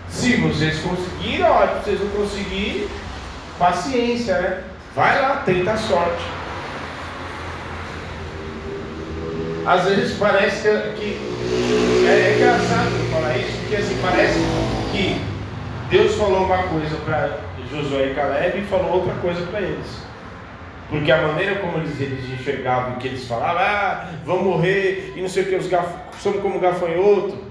Se 0.09 0.35
vocês 0.37 0.79
conseguirem, 0.79 1.43
ótimo, 1.43 1.81
vocês 1.83 1.99
não 1.99 2.09
conseguirem, 2.09 2.87
paciência, 3.57 4.41
né? 4.41 4.63
Vai 4.95 5.21
lá, 5.21 5.43
tenta 5.45 5.71
a 5.71 5.77
sorte. 5.77 6.23
Às 9.65 9.85
vezes 9.85 10.17
parece 10.17 10.61
que 10.61 11.19
é, 12.07 12.11
é 12.11 12.35
engraçado 12.35 13.11
falar 13.11 13.37
isso, 13.37 13.57
porque 13.59 13.75
assim, 13.75 13.99
parece 14.01 14.39
que 14.91 15.21
Deus 15.89 16.15
falou 16.15 16.45
uma 16.45 16.63
coisa 16.63 16.95
para 17.05 17.39
Josué 17.69 18.11
e 18.11 18.15
Caleb 18.15 18.59
e 18.59 18.65
falou 18.65 18.93
outra 18.93 19.13
coisa 19.15 19.45
para 19.47 19.61
eles. 19.61 20.09
Porque 20.89 21.11
a 21.11 21.21
maneira 21.21 21.55
como 21.59 21.77
eles, 21.77 21.99
eles 22.01 22.25
enxergavam, 22.31 22.95
que 22.95 23.07
eles 23.07 23.27
falavam, 23.27 23.61
ah, 23.61 24.09
vão 24.25 24.43
morrer 24.43 25.13
e 25.15 25.21
não 25.21 25.29
sei 25.29 25.43
o 25.43 25.45
que, 25.45 25.55
os 25.55 25.67
gaf... 25.67 25.87
somos 26.19 26.41
como 26.41 26.59
gafanhoto. 26.59 27.48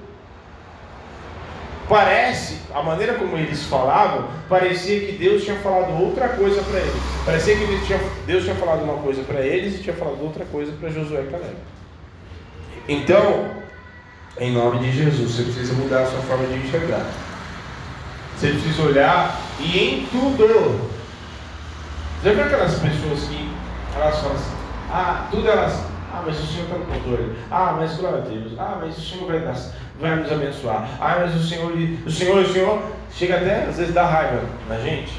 Parece, 1.89 2.59
a 2.75 2.83
maneira 2.83 3.15
como 3.15 3.37
eles 3.37 3.65
falavam, 3.65 4.29
parecia 4.47 5.01
que 5.01 5.13
Deus 5.13 5.43
tinha 5.43 5.57
falado 5.57 5.91
outra 5.99 6.29
coisa 6.29 6.61
para 6.63 6.81
eles. 6.81 7.03
Parecia 7.25 7.57
que 7.57 7.65
Deus 7.65 7.87
tinha, 7.87 8.01
Deus 8.27 8.45
tinha 8.45 8.57
falado 8.57 8.83
uma 8.83 8.99
coisa 9.03 9.23
para 9.23 9.41
eles 9.41 9.77
e 9.77 9.83
tinha 9.83 9.97
falado 9.97 10.23
outra 10.23 10.45
coisa 10.45 10.71
para 10.73 10.91
Josué 10.91 11.23
e 11.23 11.31
Caleb. 11.31 11.57
Então, 12.87 13.47
em 14.39 14.53
nome 14.53 14.81
de 14.81 14.93
Jesus, 14.93 15.33
você 15.33 15.43
precisa 15.45 15.73
mudar 15.73 16.03
a 16.03 16.07
sua 16.07 16.21
forma 16.21 16.47
de 16.47 16.59
enxergar. 16.59 17.07
Você 18.37 18.49
precisa 18.51 18.83
olhar 18.83 19.41
e 19.59 19.79
em 19.79 20.07
tudo, 20.07 20.89
Já 22.23 22.33
viu 22.33 22.45
aquelas 22.45 22.75
pessoas 22.79 23.21
que 23.29 23.51
elas 23.97 24.17
falam 24.19 24.37
assim, 24.37 24.57
ah, 24.91 25.27
tudo 25.31 25.49
elas, 25.49 25.85
ah, 26.19 26.23
mas 26.27 26.39
o 26.39 26.47
Senhor 26.47 26.65
está 26.65 26.77
no 26.77 26.87
controle, 26.87 27.33
ah, 27.51 27.77
mas 27.79 27.97
glória 27.97 28.19
a 28.19 28.23
Deus, 28.23 28.53
ah, 28.59 28.79
mas 28.81 28.99
o 28.99 29.01
Senhor 29.01 29.27
vai, 29.27 29.41
dar, 29.41 29.57
vai 30.01 30.17
nos 30.17 30.33
abençoar, 30.33 30.89
ah, 31.01 31.17
mas 31.21 31.35
o 31.35 31.47
Senhor, 31.47 31.73
o 31.73 32.11
Senhor, 32.11 32.39
o 32.39 32.53
Senhor, 32.53 32.83
chega 33.13 33.37
até 33.37 33.65
às 33.65 33.77
vezes 33.77 33.95
dá 33.95 34.07
raiva 34.07 34.43
na 34.69 34.79
gente, 34.81 35.13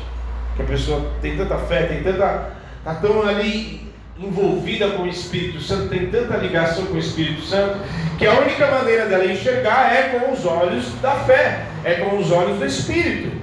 que 0.56 0.62
a 0.62 0.66
pessoa 0.66 1.12
tem 1.22 1.38
tanta 1.38 1.58
fé, 1.58 1.84
tem 1.84 2.04
tanta, 2.04 2.50
está 2.80 2.96
tão 2.96 3.28
ali 3.28 3.90
envolvida 4.18 4.90
com 4.90 5.04
o 5.04 5.08
Espírito 5.08 5.62
Santo, 5.62 5.88
tem 5.88 6.08
tanta 6.08 6.36
ligação 6.38 6.86
com 6.88 6.96
o 6.96 7.00
Espírito 7.00 7.42
Santo, 7.42 7.80
que 8.18 8.28
a 8.28 8.34
única 8.34 8.70
maneira 8.70 9.06
dela 9.06 9.26
enxergar 9.26 9.96
é 9.96 10.20
com 10.20 10.34
os 10.34 10.46
olhos 10.46 10.94
da 11.02 11.12
fé, 11.12 11.66
é 11.86 11.94
com 11.96 12.18
os 12.18 12.30
olhos 12.30 12.60
do 12.60 12.66
Espírito. 12.66 13.40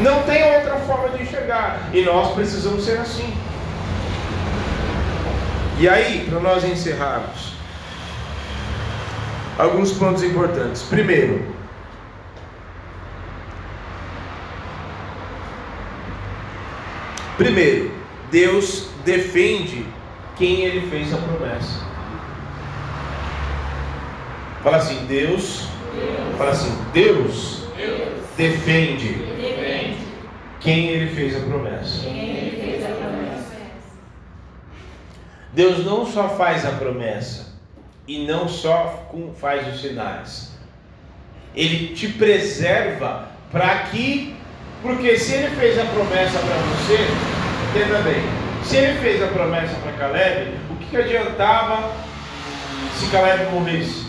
Não 0.00 0.24
tem 0.24 0.42
outra 0.56 0.74
forma 0.78 1.10
de 1.10 1.22
enxergar. 1.22 1.88
E 1.92 2.02
nós 2.02 2.34
precisamos 2.34 2.84
ser 2.84 2.98
assim. 2.98 3.32
E 5.78 5.88
aí, 5.88 6.24
para 6.28 6.38
nós 6.38 6.64
encerrarmos, 6.64 7.54
alguns 9.58 9.92
pontos 9.92 10.22
importantes. 10.22 10.82
Primeiro, 10.82 11.44
primeiro, 17.36 17.90
Deus 18.30 18.88
defende 19.04 19.84
quem 20.36 20.62
ele 20.62 20.88
fez 20.88 21.12
a 21.12 21.16
promessa. 21.16 21.84
Fala 24.62 24.76
assim, 24.78 25.04
Deus. 25.06 25.68
Deus. 25.94 26.38
Fala 26.38 26.50
assim, 26.50 26.76
Deus, 26.92 27.64
Deus. 27.76 28.24
Defende, 28.36 29.08
defende, 29.08 29.98
quem 30.60 30.88
ele 30.88 31.14
fez 31.14 31.36
a 31.36 31.40
promessa. 31.40 32.00
Quem 32.00 32.30
ele 32.30 32.50
fez 32.50 32.52
a 32.52 32.56
promessa. 32.56 32.63
Deus 35.54 35.84
não 35.84 36.04
só 36.04 36.30
faz 36.30 36.66
a 36.66 36.72
promessa 36.72 37.54
e 38.08 38.26
não 38.26 38.48
só 38.48 39.08
faz 39.40 39.72
os 39.72 39.80
sinais. 39.80 40.52
Ele 41.54 41.94
te 41.94 42.08
preserva 42.08 43.28
para 43.52 43.78
que, 43.84 44.34
porque 44.82 45.16
se 45.16 45.32
ele 45.32 45.54
fez 45.54 45.78
a 45.78 45.84
promessa 45.84 46.38
para 46.40 46.56
você, 46.56 46.98
entenda 47.70 48.02
bem, 48.02 48.20
se 48.64 48.76
ele 48.76 48.98
fez 48.98 49.22
a 49.22 49.28
promessa 49.28 49.74
para 49.76 49.92
Caleb, 49.92 50.58
o 50.70 50.76
que, 50.76 50.86
que 50.86 50.96
adiantava 50.96 51.92
se 52.98 53.06
Caleb 53.10 53.52
morresse? 53.52 54.06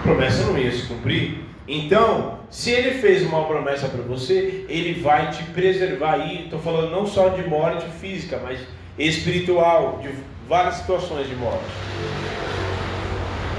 A 0.00 0.02
promessa 0.02 0.44
não 0.44 0.58
ia 0.58 0.70
se 0.70 0.86
cumprir. 0.86 1.44
Então, 1.66 2.37
se 2.50 2.70
ele 2.70 2.98
fez 2.98 3.22
uma 3.22 3.44
promessa 3.44 3.88
para 3.88 4.02
você, 4.02 4.64
ele 4.68 5.00
vai 5.00 5.30
te 5.30 5.42
preservar 5.44 6.14
aí. 6.14 6.44
Estou 6.44 6.58
falando 6.58 6.90
não 6.90 7.06
só 7.06 7.28
de 7.28 7.46
morte 7.46 7.86
física, 8.00 8.40
mas 8.42 8.58
espiritual, 8.98 10.00
de 10.02 10.08
várias 10.48 10.76
situações 10.76 11.28
de 11.28 11.36
morte. 11.36 11.64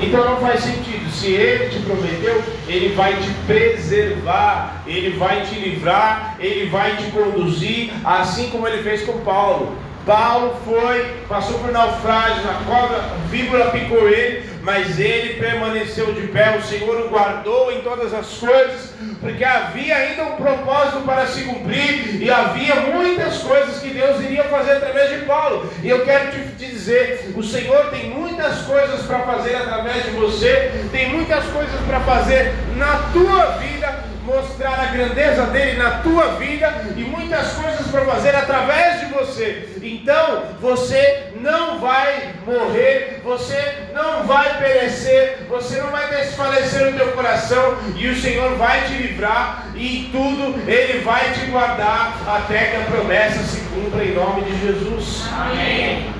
Então 0.02 0.24
não 0.24 0.38
faz 0.38 0.62
sentido. 0.62 1.12
Se 1.12 1.32
ele 1.32 1.70
te 1.70 1.80
prometeu, 1.82 2.42
ele 2.68 2.96
vai 2.96 3.14
te 3.16 3.30
preservar, 3.46 4.84
ele 4.88 5.18
vai 5.18 5.42
te 5.46 5.56
livrar, 5.56 6.38
ele 6.40 6.70
vai 6.70 6.96
te 6.96 7.12
conduzir, 7.12 7.92
assim 8.04 8.50
como 8.50 8.68
ele 8.68 8.82
fez 8.82 9.04
com 9.04 9.20
Paulo. 9.20 9.78
Paulo 10.10 10.60
foi, 10.66 11.06
passou 11.30 11.60
por 11.60 11.72
naufrágio, 11.72 12.44
na 12.44 12.54
cobra, 12.66 12.98
víbora 13.30 13.66
picou 13.66 14.10
ele, 14.10 14.44
mas 14.64 15.00
ele 15.00 15.36
permaneceu 15.36 16.12
de 16.14 16.26
pé, 16.30 16.58
o 16.58 16.64
Senhor 16.64 17.06
o 17.06 17.10
guardou 17.10 17.72
em 17.72 17.82
todas 17.82 18.12
as 18.12 18.26
coisas, 18.40 18.92
porque 19.22 19.44
havia 19.44 19.96
ainda 19.96 20.24
um 20.24 20.32
propósito 20.32 21.02
para 21.02 21.28
se 21.28 21.44
cumprir 21.44 22.24
e 22.24 22.28
havia 22.28 22.74
muitas 22.92 23.38
coisas 23.44 23.78
que 23.78 23.90
Deus 23.90 24.20
iria 24.22 24.46
fazer 24.46 24.78
através 24.78 25.12
de 25.12 25.26
Paulo. 25.28 25.72
E 25.84 25.90
eu 25.90 26.04
quero 26.04 26.32
te 26.32 26.40
dizer: 26.56 27.32
o 27.36 27.44
Senhor 27.44 27.92
tem 27.92 28.10
muitas 28.10 28.62
coisas 28.62 29.06
para 29.06 29.20
fazer 29.20 29.58
através 29.58 30.06
de 30.06 30.12
você, 30.12 30.72
tem 30.92 31.10
muitas 31.10 31.46
coisas 31.46 31.80
para 31.82 32.00
fazer 32.00 32.56
na 32.78 32.98
tua 33.14 33.46
vida 33.60 34.09
mostrar 34.30 34.80
a 34.80 34.86
grandeza 34.86 35.48
dele 35.48 35.78
na 35.78 36.00
tua 36.00 36.36
vida 36.36 36.72
e 36.96 37.02
muitas 37.02 37.54
coisas 37.54 37.88
para 37.88 38.06
fazer 38.06 38.36
através 38.36 39.02
de 39.02 39.06
você. 39.08 39.70
Então, 39.82 40.44
você 40.62 41.32
não 41.42 41.80
vai 41.80 42.34
morrer, 42.46 43.22
você 43.24 43.88
não 43.94 44.24
vai 44.26 44.58
perecer, 44.60 45.40
você 45.50 45.82
não 45.82 45.90
vai 45.90 46.08
desfalecer 46.10 46.92
no 46.92 46.98
teu 46.98 47.12
coração 47.14 47.78
e 47.96 48.08
o 48.08 48.16
Senhor 48.16 48.56
vai 48.56 48.86
te 48.86 48.94
livrar 48.94 49.66
e 49.76 50.10
tudo 50.12 50.60
ele 50.70 51.00
vai 51.00 51.32
te 51.34 51.46
guardar 51.48 52.18
até 52.28 52.66
que 52.66 52.78
a 52.78 52.86
promessa 52.86 53.44
se 53.44 53.62
cumpra 53.62 54.04
em 54.04 54.14
nome 54.14 54.44
de 54.44 54.62
Jesus. 54.62 55.24
Amém. 55.34 56.19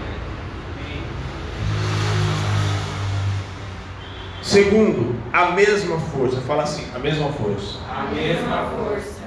Segundo, 4.50 5.16
a 5.32 5.52
mesma 5.52 6.00
força. 6.00 6.42
Fala 6.42 6.64
assim, 6.64 6.84
a 6.96 6.98
mesma 6.98 7.32
força. 7.34 7.78
A 7.88 8.12
mesma 8.12 8.64
força. 8.72 9.22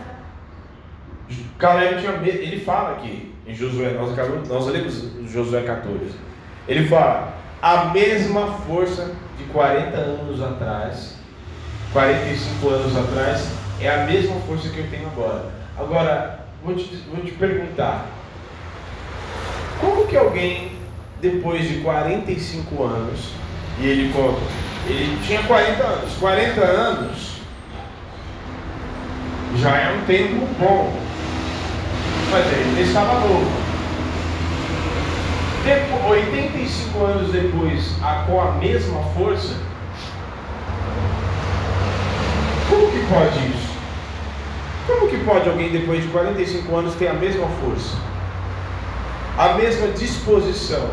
Caleb 1.56 2.00
tinha 2.00 2.10
ele 2.24 2.58
fala 2.64 2.96
aqui 2.96 3.32
em 3.46 3.54
Josué, 3.54 3.92
nós, 3.92 4.10
acabamos, 4.12 4.48
nós 4.48 4.66
lemos 4.66 5.12
Josué 5.32 5.62
14. 5.62 6.16
Ele 6.66 6.88
fala, 6.88 7.34
a 7.62 7.84
mesma 7.84 8.48
força 8.66 9.12
de 9.38 9.44
40 9.44 9.96
anos 9.96 10.42
atrás, 10.42 11.14
45 11.92 12.68
anos 12.68 12.96
atrás, 12.96 13.46
é 13.80 13.90
a 13.90 14.04
mesma 14.04 14.34
força 14.40 14.70
que 14.70 14.78
eu 14.80 14.90
tenho 14.90 15.06
agora. 15.06 15.52
Agora, 15.78 16.46
vou 16.64 16.74
te, 16.74 16.96
vou 17.08 17.24
te 17.24 17.30
perguntar, 17.30 18.06
como 19.80 20.04
que 20.08 20.16
alguém, 20.16 20.72
depois 21.20 21.68
de 21.68 21.78
45 21.78 22.82
anos, 22.82 23.30
e 23.78 23.86
ele 23.86 24.12
conta, 24.12 24.71
ele 24.86 25.18
tinha 25.26 25.42
40 25.42 25.82
anos. 25.82 26.12
40 26.18 26.60
anos 26.60 27.32
já 29.56 29.76
é 29.76 29.92
um 29.92 30.04
tempo 30.06 30.46
bom. 30.58 30.92
Mas 32.30 32.46
ele 32.46 32.82
estava 32.82 33.20
novo. 33.20 33.62
Depois, 35.64 36.24
85 36.24 37.04
anos 37.04 37.30
depois, 37.30 37.94
com 38.26 38.40
a 38.40 38.52
mesma 38.52 39.00
força, 39.16 39.54
como 42.68 42.90
que 42.90 43.06
pode 43.06 43.38
isso? 43.48 43.72
Como 44.86 45.08
que 45.08 45.18
pode 45.18 45.48
alguém 45.48 45.70
depois 45.70 46.02
de 46.02 46.08
45 46.08 46.76
anos 46.76 46.94
ter 46.96 47.08
a 47.08 47.14
mesma 47.14 47.46
força? 47.60 47.96
A 49.38 49.54
mesma 49.54 49.88
disposição? 49.88 50.90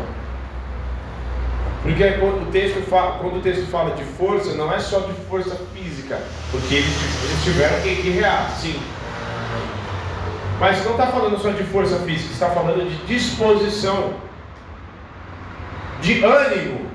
Porque 1.82 2.04
quando 2.12 2.42
o, 2.42 2.52
texto 2.52 2.82
fala, 2.88 3.18
quando 3.18 3.38
o 3.38 3.40
texto 3.40 3.66
fala 3.70 3.94
de 3.94 4.04
força, 4.04 4.52
não 4.52 4.72
é 4.72 4.78
só 4.78 5.00
de 5.00 5.14
força 5.28 5.56
física, 5.74 6.20
porque 6.50 6.74
eles, 6.74 7.24
eles 7.24 7.44
tiveram 7.44 7.80
que 7.80 7.94
guerrear, 7.94 8.50
sim. 8.60 8.78
Mas 10.58 10.84
não 10.84 10.92
está 10.92 11.06
falando 11.06 11.40
só 11.40 11.50
de 11.50 11.64
força 11.64 11.98
física, 12.00 12.32
está 12.32 12.50
falando 12.50 12.86
de 12.86 12.96
disposição, 13.06 14.12
de 16.02 16.22
ânimo 16.22 16.90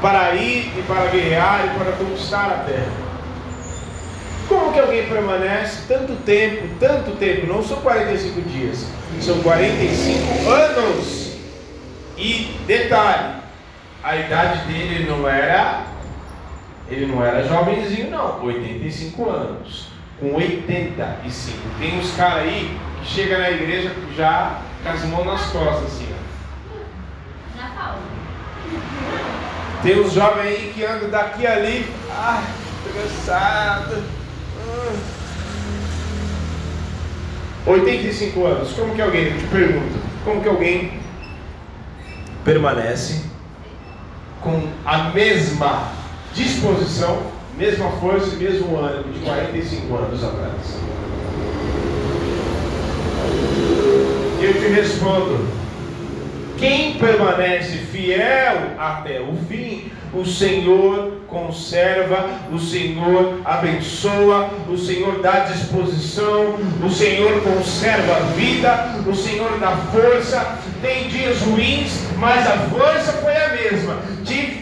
para 0.00 0.34
ir 0.36 0.72
e 0.78 0.84
para 0.86 1.06
guerrear 1.06 1.66
e 1.66 1.78
para 1.78 1.92
conquistar 1.92 2.46
a 2.46 2.64
terra. 2.64 3.06
Como 4.48 4.72
que 4.72 4.78
alguém 4.78 5.08
permanece 5.08 5.82
tanto 5.88 6.14
tempo, 6.24 6.68
tanto 6.78 7.16
tempo? 7.16 7.48
Não 7.48 7.64
são 7.64 7.80
45 7.80 8.40
dias, 8.42 8.86
são 9.20 9.40
45 9.40 10.48
anos. 10.48 11.32
E 12.16 12.56
detalhe, 12.64 13.45
a 14.06 14.16
idade 14.16 14.72
dele 14.72 15.04
não 15.10 15.28
era. 15.28 15.82
Ele 16.88 17.06
não 17.06 17.24
era 17.24 17.42
jovenzinho, 17.42 18.08
não. 18.08 18.44
85 18.44 19.28
anos. 19.28 19.88
Com 20.20 20.34
85. 20.34 21.58
Tem 21.80 21.98
uns 21.98 22.14
caras 22.14 22.44
aí 22.44 22.78
que 23.00 23.06
chega 23.06 23.38
na 23.38 23.50
igreja 23.50 23.92
já 24.16 24.60
com 24.82 24.88
as 24.88 25.04
mãos 25.06 25.26
nas 25.26 25.46
costas, 25.46 25.86
assim, 25.86 26.06
ó. 26.12 26.16
Tem 29.82 30.00
uns 30.00 30.12
jovens 30.12 30.46
aí 30.46 30.72
que 30.72 30.84
andam 30.84 31.10
daqui 31.10 31.44
ali. 31.44 31.84
Tô 32.84 33.00
cansado. 33.00 34.04
85 37.66 38.46
anos. 38.46 38.72
Como 38.72 38.94
que 38.94 39.02
alguém, 39.02 39.24
eu 39.24 39.38
te 39.38 39.46
pergunto, 39.46 39.98
como 40.24 40.40
que 40.40 40.48
alguém 40.48 41.00
permanece 42.44 43.35
com 44.46 44.62
a 44.84 45.10
mesma 45.10 45.90
disposição, 46.32 47.20
mesma 47.58 47.90
força 47.92 48.32
e 48.36 48.36
mesmo 48.36 48.78
ânimo 48.78 49.12
de 49.12 49.18
45 49.18 49.96
anos 49.96 50.22
atrás? 50.22 50.78
Eu 54.40 54.52
te 54.52 54.68
respondo: 54.68 55.48
quem 56.56 56.94
permanece 56.94 57.78
fiel 57.78 58.70
até 58.78 59.20
o 59.20 59.34
fim 59.48 59.90
o 60.12 60.24
Senhor 60.24 61.12
conserva, 61.28 62.30
o 62.52 62.58
Senhor 62.58 63.40
abençoa, 63.44 64.50
o 64.68 64.76
Senhor 64.76 65.20
dá 65.20 65.40
disposição, 65.40 66.56
o 66.84 66.90
Senhor 66.90 67.42
conserva 67.42 68.16
a 68.16 68.20
vida, 68.36 68.96
o 69.06 69.14
Senhor 69.14 69.58
dá 69.58 69.76
força. 69.92 70.58
Tem 70.80 71.08
dias 71.08 71.40
ruins, 71.40 72.00
mas 72.18 72.46
a 72.46 72.56
força 72.68 73.12
foi 73.14 73.36
a 73.36 73.48
mesma. 73.50 73.98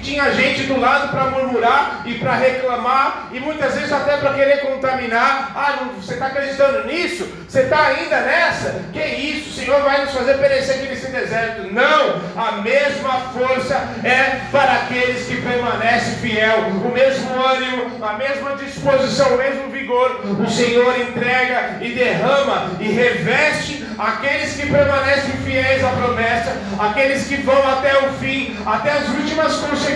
Tinha 0.04 0.30
gente 0.32 0.64
do 0.64 0.78
lado 0.78 1.08
para 1.08 1.30
murmurar 1.30 2.02
e 2.04 2.18
para 2.18 2.34
reclamar, 2.34 3.30
e 3.32 3.40
muitas 3.40 3.74
vezes 3.74 3.90
até 3.90 4.18
para 4.18 4.34
querer 4.34 4.58
contaminar. 4.58 5.52
Ah, 5.56 5.78
você 5.96 6.12
está 6.12 6.26
acreditando 6.26 6.86
nisso? 6.86 7.26
Você 7.48 7.60
está 7.60 7.86
ainda 7.86 8.20
nessa? 8.20 8.84
Que 8.92 9.02
isso? 9.02 9.48
O 9.48 9.52
Senhor 9.54 9.82
vai 9.82 10.04
nos 10.04 10.12
fazer 10.12 10.34
perecer 10.34 10.76
aqui 10.76 10.88
nesse 10.88 11.10
deserto. 11.10 11.72
Não! 11.72 12.20
A 12.36 12.52
mesma 12.60 13.12
força 13.32 13.76
é 14.04 14.42
para 14.52 14.72
aqueles 14.74 15.26
que 15.26 15.40
permanecem 15.40 16.16
fiel, 16.16 16.58
o 16.84 16.92
mesmo 16.92 17.42
ânimo, 17.42 18.04
a 18.04 18.12
mesma 18.12 18.56
disposição, 18.56 19.34
o 19.34 19.38
mesmo 19.38 19.70
vigor. 19.70 20.20
O 20.38 20.50
Senhor 20.50 21.00
entrega 21.00 21.78
e 21.80 21.94
derrama 21.94 22.72
e 22.78 22.88
reveste 22.88 23.86
aqueles 23.98 24.54
que 24.54 24.66
permanecem 24.66 25.32
fiéis 25.44 25.82
à 25.82 25.88
promessa, 25.88 26.56
aqueles 26.78 27.26
que 27.26 27.36
vão 27.36 27.66
até 27.68 27.96
o 27.98 28.12
fim, 28.14 28.56
até 28.66 28.90
as 28.90 29.08
últimas 29.08 29.54
consequências. 29.56 29.93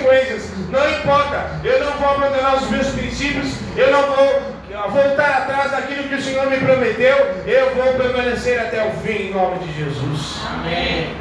Não 0.70 0.90
importa, 0.90 1.61
eu 1.64 1.84
não 1.84 1.92
vou 1.92 2.09
abandonar 2.11 2.57
os 2.57 2.70
meus 2.70 2.88
princípios, 2.88 3.55
eu 3.76 3.90
não 3.90 4.03
vou 4.14 4.59
voltar 4.90 5.42
atrás 5.42 5.70
daquilo 5.70 6.09
que 6.09 6.14
o 6.14 6.22
Senhor 6.22 6.46
me 6.49 6.59
prometeu, 6.59 7.16
eu 7.46 7.74
vou 7.74 7.94
permanecer 7.94 8.61
até 8.61 8.86
o 8.86 8.92
fim, 9.01 9.28
em 9.28 9.34
nome 9.34 9.59
de 9.61 9.72
Jesus. 9.74 10.40
Amém. 10.46 11.14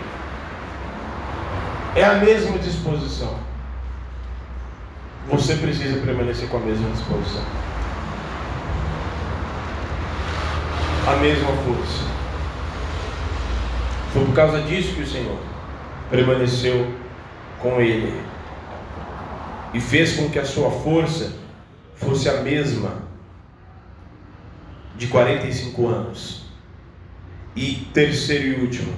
É 1.96 2.04
a 2.04 2.16
mesma 2.16 2.58
disposição. 2.60 3.40
Você 5.30 5.56
precisa 5.56 6.00
permanecer 6.06 6.48
com 6.50 6.58
a 6.58 6.62
mesma 6.62 6.90
disposição. 6.90 7.44
A 11.08 11.16
mesma 11.18 11.52
força. 11.64 12.04
Foi 14.14 14.26
por 14.26 14.36
causa 14.36 14.62
disso 14.62 14.94
que 14.94 15.02
o 15.02 15.08
Senhor 15.08 15.38
permaneceu 16.10 16.88
com 17.60 17.80
ele 17.82 18.22
e 19.74 19.80
fez 19.80 20.16
com 20.16 20.30
que 20.30 20.40
a 20.40 20.46
sua 20.46 20.72
força 20.72 21.34
fosse 21.96 22.30
a 22.30 22.42
mesma 22.42 23.04
de 24.96 25.08
45 25.08 25.88
anos. 25.88 26.46
E 27.56 27.88
terceiro 27.94 28.48
e 28.48 28.62
último, 28.62 28.94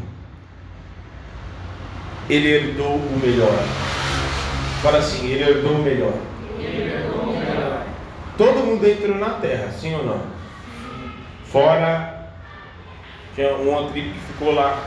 ele 2.29 2.49
herdou 2.49 2.95
o 2.95 3.19
melhor. 3.21 3.57
Fala 4.81 4.97
assim, 4.97 5.27
ele 5.27 5.43
herdou 5.43 5.73
o 5.73 5.83
melhor. 5.83 6.13
Ele 6.57 6.91
herdou 6.91 7.21
o 7.21 7.39
melhor. 7.39 7.85
Todo 8.37 8.65
mundo 8.65 8.85
entrou 8.85 9.17
na 9.17 9.31
terra, 9.35 9.71
sim 9.71 9.95
ou 9.95 10.05
não? 10.05 10.21
Fora 11.45 12.19
tinha 13.33 13.55
uma 13.55 13.89
tribo 13.89 14.13
que 14.13 14.19
ficou 14.19 14.53
lá. 14.53 14.83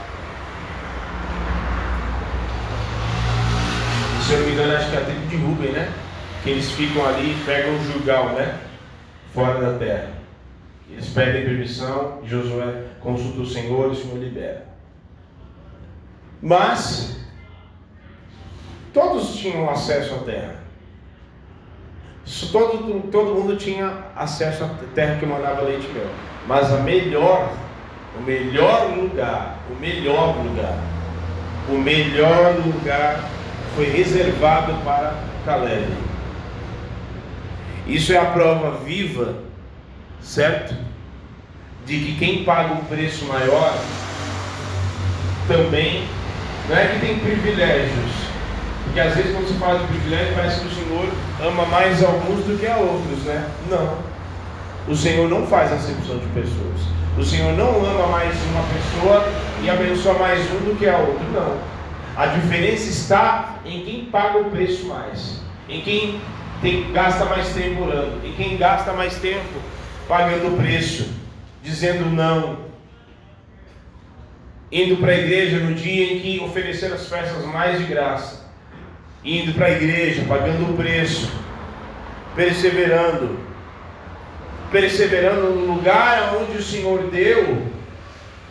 Se 4.22 4.34
eu 4.34 4.38
não 4.38 4.46
me 4.46 4.52
engano, 4.52 4.76
acho 4.76 4.88
que 4.88 4.96
é 4.96 5.00
a 5.00 5.04
tribo 5.04 5.26
de 5.26 5.36
Rubem, 5.36 5.72
né? 5.72 5.92
Que 6.44 6.50
eles 6.50 6.70
ficam 6.70 7.04
ali 7.04 7.32
e 7.32 7.44
pegam 7.44 7.74
o 7.74 7.84
Jugal, 7.84 8.30
né? 8.30 8.56
Fora 9.34 9.60
da 9.60 9.78
terra. 9.78 10.10
Eles 10.88 11.08
pedem 11.08 11.44
permissão, 11.44 12.20
Josué 12.24 12.84
consulta 13.00 13.40
o 13.40 13.46
Senhor 13.46 13.88
e 13.88 13.90
o 13.90 13.94
Senhor 13.96 14.18
libera. 14.18 14.66
Mas 16.40 17.16
todos 18.92 19.34
tinham 19.36 19.68
acesso 19.68 20.14
à 20.14 20.18
terra. 20.18 20.54
Todo, 22.52 23.10
todo 23.10 23.34
mundo 23.34 23.56
tinha 23.56 24.04
acesso 24.14 24.64
à 24.64 24.68
terra 24.94 25.18
que 25.18 25.26
mandava 25.26 25.62
leite 25.62 25.86
e 25.88 25.92
mel. 25.92 26.06
Mas 26.46 26.72
a 26.72 26.78
melhor, 26.78 27.52
o 28.16 28.22
melhor 28.22 28.96
lugar, 28.96 29.58
o 29.68 29.80
melhor 29.80 30.36
lugar, 30.36 30.78
o 31.68 31.72
melhor 31.72 32.54
lugar 32.64 33.41
foi 33.74 33.90
reservado 33.90 34.72
para 34.84 35.14
Caleb. 35.44 35.86
Isso 37.86 38.12
é 38.12 38.18
a 38.18 38.26
prova 38.26 38.78
viva, 38.84 39.34
certo? 40.20 40.74
De 41.86 41.98
que 41.98 42.16
quem 42.18 42.44
paga 42.44 42.74
um 42.74 42.84
preço 42.84 43.24
maior 43.24 43.76
também 45.48 46.06
não 46.68 46.76
é 46.76 46.86
que 46.86 47.00
tem 47.00 47.18
privilégios, 47.18 48.12
porque 48.84 49.00
às 49.00 49.14
vezes 49.14 49.32
quando 49.32 49.48
se 49.48 49.54
fala 49.54 49.80
de 49.80 49.86
privilégio, 49.86 50.34
parece 50.34 50.60
que 50.60 50.66
o 50.66 50.70
Senhor 50.70 51.08
ama 51.44 51.66
mais 51.66 52.02
alguns 52.04 52.44
do 52.44 52.58
que 52.58 52.66
a 52.66 52.76
outros, 52.76 53.24
né? 53.24 53.48
Não. 53.68 53.98
O 54.86 54.96
Senhor 54.96 55.28
não 55.28 55.46
faz 55.46 55.72
acepção 55.72 56.18
de 56.18 56.26
pessoas. 56.26 56.92
O 57.18 57.24
Senhor 57.24 57.52
não 57.56 57.84
ama 57.84 58.06
mais 58.06 58.34
uma 58.50 58.62
pessoa 58.62 59.28
e 59.62 59.68
abençoa 59.68 60.14
mais 60.14 60.40
um 60.52 60.64
do 60.64 60.78
que 60.78 60.88
a 60.88 60.98
outra. 60.98 61.24
Não. 61.32 61.81
A 62.14 62.26
diferença 62.26 62.90
está 62.90 63.60
em 63.64 63.84
quem 63.84 64.04
paga 64.06 64.38
o 64.38 64.50
preço 64.50 64.86
mais, 64.86 65.40
em 65.68 65.80
quem 65.80 66.20
tem, 66.60 66.92
gasta 66.92 67.24
mais 67.24 67.48
tempo 67.54 67.84
orando, 67.84 68.26
em 68.26 68.32
quem 68.34 68.56
gasta 68.58 68.92
mais 68.92 69.16
tempo 69.16 69.48
pagando 70.06 70.54
o 70.54 70.56
preço, 70.58 71.08
dizendo 71.62 72.04
não, 72.10 72.58
indo 74.70 74.98
para 74.98 75.12
a 75.12 75.18
igreja 75.18 75.58
no 75.58 75.74
dia 75.74 76.12
em 76.12 76.20
que 76.20 76.40
ofereceram 76.44 76.96
as 76.96 77.08
festas 77.08 77.46
mais 77.46 77.78
de 77.78 77.84
graça, 77.84 78.46
indo 79.24 79.54
para 79.54 79.66
a 79.66 79.70
igreja, 79.70 80.24
pagando 80.28 80.70
o 80.70 80.76
preço, 80.76 81.30
perseverando, 82.36 83.38
perseverando 84.70 85.50
no 85.50 85.74
lugar 85.74 86.36
onde 86.36 86.58
o 86.58 86.62
Senhor 86.62 87.04
deu, 87.10 87.66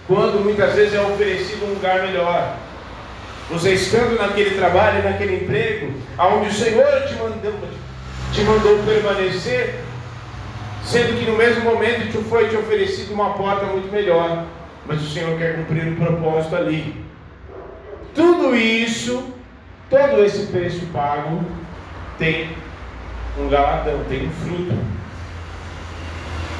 quando 0.08 0.44
muitas 0.44 0.74
vezes 0.74 0.96
é 0.96 1.02
oferecido 1.02 1.66
um 1.66 1.74
lugar 1.76 2.02
melhor. 2.02 2.58
Você 3.52 3.74
estando 3.74 4.18
naquele 4.18 4.56
trabalho, 4.56 5.04
naquele 5.04 5.44
emprego, 5.44 5.94
aonde 6.18 6.50
o 6.50 6.54
Senhor 6.54 7.04
te 7.08 7.16
mandou, 7.16 7.54
te 8.32 8.42
mandou 8.42 8.78
permanecer, 8.84 9.76
sendo 10.84 11.20
que 11.20 11.30
no 11.30 11.38
mesmo 11.38 11.64
momento 11.64 12.12
te 12.12 12.18
foi 12.30 12.48
te 12.48 12.56
oferecido 12.56 13.14
uma 13.14 13.34
porta 13.34 13.66
muito 13.66 13.92
melhor, 13.92 14.46
mas 14.86 15.02
o 15.02 15.10
Senhor 15.10 15.38
quer 15.38 15.56
cumprir 15.56 15.86
o 15.86 15.92
um 15.92 15.96
propósito 15.96 16.56
ali. 16.56 17.06
Tudo 18.16 18.56
isso 18.56 19.32
Todo 19.92 20.24
esse 20.24 20.48
preço 20.48 20.86
pago 20.94 21.44
tem 22.18 22.56
um 23.38 23.50
galadão, 23.50 24.02
tem 24.08 24.26
um 24.26 24.32
fruto. 24.32 24.74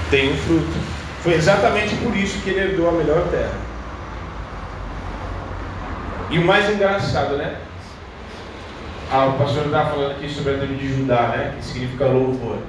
Tem 0.10 0.34
um 0.34 0.36
fruto. 0.36 0.78
Foi 1.22 1.36
exatamente 1.36 1.96
por 1.96 2.14
isso 2.14 2.42
que 2.42 2.50
ele 2.50 2.60
herdou 2.60 2.90
a 2.90 2.92
melhor 2.92 3.26
terra. 3.30 3.54
E 6.32 6.40
o 6.40 6.46
mais 6.46 6.74
engraçado, 6.74 7.36
né? 7.36 7.58
Ah, 9.12 9.26
o 9.26 9.38
pastor 9.38 9.66
estava 9.66 9.90
falando 9.90 10.12
aqui 10.12 10.30
sobre 10.30 10.56
a 10.56 10.58
tribo 10.60 10.76
de 10.76 10.96
Judá, 10.96 11.28
né? 11.28 11.54
Que 11.58 11.66
significa 11.66 12.06
louvor. 12.06 12.60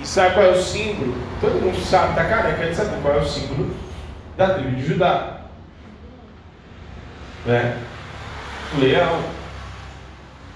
E 0.00 0.06
sabe 0.06 0.32
qual 0.32 0.46
é 0.46 0.50
o 0.52 0.62
símbolo? 0.62 1.14
Todo 1.38 1.60
mundo 1.60 1.78
sabe, 1.84 2.14
tá 2.14 2.24
careca 2.24 2.66
de 2.66 2.74
saber 2.74 3.02
qual 3.02 3.16
é 3.16 3.18
o 3.18 3.26
símbolo 3.26 3.76
da 4.38 4.54
tribo 4.54 4.74
de 4.74 4.86
Judá. 4.86 5.40
Né? 7.44 7.76
O 8.74 8.80
leão. 8.80 9.22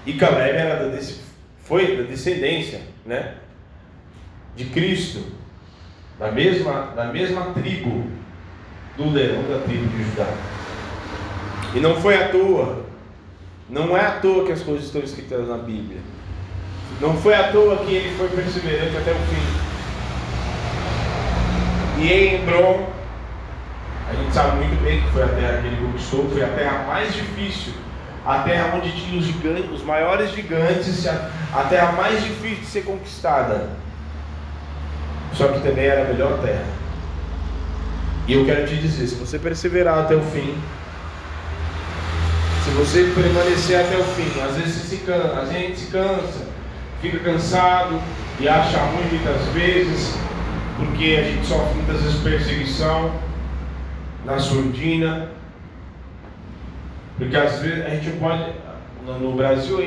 E 0.03 0.13
Caleb 0.13 0.57
era 0.57 0.89
da, 0.89 0.99
foi 1.61 1.97
da 1.97 2.03
descendência 2.03 2.81
né, 3.05 3.35
de 4.55 4.65
Cristo, 4.65 5.23
da 6.19 6.31
mesma, 6.31 6.93
da 6.95 7.05
mesma 7.05 7.53
tribo 7.53 8.05
do 8.97 9.11
leão 9.11 9.43
da 9.43 9.59
tribo 9.59 9.87
de 9.87 10.03
Judá. 10.03 10.27
E 11.75 11.79
não 11.79 11.95
foi 12.01 12.15
à 12.15 12.29
toa, 12.29 12.83
não 13.69 13.97
é 13.97 14.05
à 14.05 14.11
toa 14.19 14.45
que 14.45 14.51
as 14.51 14.61
coisas 14.61 14.85
estão 14.85 15.01
escritas 15.01 15.47
na 15.47 15.57
Bíblia. 15.57 15.99
Não 17.01 17.17
foi 17.17 17.33
à 17.33 17.51
toa 17.51 17.77
que 17.77 17.93
ele 17.93 18.15
foi 18.17 18.27
perseverante 18.29 18.95
até 18.97 19.11
o 19.11 19.15
fim. 19.15 19.43
E 22.01 22.11
em 22.11 22.35
Hebron, 22.35 22.87
a 24.09 24.13
gente 24.13 24.33
sabe 24.33 24.57
muito 24.57 24.83
bem 24.83 25.01
que 25.01 25.09
foi 25.11 25.23
a 25.23 25.27
terra 25.27 25.61
que 25.61 25.67
ele 25.67 25.85
conquistou, 25.85 26.29
foi 26.29 26.43
a 26.43 26.49
terra 26.49 26.85
mais 26.87 27.13
difícil 27.13 27.73
a 28.25 28.39
terra 28.39 28.75
onde 28.75 28.91
tinha 28.91 29.19
os 29.19 29.25
gigantes, 29.25 29.69
os 29.71 29.83
maiores 29.83 30.31
gigantes, 30.31 31.05
a 31.07 31.63
terra 31.69 31.91
mais 31.91 32.23
difícil 32.23 32.59
de 32.59 32.65
ser 32.65 32.83
conquistada. 32.83 33.69
Só 35.33 35.49
que 35.49 35.59
também 35.61 35.85
era 35.85 36.03
a 36.03 36.05
melhor 36.05 36.39
terra. 36.39 36.65
E 38.27 38.33
eu 38.33 38.45
quero 38.45 38.65
te 38.65 38.77
dizer, 38.77 39.07
se 39.07 39.15
você 39.15 39.37
perseverar 39.37 39.99
até 39.99 40.15
o 40.15 40.21
fim, 40.21 40.55
se 42.63 42.69
você 42.71 43.11
permanecer 43.13 43.79
até 43.79 43.97
o 43.97 44.03
fim, 44.03 44.39
às 44.41 44.55
vezes 44.55 44.73
cansa, 45.05 45.41
a 45.41 45.45
gente 45.45 45.77
se 45.77 45.91
cansa, 45.91 46.47
fica 47.01 47.19
cansado 47.19 47.99
e 48.39 48.47
acha 48.47 48.77
ruim 48.77 49.05
muitas 49.09 49.45
vezes, 49.53 50.15
porque 50.77 51.17
a 51.19 51.23
gente 51.23 51.45
sofre 51.45 51.75
muitas 51.75 52.01
vezes 52.01 52.21
perseguição 52.21 53.11
na 54.25 54.39
surdina, 54.39 55.29
porque 57.17 57.35
às 57.35 57.59
vezes 57.59 57.85
a 57.85 57.89
gente 57.89 58.11
pode, 58.17 58.53
no 59.05 59.33
Brasil, 59.33 59.79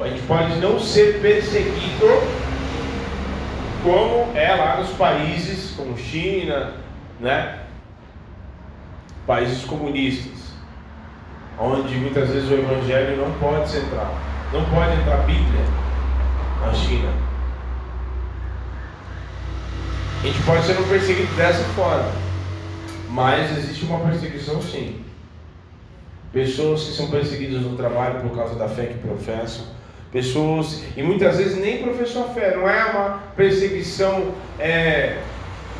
A 0.00 0.08
gente 0.08 0.22
pode 0.22 0.58
não 0.60 0.78
ser 0.80 1.20
perseguido 1.20 2.06
como 3.82 4.34
é 4.34 4.54
lá 4.54 4.76
nos 4.78 4.90
países 4.90 5.72
como 5.76 5.96
China, 5.96 6.72
né? 7.18 7.60
Países 9.26 9.64
comunistas, 9.64 10.49
onde 11.60 11.94
muitas 11.96 12.30
vezes 12.30 12.50
o 12.50 12.54
evangelho 12.54 13.18
não 13.18 13.30
pode 13.32 13.76
entrar, 13.76 14.10
não 14.50 14.64
pode 14.64 14.98
entrar 14.98 15.18
Bíblia 15.18 15.64
na 16.60 16.72
China. 16.72 17.12
A 20.22 20.26
gente 20.26 20.42
pode 20.42 20.64
ser 20.64 20.78
um 20.78 20.88
perseguido 20.88 21.34
dessa 21.34 21.62
forma, 21.74 22.10
mas 23.10 23.56
existe 23.58 23.84
uma 23.84 24.00
perseguição 24.00 24.60
sim. 24.62 25.04
Pessoas 26.32 26.84
que 26.84 26.92
são 26.92 27.10
perseguidas 27.10 27.62
no 27.62 27.76
trabalho 27.76 28.20
por 28.20 28.34
causa 28.36 28.54
da 28.54 28.68
fé 28.68 28.86
que 28.86 28.98
professam, 28.98 29.66
pessoas, 30.10 30.84
e 30.96 31.02
muitas 31.02 31.36
vezes 31.36 31.58
nem 31.58 31.82
professam 31.82 32.24
a 32.24 32.28
fé, 32.28 32.56
não 32.56 32.68
é 32.68 32.84
uma 32.86 33.20
perseguição, 33.36 34.32
é, 34.58 35.18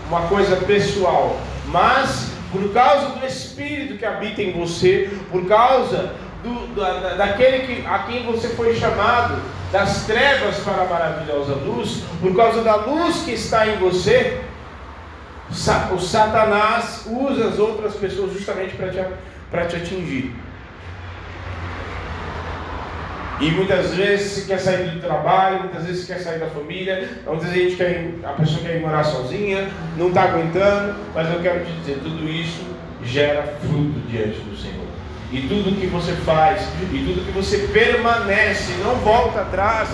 uma 0.08 0.22
coisa 0.22 0.56
pessoal, 0.56 1.38
mas 1.66 2.29
por 2.50 2.72
causa 2.72 3.10
do 3.10 3.26
Espírito 3.26 3.96
que 3.96 4.04
habita 4.04 4.42
em 4.42 4.52
você, 4.52 5.10
por 5.30 5.46
causa 5.46 6.14
do, 6.42 6.74
da, 6.74 7.14
daquele 7.14 7.66
que, 7.66 7.86
a 7.86 8.00
quem 8.00 8.24
você 8.24 8.48
foi 8.48 8.74
chamado, 8.74 9.40
das 9.72 10.04
trevas 10.04 10.58
para 10.58 10.82
a 10.82 10.86
maravilhosa 10.86 11.54
luz, 11.54 12.02
por 12.20 12.34
causa 12.34 12.62
da 12.62 12.74
luz 12.76 13.22
que 13.22 13.32
está 13.32 13.68
em 13.68 13.76
você, 13.78 14.40
o 15.92 15.98
Satanás 15.98 17.06
usa 17.06 17.48
as 17.48 17.58
outras 17.58 17.94
pessoas 17.94 18.32
justamente 18.32 18.74
para 18.76 18.90
te, 18.90 19.04
para 19.50 19.66
te 19.66 19.76
atingir. 19.76 20.34
E 23.40 23.50
muitas 23.52 23.94
vezes 23.94 24.32
se 24.32 24.46
quer 24.46 24.58
sair 24.58 24.90
do 24.90 25.00
trabalho, 25.00 25.60
muitas 25.60 25.84
vezes 25.84 26.02
se 26.02 26.12
quer 26.12 26.18
sair 26.18 26.38
da 26.38 26.46
família, 26.48 27.08
muitas 27.26 27.50
vezes 27.50 27.56
a, 27.56 27.68
gente 27.68 27.76
quer, 27.76 28.14
a 28.22 28.32
pessoa 28.34 28.60
quer 28.60 28.76
ir 28.76 28.80
morar 28.80 29.02
sozinha, 29.02 29.68
não 29.96 30.08
está 30.08 30.24
aguentando, 30.24 30.94
mas 31.14 31.32
eu 31.32 31.40
quero 31.40 31.64
te 31.64 31.72
dizer, 31.72 32.00
tudo 32.02 32.28
isso 32.28 32.62
gera 33.02 33.54
fruto 33.62 33.98
diante 34.08 34.40
do 34.40 34.54
Senhor. 34.54 34.84
E 35.32 35.42
tudo 35.42 35.80
que 35.80 35.86
você 35.86 36.12
faz, 36.12 36.60
e 36.92 36.98
tudo 36.98 37.24
que 37.24 37.30
você 37.30 37.58
permanece, 37.72 38.72
não 38.84 38.96
volta 38.96 39.40
atrás, 39.40 39.88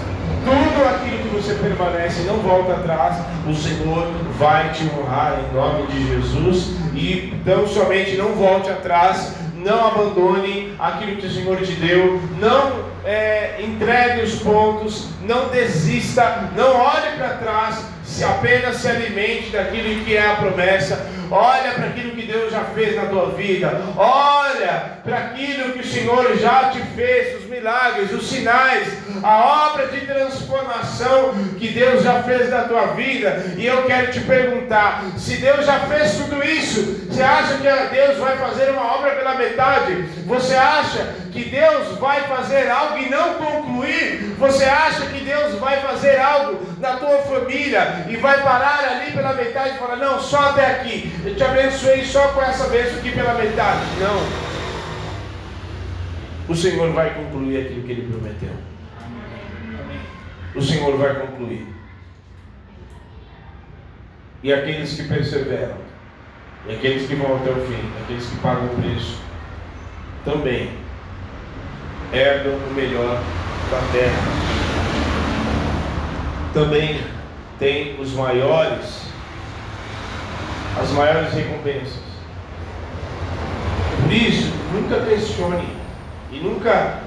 tudo 0.47 0.88
aquilo 0.88 1.18
que 1.18 1.36
você 1.36 1.55
permanece, 1.55 2.22
não 2.22 2.38
volta 2.38 2.72
atrás, 2.72 3.16
o 3.47 3.55
Senhor 3.55 4.09
vai 4.38 4.72
te 4.72 4.84
honrar 4.84 5.38
em 5.38 5.55
nome 5.55 5.86
de 5.88 6.07
Jesus. 6.09 6.74
E 6.94 7.34
não 7.44 7.66
somente 7.66 8.16
não 8.16 8.32
volte 8.32 8.70
atrás, 8.70 9.34
não 9.67 9.85
abandone 9.85 10.73
aquilo 10.79 11.17
que 11.17 11.27
o 11.27 11.31
Senhor 11.31 11.57
te 11.61 11.73
deu, 11.73 12.23
não 12.39 12.87
é, 13.05 13.57
entregue 13.61 14.23
os 14.23 14.37
pontos, 14.37 15.09
não 15.23 15.49
desista, 15.49 16.51
não 16.57 16.77
olhe 16.77 17.17
para 17.17 17.31
trás, 17.31 17.85
se 18.05 18.23
apenas 18.23 18.77
se 18.77 18.89
alimente 18.89 19.51
daquilo 19.51 20.05
que 20.05 20.17
é 20.17 20.25
a 20.25 20.37
promessa. 20.37 21.05
Olha 21.31 21.72
para 21.72 21.87
aquilo 21.87 22.12
que 22.12 22.22
Deus 22.22 22.53
já 22.53 22.64
fez 22.64 22.97
na 22.97 23.07
tua 23.07 23.31
vida. 23.31 23.81
Olha 23.97 24.99
para 25.05 25.18
aquilo 25.18 25.72
que 25.72 25.81
o 25.81 25.87
Senhor 25.87 26.37
já 26.37 26.70
te 26.70 26.81
fez, 26.95 27.43
os 27.43 27.49
milagres, 27.49 28.12
os 28.12 28.29
sinais, 28.29 28.89
a 29.22 29.70
obra 29.70 29.87
de 29.89 30.01
transformação 30.01 31.35
que 31.59 31.68
Deus 31.68 32.03
já 32.03 32.22
fez 32.22 32.51
na 32.51 32.64
tua 32.64 32.89
vida. 32.89 33.55
E 33.57 33.66
eu 33.66 33.85
quero 33.85 34.12
te 34.12 34.20
perguntar: 34.20 35.05
se 35.16 35.37
Deus 35.37 35.64
já 35.66 35.81
fez 35.81 36.16
tudo 36.16 36.45
isso, 36.45 37.07
você 37.09 37.22
acha 37.22 37.55
que 37.55 37.95
Deus 37.95 38.18
vai 38.18 38.37
fazer 38.37 38.70
uma 38.70 38.95
obra 38.95 39.12
pela 39.12 39.35
metade? 39.35 40.05
Você 40.27 40.55
acha 40.55 41.14
que 41.33 41.45
Deus 41.45 41.99
vai 41.99 42.22
fazer 42.22 42.70
algo 42.70 42.99
e 42.99 43.09
não 43.09 43.35
concluir? 43.35 44.35
Você 44.39 44.64
acha 44.64 45.07
que 45.07 45.24
Deus 45.24 45.55
vai 45.59 45.81
fazer 45.81 46.18
algo 46.18 46.66
na 46.79 46.97
tua 46.97 47.18
família 47.18 48.07
e 48.09 48.16
vai 48.16 48.43
parar 48.43 48.85
ali 48.85 49.12
pela 49.12 49.33
metade 49.33 49.77
e 49.77 49.79
falar: 49.79 49.97
não, 49.97 50.20
só 50.20 50.51
até 50.51 50.66
aqui. 50.66 51.12
Eu 51.27 51.35
te 51.35 51.43
abençoei 51.43 52.05
só 52.05 52.29
com 52.29 52.41
essa 52.41 52.68
bênção 52.68 52.99
aqui 52.99 53.11
pela 53.11 53.35
metade. 53.35 53.85
Não. 53.99 54.47
O 56.49 56.55
Senhor 56.55 56.93
vai 56.93 57.14
concluir 57.14 57.66
aquilo 57.66 57.83
que 57.83 57.91
Ele 57.91 58.09
prometeu. 58.09 58.53
O 60.55 60.62
Senhor 60.62 60.97
vai 60.97 61.16
concluir. 61.16 61.66
E 64.41 64.53
aqueles 64.53 64.95
que 64.95 65.09
perseveram, 65.09 65.79
e 66.68 66.74
aqueles 66.74 67.09
que 67.09 67.16
vão 67.16 67.37
até 67.39 67.51
o 67.51 67.66
fim, 67.66 67.93
aqueles 68.05 68.27
que 68.27 68.37
pagam 68.37 68.66
o 68.66 68.81
preço, 68.81 69.18
também 70.24 70.70
herdam 72.12 72.55
o 72.55 72.72
melhor 72.72 73.20
da 73.68 73.81
terra. 73.91 74.22
Também 76.55 77.01
tem 77.59 78.01
os 78.01 78.12
maiores, 78.12 79.06
as 80.81 80.91
maiores 80.93 81.33
recompensas. 81.33 82.07
Por 84.03 84.12
isso, 84.12 84.53
nunca 84.72 85.01
questione 85.05 85.68
e 86.31 86.39
nunca 86.39 87.01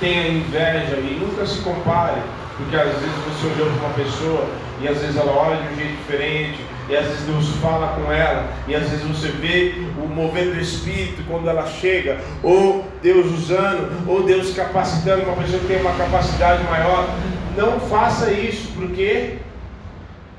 tenha 0.00 0.28
inveja 0.28 0.96
e 0.96 1.18
nunca 1.20 1.46
se 1.46 1.60
compare, 1.60 2.20
porque 2.56 2.76
às 2.76 2.88
vezes 2.88 3.16
você 3.26 3.46
olhou 3.46 3.72
para 3.76 3.86
uma 3.86 3.94
pessoa 3.94 4.46
e 4.80 4.88
às 4.88 4.98
vezes 4.98 5.16
ela 5.16 5.32
olha 5.32 5.56
de 5.56 5.72
um 5.72 5.76
jeito 5.76 5.96
diferente, 5.96 6.58
e 6.88 6.96
às 6.96 7.04
vezes 7.04 7.22
Deus 7.24 7.48
fala 7.60 7.88
com 7.96 8.12
ela, 8.12 8.48
e 8.66 8.74
às 8.74 8.88
vezes 8.88 9.04
você 9.04 9.28
vê 9.28 9.74
o 9.98 10.06
mover 10.08 10.54
do 10.54 10.60
Espírito 10.60 11.22
quando 11.28 11.48
ela 11.48 11.66
chega, 11.66 12.18
ou 12.42 12.86
Deus 13.02 13.26
usando, 13.26 14.08
ou 14.08 14.22
Deus 14.22 14.54
capacitando 14.54 15.24
uma 15.24 15.36
pessoa 15.36 15.58
que 15.60 15.66
tem 15.66 15.80
uma 15.80 15.92
capacidade 15.92 16.62
maior. 16.64 17.08
Não 17.56 17.80
faça 17.80 18.30
isso, 18.30 18.72
porque 18.76 19.38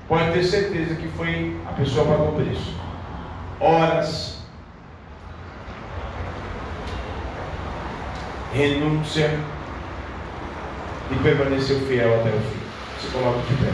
pode 0.09 0.31
ter 0.31 0.43
certeza 0.43 0.95
que 0.95 1.07
foi 1.09 1.55
a 1.67 1.71
pessoa 1.73 2.07
pagou 2.07 2.29
o 2.29 2.43
preço. 2.43 2.75
Horas, 3.59 4.39
renúncia 8.51 9.29
e 11.11 11.15
permaneceu 11.21 11.79
fiel 11.81 12.19
até 12.19 12.29
o 12.29 12.39
fim. 12.39 12.59
Se 12.99 13.07
coloca 13.11 13.39
de 13.47 13.53
pé. 13.53 13.71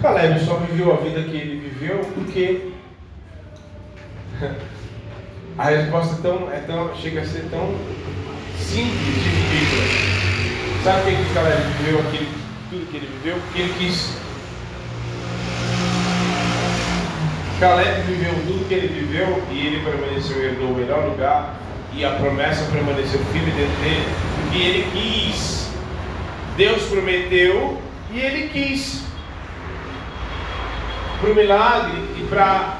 Caleb 0.00 0.40
só 0.40 0.56
viveu 0.56 0.94
a 0.94 0.96
vida 0.96 1.22
que 1.22 1.36
ele 1.36 1.68
viveu 1.68 2.00
porque 2.14 2.71
a 5.58 5.64
resposta 5.64 6.14
é 6.14 6.22
tão, 6.22 6.52
é 6.52 6.58
tão, 6.60 6.96
chega 6.96 7.20
a 7.20 7.26
ser 7.26 7.44
tão 7.50 7.74
simples 8.58 9.14
de 9.14 9.30
viver. 9.30 10.82
Sabe 10.82 11.02
por 11.02 11.26
que 11.26 11.34
Caleb 11.34 11.62
viveu 11.78 12.00
aquilo, 12.00 12.26
tudo 12.70 12.90
que 12.90 12.96
ele 12.96 13.06
viveu? 13.06 13.36
Porque 13.36 13.62
ele 13.62 13.74
quis. 13.78 14.16
Caleb 17.60 18.02
viveu 18.02 18.34
tudo 18.46 18.68
que 18.68 18.74
ele 18.74 18.88
viveu 18.88 19.42
e 19.50 19.66
ele 19.66 19.84
permaneceu, 19.84 20.42
herdou 20.42 20.70
o 20.70 20.74
melhor 20.74 21.08
lugar 21.08 21.56
e 21.94 22.04
a 22.04 22.10
promessa 22.12 22.64
permaneceu 22.72 23.20
firme 23.26 23.50
dentro 23.52 23.76
dele, 23.82 24.04
porque 24.40 24.58
ele 24.58 24.90
quis. 24.92 25.70
Deus 26.56 26.82
prometeu 26.82 27.80
e 28.12 28.18
ele 28.18 28.48
quis 28.48 29.02
para 31.22 31.30
o 31.30 31.34
milagre 31.36 31.98
e 32.18 32.26
para 32.28 32.78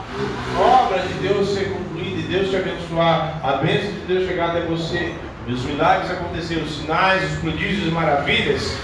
a 0.56 0.60
obra 0.60 0.98
de 0.98 1.14
Deus 1.28 1.50
ser 1.50 1.70
concluída 1.70 2.18
e 2.18 2.22
Deus 2.24 2.50
te 2.50 2.56
abençoar, 2.56 3.40
a 3.40 3.52
bênção 3.58 3.92
de 3.92 4.00
Deus 4.00 4.26
chegar 4.26 4.50
até 4.50 4.62
você, 4.62 5.14
os 5.48 5.64
milagres 5.64 6.10
acontecer, 6.10 6.56
os 6.56 6.76
sinais, 6.78 7.32
os 7.32 7.38
prodígios 7.38 7.86
e 7.86 7.90
maravilhas 7.92 8.76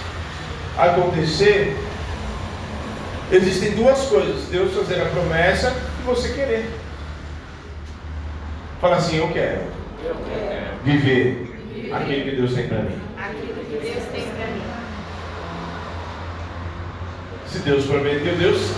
acontecer, 0.78 1.76
existem 3.32 3.72
duas 3.72 4.00
coisas: 4.06 4.48
Deus 4.48 4.72
fazer 4.74 5.02
a 5.02 5.06
promessa 5.06 5.76
e 6.00 6.06
você 6.06 6.32
querer. 6.32 6.70
Fala 8.80 8.96
assim: 8.96 9.18
Eu 9.18 9.28
quero, 9.32 9.62
eu 10.04 10.16
quero. 10.28 10.84
Viver, 10.84 11.52
viver 11.74 11.94
aquilo 11.94 12.24
que 12.24 12.36
Deus 12.36 12.54
tem 12.54 12.68
para 12.68 12.82
mim. 12.82 13.00
Aquilo 13.18 13.64
que 13.64 13.78
Deus 13.82 14.04
tem 14.12 14.22
para 14.22 14.46
mim. 14.46 14.62
Se 17.48 17.58
Deus 17.60 17.86
prometeu, 17.86 18.36
Deus 18.36 18.70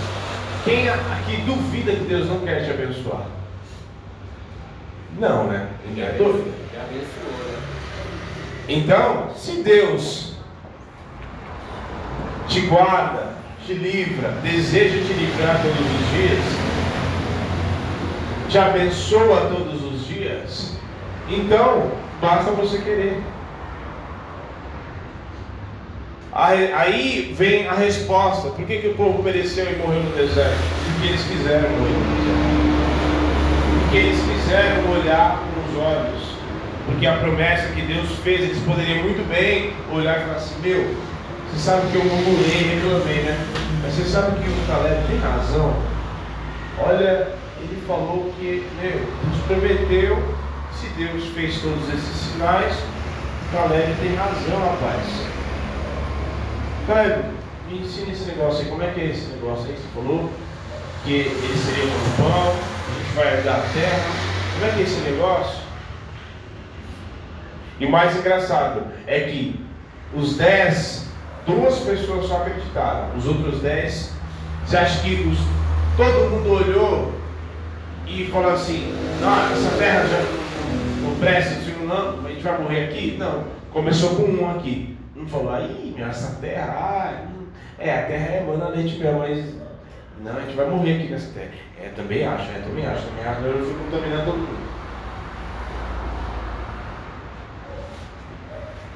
quem 0.63 0.89
aqui 0.89 1.37
duvida 1.45 1.91
que 1.91 2.05
Deus 2.05 2.27
não 2.27 2.39
quer 2.39 2.65
te 2.65 2.71
abençoar? 2.71 3.25
Não, 5.19 5.45
né? 5.45 5.67
Ninguém 5.85 6.17
duvida. 6.17 6.51
Então, 8.67 9.31
se 9.35 9.63
Deus 9.63 10.33
te 12.47 12.61
guarda, 12.61 13.33
te 13.65 13.73
livra, 13.73 14.29
deseja 14.43 14.97
te 15.05 15.13
livrar 15.13 15.61
todos 15.61 15.79
os 15.79 16.11
dias, 16.11 16.39
te 18.49 18.57
abençoa 18.57 19.49
todos 19.49 19.83
os 19.83 20.07
dias, 20.07 20.77
então 21.29 21.91
basta 22.21 22.51
você 22.51 22.77
querer. 22.79 23.21
Aí 26.33 27.33
vem 27.37 27.67
a 27.67 27.73
resposta. 27.73 28.49
Por 28.49 28.65
que, 28.65 28.77
que 28.77 28.87
o 28.87 28.95
povo 28.95 29.21
mereceu 29.21 29.65
e 29.69 29.75
morreu 29.75 30.01
no 30.01 30.15
deserto? 30.15 30.57
Porque 30.93 31.07
eles 31.09 31.21
quiseram 31.23 31.69
morrer 31.71 31.91
no 31.91 32.15
deserto. 32.15 32.61
Porque 33.81 33.97
eles 33.97 34.19
quiseram 34.21 34.91
olhar 34.91 35.43
com 35.43 35.71
os 35.71 35.83
olhos. 35.83 36.31
Porque 36.85 37.05
a 37.05 37.17
promessa 37.17 37.67
que 37.73 37.81
Deus 37.81 38.09
fez, 38.23 38.41
eles 38.41 38.59
poderiam 38.63 39.03
muito 39.03 39.27
bem 39.27 39.73
olhar 39.93 40.19
e 40.19 40.21
falar 40.21 40.37
assim, 40.37 40.55
meu, 40.61 40.95
você 41.51 41.59
sabe 41.59 41.91
que 41.91 41.95
eu 41.95 42.05
murmurei, 42.05 42.75
reclamei, 42.75 43.23
né? 43.23 43.47
Mas 43.83 43.93
você 43.93 44.03
sabe 44.03 44.41
que 44.41 44.49
o 44.49 44.67
Caleb 44.67 45.07
tem 45.07 45.17
razão. 45.19 45.75
Olha, 46.79 47.27
ele 47.59 47.83
falou 47.85 48.33
que, 48.39 48.65
meu, 48.81 48.91
Deus 48.91 49.43
prometeu, 49.47 50.23
se 50.73 50.87
Deus 50.97 51.25
fez 51.35 51.61
todos 51.61 51.87
esses 51.89 52.31
sinais, 52.31 52.73
Caleb 53.51 53.93
tem 54.01 54.15
razão, 54.15 54.59
rapaz. 54.59 55.40
Caleb, 56.91 57.23
me 57.69 57.79
ensina 57.79 58.11
esse 58.11 58.25
negócio 58.25 58.65
aí, 58.65 58.69
como 58.69 58.83
é 58.83 58.87
que 58.87 58.99
é 58.99 59.05
esse 59.05 59.27
negócio 59.27 59.65
aí? 59.65 59.77
Você 59.77 59.87
falou 59.95 60.29
que 61.05 61.13
ele 61.13 61.57
seria 61.57 61.85
como 61.85 62.29
pão, 62.29 62.51
a 62.51 62.99
gente 62.99 63.15
vai 63.15 63.27
a 63.27 63.63
terra. 63.73 63.99
Como 64.53 64.65
é 64.65 64.73
que 64.73 64.79
é 64.81 64.83
esse 64.83 64.99
negócio? 64.99 65.59
E 67.79 67.85
o 67.85 67.89
mais 67.89 68.17
engraçado 68.17 68.87
é 69.07 69.21
que 69.21 69.65
os 70.13 70.35
dez, 70.35 71.07
duas 71.47 71.79
pessoas 71.79 72.25
só 72.25 72.41
acreditaram. 72.41 73.15
Os 73.15 73.25
outros 73.25 73.61
dez, 73.61 74.11
você 74.65 74.75
acha 74.75 75.01
que 75.01 75.13
os, 75.13 75.37
todo 75.95 76.29
mundo 76.29 76.51
olhou 76.51 77.13
e 78.05 78.25
falou 78.25 78.51
assim, 78.51 78.93
não, 79.21 79.53
essa 79.53 79.77
terra 79.77 80.05
já 80.07 80.19
não 81.07 81.15
presta, 81.21 81.61
não, 81.91 82.25
a 82.25 82.29
gente 82.29 82.43
vai 82.43 82.57
morrer 82.61 82.83
aqui? 82.85 83.15
Não. 83.17 83.45
Começou 83.71 84.15
com 84.15 84.23
um 84.23 84.51
aqui. 84.51 84.90
Um 85.21 85.27
falou, 85.27 85.53
aí, 85.53 85.95
essa 85.99 86.39
terra, 86.41 87.25
é, 87.77 87.91
a 87.91 88.05
terra 88.07 88.25
é 88.25 88.45
mana 88.45 88.69
leite 88.69 88.97
mel, 88.97 89.19
mas 89.19 89.55
não, 90.23 90.35
a 90.35 90.41
gente 90.41 90.55
vai 90.55 90.67
morrer 90.67 90.97
aqui 90.97 91.11
nessa 91.11 91.31
terra. 91.31 91.51
É, 91.79 91.89
também 91.89 92.25
acho, 92.25 92.49
é, 92.49 92.59
também 92.59 92.85
acho, 92.87 93.03
também 93.03 93.25
acho, 93.25 93.41
eu 93.41 93.65
fui 93.65 93.85
contaminando 93.85 94.25
todo 94.25 94.37
mundo. 94.37 94.71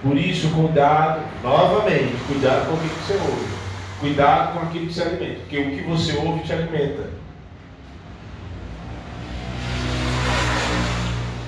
Por 0.02 0.18
isso, 0.18 0.50
cuidado, 0.50 1.22
novamente, 1.44 2.16
cuidado 2.28 2.68
com 2.68 2.74
o 2.74 2.78
que 2.78 2.88
você 2.88 3.14
ouve. 3.14 3.56
Cuidado 4.00 4.54
com 4.54 4.66
aquilo 4.66 4.88
que 4.88 4.94
se 4.94 5.02
alimenta, 5.02 5.40
porque 5.42 5.58
o 5.60 5.72
que 5.72 5.84
você 5.84 6.18
ouve 6.18 6.44
te 6.44 6.54
alimenta. 6.54 7.10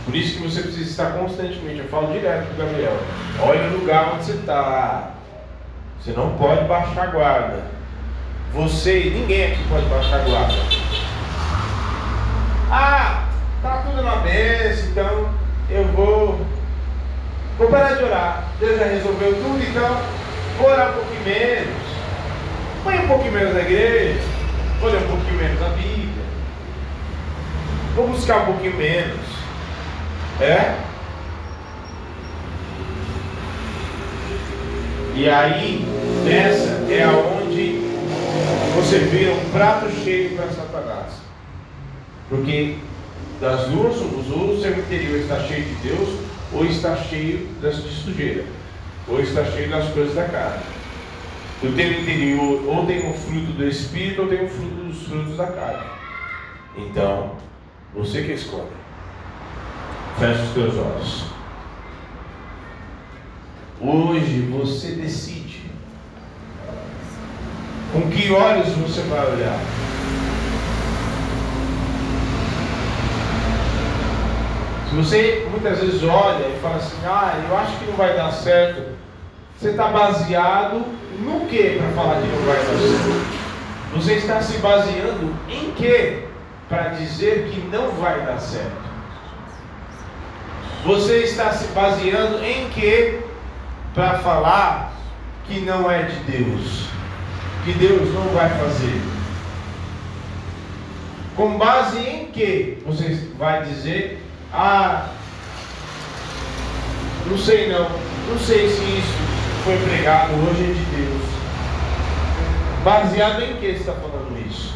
Por 0.05 0.06
isso 0.19 0.37
que 0.37 0.47
você 0.47 0.61
precisa 0.61 0.89
estar 0.89 1.11
constantemente, 1.17 1.79
eu 1.79 1.87
falo 1.89 2.11
direto 2.11 2.47
para 2.47 2.65
o 2.65 2.67
Gabriel, 2.67 2.97
olha 3.41 3.67
o 3.67 3.79
lugar 3.79 4.13
onde 4.13 4.25
você 4.25 4.33
está. 4.33 5.11
Você 5.99 6.11
não 6.11 6.37
pode 6.37 6.65
baixar 6.65 7.03
a 7.03 7.11
guarda. 7.11 7.63
Você, 8.53 9.11
ninguém 9.13 9.51
aqui 9.51 9.63
pode 9.69 9.85
baixar 9.87 10.21
a 10.21 10.23
guarda. 10.23 10.55
Ah, 12.71 13.27
tá 13.61 13.83
tudo 13.85 14.01
na 14.01 14.17
mesa, 14.17 14.87
então 14.87 15.29
eu 15.69 15.85
vou 15.89 16.39
Vou 17.57 17.69
parar 17.69 17.95
de 17.95 18.03
orar. 18.03 18.43
Deus 18.59 18.77
já 18.77 18.85
resolveu 18.85 19.33
tudo, 19.33 19.63
então 19.63 19.99
vou 20.59 20.69
orar 20.69 20.91
um 20.91 20.93
pouquinho 20.93 21.23
menos. 21.25 21.87
Põe 22.83 22.99
um 22.99 23.07
pouquinho 23.07 23.31
menos 23.31 23.53
na 23.55 23.61
igreja. 23.61 24.21
Vou 24.79 24.91
ler 24.91 25.01
um 25.03 25.07
pouquinho 25.07 25.37
menos 25.37 25.61
a 25.63 25.69
Bíblia. 25.69 26.25
Vou 27.95 28.07
buscar 28.09 28.43
um 28.43 28.45
pouquinho 28.45 28.77
menos. 28.77 29.36
É? 30.39 30.77
E 35.15 35.27
aí, 35.27 35.83
essa 36.29 36.91
é 36.91 37.03
aonde 37.03 37.79
você 38.75 38.99
vira 38.99 39.33
um 39.33 39.49
prato 39.51 39.89
cheio 40.03 40.35
para 40.35 40.51
Satanás. 40.51 41.13
Porque 42.29 42.77
das 43.41 43.67
duas, 43.69 43.95
os 43.95 44.31
ou 44.31 44.51
o 44.51 44.61
seu 44.61 44.77
interior 44.77 45.19
está 45.19 45.39
cheio 45.39 45.63
de 45.63 45.75
Deus, 45.87 46.19
ou 46.53 46.65
está 46.65 46.95
cheio 46.95 47.47
de 47.59 47.71
sujeira, 47.71 48.45
ou 49.07 49.19
está 49.19 49.43
cheio 49.45 49.69
das 49.69 49.89
coisas 49.89 50.13
da 50.13 50.25
carne. 50.25 50.63
O 51.63 51.71
teu 51.71 51.91
interior 51.91 52.63
ou 52.67 52.85
tem 52.85 53.09
o 53.09 53.13
fruto 53.13 53.53
do 53.53 53.67
Espírito 53.67 54.21
ou 54.21 54.27
tem 54.27 54.45
o 54.45 54.49
fruto 54.49 54.75
dos 54.75 55.01
frutos 55.07 55.35
da 55.35 55.47
carne. 55.47 55.83
Então, 56.77 57.31
você 57.95 58.21
que 58.21 58.33
escolhe. 58.33 58.86
Feche 60.19 60.41
os 60.41 60.49
teus 60.49 60.73
olhos. 60.77 61.25
Hoje 63.79 64.41
você 64.49 64.93
decide 64.93 65.69
com 67.93 68.09
que 68.09 68.31
olhos 68.31 68.69
você 68.69 69.01
vai 69.01 69.19
olhar. 69.31 69.59
Se 74.89 74.95
você 74.95 75.47
muitas 75.51 75.79
vezes 75.81 76.01
olha 76.01 76.47
e 76.47 76.59
fala 76.63 76.77
assim, 76.77 76.97
ah, 77.05 77.39
eu 77.47 77.55
acho 77.55 77.77
que 77.77 77.85
não 77.85 77.97
vai 77.97 78.15
dar 78.15 78.31
certo, 78.31 78.81
você 79.55 79.69
está 79.69 79.89
baseado 79.89 80.83
no 81.19 81.45
que 81.45 81.77
para 81.77 81.89
falar 81.89 82.21
que 82.21 82.27
não 82.27 82.43
vai 82.43 82.57
dar 82.57 82.63
certo? 82.63 83.37
Você 83.93 84.13
está 84.13 84.41
se 84.41 84.57
baseando 84.57 85.31
em 85.47 85.69
que 85.73 86.23
para 86.67 86.89
dizer 86.89 87.49
que 87.51 87.59
não 87.67 87.91
vai 87.91 88.19
dar 88.21 88.39
certo? 88.39 88.96
Você 90.85 91.23
está 91.23 91.51
se 91.51 91.67
baseando 91.67 92.43
em 92.43 92.69
que 92.69 93.19
para 93.93 94.19
falar 94.19 94.93
que 95.47 95.59
não 95.61 95.89
é 95.89 96.03
de 96.03 96.19
Deus, 96.31 96.87
que 97.65 97.73
Deus 97.73 98.13
não 98.13 98.27
vai 98.29 98.49
fazer? 98.49 99.01
Com 101.35 101.57
base 101.57 101.99
em 101.99 102.25
que 102.27 102.81
você 102.85 103.29
vai 103.37 103.63
dizer 103.63 104.23
ah, 104.53 105.09
não 107.25 107.37
sei 107.37 107.69
não. 107.69 107.89
Não 108.29 108.39
sei 108.39 108.69
se 108.69 108.81
isso 108.81 109.17
foi 109.63 109.77
pregado 109.77 110.33
hoje 110.33 110.63
é 110.63 110.73
de 110.73 110.85
Deus. 110.95 111.21
Baseado 112.83 113.43
em 113.43 113.57
que 113.57 113.65
está 113.65 113.91
falando 113.91 114.47
isso? 114.47 114.73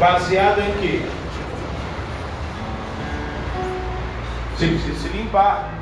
Baseado 0.00 0.60
em 0.60 0.72
que? 0.80 1.21
Você 4.56 4.66
precisa 4.68 4.94
se 4.98 5.08
limpar. 5.16 5.72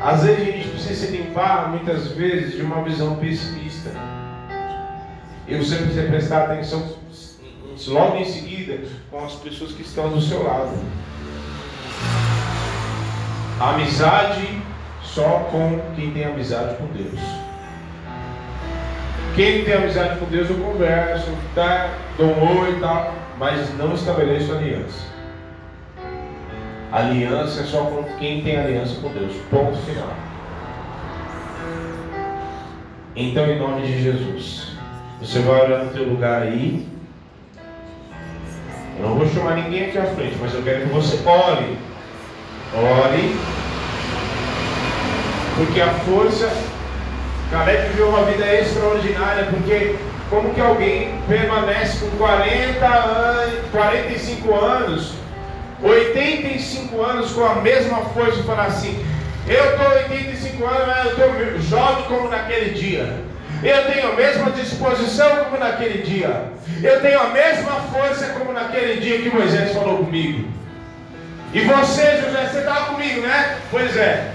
Às 0.00 0.22
vezes 0.22 0.40
a 0.40 0.50
gente 0.52 0.68
precisa 0.68 1.06
se 1.06 1.16
limpar, 1.16 1.70
muitas 1.70 2.12
vezes, 2.12 2.54
de 2.54 2.62
uma 2.62 2.82
visão 2.82 3.16
pessimista. 3.16 3.90
E 5.46 5.56
você 5.56 5.76
precisa 5.76 6.06
prestar 6.06 6.44
atenção 6.44 6.98
logo 7.86 8.16
em 8.16 8.24
seguida 8.24 8.80
com 9.10 9.24
as 9.24 9.34
pessoas 9.34 9.72
que 9.72 9.82
estão 9.82 10.10
do 10.10 10.20
seu 10.20 10.42
lado. 10.42 10.76
amizade 13.60 14.62
só 15.02 15.48
com 15.50 15.80
quem 15.96 16.12
tem 16.12 16.24
amizade 16.24 16.76
com 16.76 16.86
Deus. 16.86 17.20
Quem 19.34 19.64
tem 19.64 19.74
amizade 19.74 20.18
com 20.18 20.26
Deus 20.26 20.50
eu 20.50 20.56
converso, 20.58 21.30
tá, 21.54 21.94
dou 22.16 22.26
um 22.26 22.60
oi 22.60 22.76
e 22.76 22.80
tal, 22.80 23.14
mas 23.38 23.76
não 23.78 23.94
estabeleço 23.94 24.52
aliança. 24.52 25.17
Aliança 26.90 27.60
é 27.60 27.64
só 27.64 27.82
com 27.82 28.02
quem 28.18 28.42
tem 28.42 28.56
aliança 28.56 28.98
com 29.00 29.10
Deus. 29.10 29.34
Ponto 29.50 29.76
final. 29.78 30.08
Então, 33.14 33.46
em 33.46 33.58
nome 33.58 33.82
de 33.82 34.02
Jesus, 34.02 34.68
você 35.20 35.40
vai 35.40 35.60
orar 35.60 35.84
no 35.84 35.90
teu 35.90 36.04
lugar 36.04 36.42
aí. 36.42 36.86
Eu 38.98 39.08
não 39.08 39.16
vou 39.16 39.28
chamar 39.28 39.56
ninguém 39.56 39.86
aqui 39.86 39.98
à 39.98 40.06
frente, 40.06 40.36
mas 40.40 40.54
eu 40.54 40.62
quero 40.62 40.82
que 40.82 40.92
você 40.92 41.18
ore. 41.28 41.76
Ore. 42.74 43.36
Porque 45.56 45.80
a 45.80 45.90
força. 45.90 46.50
Caleb 47.50 47.88
viveu 47.88 48.08
uma 48.08 48.24
vida 48.24 48.46
extraordinária, 48.46 49.46
porque 49.46 49.96
como 50.28 50.52
que 50.52 50.60
alguém 50.60 51.18
permanece 51.26 52.04
com 52.04 52.16
40 52.18 52.86
anos, 52.86 53.70
45 53.72 54.54
anos, 54.54 55.12
85 55.82 57.02
anos 57.02 57.32
com 57.32 57.44
a 57.44 57.56
mesma 57.56 57.98
força 58.06 58.40
e 58.40 58.42
falar 58.42 58.66
assim, 58.66 59.04
eu 59.46 59.72
estou 59.72 59.88
85 59.88 60.64
anos, 60.64 61.04
eu 61.04 61.10
estou 61.10 61.60
jovem 61.60 62.04
como 62.04 62.28
naquele 62.28 62.70
dia. 62.70 63.28
Eu 63.62 63.92
tenho 63.92 64.12
a 64.12 64.14
mesma 64.14 64.50
disposição 64.50 65.44
como 65.44 65.58
naquele 65.58 66.02
dia. 66.02 66.52
Eu 66.82 67.00
tenho 67.00 67.20
a 67.20 67.28
mesma 67.28 67.72
força 67.92 68.26
como 68.38 68.52
naquele 68.52 69.00
dia 69.00 69.22
que 69.22 69.30
Moisés 69.30 69.72
falou 69.72 69.98
comigo. 69.98 70.48
E 71.52 71.60
você, 71.60 72.22
José, 72.22 72.46
você 72.46 72.58
estava 72.58 72.86
comigo, 72.86 73.22
né? 73.22 73.56
Pois 73.70 73.96
é. 73.96 74.32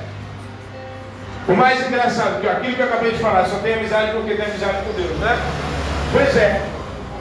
O 1.48 1.54
mais 1.54 1.86
engraçado, 1.86 2.42
que 2.42 2.48
aquilo 2.48 2.76
que 2.76 2.82
eu 2.82 2.86
acabei 2.86 3.12
de 3.12 3.20
falar, 3.20 3.46
só 3.46 3.58
tem 3.58 3.76
amizade 3.76 4.14
porque 4.14 4.34
tem 4.34 4.46
amizade 4.46 4.78
com 4.86 4.94
Deus, 4.94 5.18
né? 5.20 5.38
Pois 6.12 6.36
é. 6.36 6.62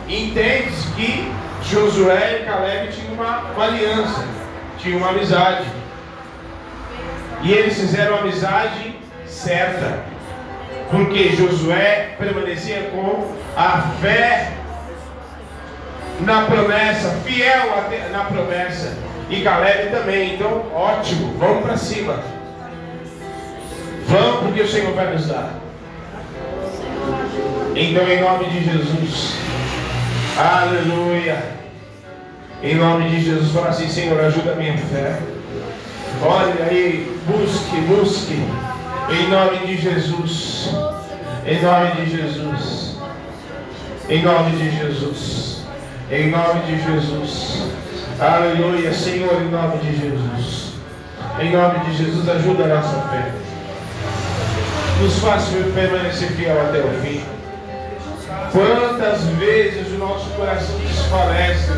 Entende 0.08 0.72
que 0.96 1.30
Josué 1.72 2.40
e 2.40 2.44
Caleb 2.44 2.92
tinham 2.92 3.14
uma, 3.14 3.38
uma 3.38 3.64
aliança, 3.64 4.26
tinham 4.78 4.98
uma 4.98 5.08
amizade. 5.08 5.64
E 7.42 7.50
eles 7.50 7.78
fizeram 7.78 8.16
a 8.16 8.18
amizade 8.18 8.94
certa. 9.26 10.04
Porque 10.90 11.30
Josué 11.30 12.14
permanecia 12.18 12.90
com 12.92 13.34
a 13.56 13.80
fé 14.02 14.52
na 16.20 16.42
promessa, 16.42 17.08
fiel 17.24 17.74
na 18.12 18.24
promessa. 18.24 18.94
E 19.30 19.40
Caleb 19.40 19.90
também. 19.90 20.34
Então, 20.34 20.70
ótimo, 20.74 21.34
vamos 21.38 21.64
para 21.64 21.78
cima. 21.78 22.22
Vamos 24.08 24.40
porque 24.40 24.60
o 24.60 24.68
Senhor 24.68 24.92
vai 24.92 25.10
nos 25.10 25.26
dar. 25.26 25.54
Então, 27.74 28.06
em 28.06 28.20
nome 28.20 28.44
de 28.50 28.62
Jesus. 28.62 29.38
Aleluia. 30.36 31.61
Em 32.62 32.76
nome 32.76 33.10
de 33.10 33.24
Jesus, 33.24 33.50
fala 33.50 33.70
assim, 33.70 33.88
Senhor, 33.88 34.20
ajuda 34.20 34.52
a 34.52 34.54
minha 34.54 34.76
fé. 34.78 35.18
Olha 36.24 36.66
aí, 36.70 37.12
busque, 37.26 37.76
busque. 37.80 38.40
Em 39.10 39.28
nome 39.28 39.66
de 39.66 39.76
Jesus. 39.82 40.70
Em 41.44 41.60
nome 41.60 41.90
de 41.90 42.16
Jesus. 42.16 42.96
Em 44.08 44.22
nome 44.22 44.50
de 44.52 44.70
Jesus. 44.78 45.64
Em 46.08 46.30
nome 46.30 46.60
de 46.60 46.84
Jesus. 46.84 47.62
Aleluia, 48.20 48.92
Senhor, 48.92 49.42
em 49.42 49.50
nome 49.50 49.78
de 49.78 49.96
Jesus. 49.98 50.74
Em 51.40 51.50
nome 51.50 51.80
de 51.80 51.96
Jesus, 51.96 52.28
ajuda 52.28 52.64
a 52.64 52.68
nossa 52.68 53.08
fé. 53.08 53.32
Nos 55.00 55.18
faça 55.18 55.50
permanecer 55.74 56.30
fiel 56.32 56.60
até 56.60 56.78
o 56.78 56.90
fim. 57.02 57.24
Quantas 58.52 59.22
vezes 59.38 59.88
o 59.92 59.98
nosso 59.98 60.30
coração 60.30 60.76
desfalece 60.78 61.72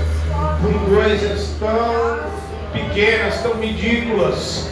com 0.63 0.95
coisas 0.95 1.51
tão 1.59 2.21
pequenas, 2.73 3.43
tão 3.43 3.55
ridículas, 3.61 4.71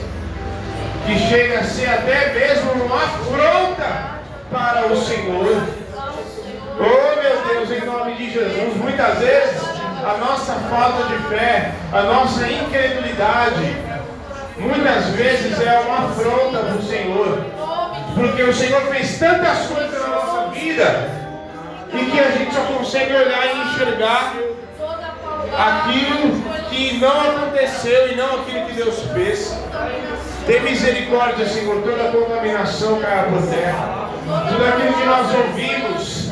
que 1.06 1.18
chega 1.18 1.60
a 1.60 1.64
ser 1.64 1.88
até 1.88 2.32
mesmo 2.34 2.84
uma 2.84 2.96
afronta 2.96 4.20
para 4.50 4.86
o 4.86 4.96
Senhor. 4.96 5.62
Oh 6.78 7.20
meu 7.20 7.66
Deus, 7.66 7.70
em 7.70 7.86
nome 7.86 8.14
de 8.14 8.32
Jesus, 8.32 8.76
muitas 8.76 9.18
vezes 9.18 9.62
a 10.04 10.16
nossa 10.18 10.54
falta 10.68 11.04
de 11.04 11.22
fé, 11.28 11.72
a 11.92 12.02
nossa 12.02 12.48
incredulidade, 12.48 13.76
muitas 14.58 15.06
vezes 15.10 15.60
é 15.60 15.80
uma 15.80 16.08
afronta 16.10 16.58
para 16.58 16.76
o 16.76 16.82
Senhor, 16.82 17.44
porque 18.14 18.42
o 18.42 18.52
Senhor 18.52 18.82
fez 18.82 19.18
tantas 19.18 19.66
coisas 19.66 20.00
na 20.00 20.08
nossa 20.08 20.50
vida 20.50 21.10
e 21.92 22.10
que 22.10 22.20
a 22.20 22.30
gente 22.30 22.54
só 22.54 22.60
consegue 22.62 23.14
olhar 23.14 23.46
e 23.46 23.68
enxergar 23.68 24.34
aquilo 25.56 26.42
que 26.70 26.98
não 26.98 27.20
aconteceu 27.20 28.12
e 28.12 28.16
não 28.16 28.40
aquilo 28.40 28.66
que 28.66 28.72
Deus 28.72 29.02
fez. 29.12 29.56
Tem 30.46 30.60
misericórdia, 30.62 31.46
Senhor, 31.46 31.82
toda 31.82 32.08
a 32.08 32.12
contaminação 32.12 33.00
caia 33.00 33.24
por 33.24 33.42
terra. 33.46 34.08
Tudo 34.48 34.64
aquilo 34.64 34.92
que 34.94 35.04
nós 35.04 35.34
ouvimos, 35.34 36.30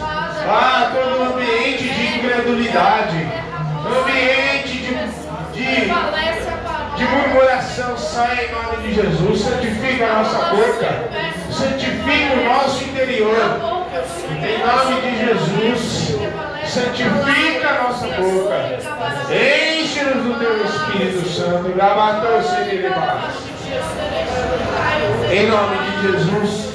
ah, 0.49 0.91
todo 0.95 1.21
o 1.21 1.35
ambiente 1.35 1.85
de 1.85 2.19
incredulidade, 2.19 3.29
ambiente 3.87 4.79
de, 4.79 4.95
de, 5.53 5.91
de 6.97 7.05
murmuração, 7.05 7.97
sai 7.97 8.47
em 8.47 8.53
nome 8.53 8.89
de 8.89 8.95
Jesus. 8.95 9.41
Santifica 9.41 10.07
a 10.07 10.23
nossa 10.23 10.39
boca, 10.55 11.09
santifica 11.51 12.35
o 12.35 12.45
nosso 12.45 12.85
interior. 12.85 13.81
Em 14.31 14.59
nome 14.65 15.01
de 15.03 15.11
Jesus, 15.19 16.17
santifica 16.65 17.50
boca. 18.21 18.57
Enche-nos 19.33 20.25
do 20.25 20.39
teu 20.39 20.64
Espírito 20.64 21.29
Santo. 21.29 21.71
Em 25.33 25.47
nome 25.47 25.77
de 25.79 25.93
Jesus. 26.03 26.71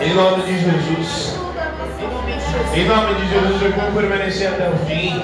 Em 0.00 0.14
nome 0.14 0.42
de 0.44 0.58
Jesus. 0.58 1.40
Em 2.74 2.84
nome 2.84 3.14
de 3.14 3.28
Jesus, 3.28 3.62
eu 3.62 3.72
vou 3.72 3.92
permanecer 3.92 4.48
até 4.48 4.68
o 4.68 4.76
fim. 4.86 5.22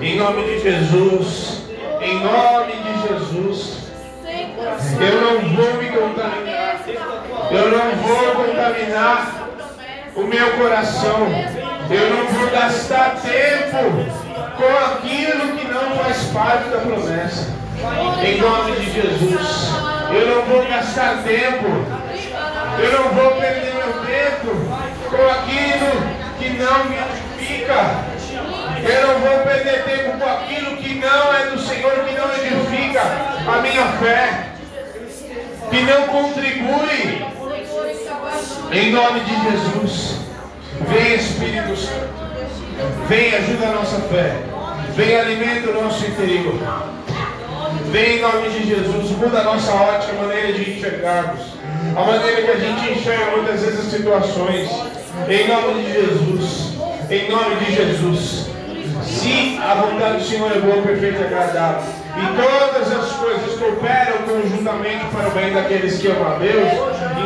Em 0.00 0.18
nome 0.18 0.44
de 0.44 0.60
Jesus. 0.60 1.62
Em 2.00 2.20
nome 2.20 2.72
de 2.72 3.08
Jesus. 3.08 3.84
Eu 5.00 5.20
não 5.20 5.40
vou 5.40 5.74
me 5.74 5.88
contaminar. 5.88 6.80
Eu 7.50 7.70
não 7.70 7.96
vou 7.96 8.44
contaminar 8.44 9.48
o 10.14 10.22
meu 10.22 10.52
coração. 10.58 11.63
Eu 11.90 12.10
não 12.10 12.26
vou 12.26 12.50
gastar 12.50 13.16
tempo 13.20 13.76
com 14.56 14.94
aquilo 14.94 15.56
que 15.56 15.68
não 15.68 15.96
faz 15.96 16.22
parte 16.32 16.68
da 16.70 16.78
promessa. 16.78 17.52
Em 18.24 18.40
nome 18.40 18.72
de 18.76 18.90
Jesus. 18.90 19.68
Eu 20.10 20.34
não 20.34 20.42
vou 20.46 20.66
gastar 20.66 21.22
tempo. 21.24 21.66
Eu 22.78 22.92
não 22.92 23.08
vou 23.10 23.32
perder 23.32 23.74
meu 23.74 23.92
tempo 24.04 24.50
com 25.10 25.28
aquilo 25.28 25.90
que 26.38 26.48
não 26.50 26.84
me 26.84 26.96
edifica. 26.96 28.14
Eu 28.82 29.08
não 29.08 29.18
vou 29.20 29.38
perder 29.40 29.84
tempo 29.84 30.18
com 30.18 30.30
aquilo 30.30 30.76
que 30.78 30.94
não 30.94 31.34
é 31.34 31.46
do 31.50 31.58
Senhor, 31.58 31.92
que 32.04 32.14
não 32.14 32.32
edifica 32.32 33.02
a 33.46 33.60
minha 33.60 33.86
fé, 33.98 34.48
que 35.70 35.82
não 35.82 36.08
contribui 36.08 37.24
em 38.72 38.90
nome 38.90 39.20
de 39.20 39.34
Jesus. 39.50 40.23
Vem 40.80 41.14
Espírito 41.14 41.76
Santo. 41.76 42.24
Vem, 43.08 43.34
ajuda 43.34 43.66
a 43.66 43.72
nossa 43.72 44.00
fé. 44.08 44.36
Vem, 44.96 45.16
alimenta 45.16 45.70
o 45.70 45.82
nosso 45.82 46.04
interior. 46.04 46.54
Vem 47.90 48.18
em 48.18 48.20
nome 48.20 48.48
de 48.50 48.66
Jesus. 48.66 49.10
Muda 49.12 49.40
a 49.40 49.44
nossa 49.44 49.72
ótica, 49.72 50.12
a 50.12 50.26
maneira 50.26 50.52
de 50.52 50.70
enxergarmos. 50.70 51.40
A 51.96 52.04
maneira 52.04 52.42
que 52.42 52.50
a 52.50 52.56
gente 52.56 52.98
enxerga 52.98 53.36
muitas 53.36 53.60
vezes 53.60 53.80
as 53.80 53.92
situações. 53.92 54.68
Em 55.28 55.48
nome 55.48 55.84
de 55.84 55.92
Jesus. 55.92 56.72
Em 57.10 57.30
nome 57.30 57.56
de 57.56 57.74
Jesus. 57.74 58.46
Se 59.04 59.60
a 59.62 59.74
vontade 59.74 60.18
do 60.18 60.24
Senhor 60.24 60.50
é 60.50 60.58
boa, 60.60 60.82
perfeita 60.82 61.20
e 61.20 61.24
agradável. 61.24 61.84
E 62.16 62.26
todas 62.36 62.92
as 62.92 63.12
coisas 63.12 63.58
cooperam 63.58 64.18
conjuntamente 64.26 65.04
para 65.06 65.28
o 65.28 65.30
bem 65.32 65.52
daqueles 65.52 65.98
que 65.98 66.08
amam 66.08 66.34
a 66.34 66.38
Deus. 66.38 66.68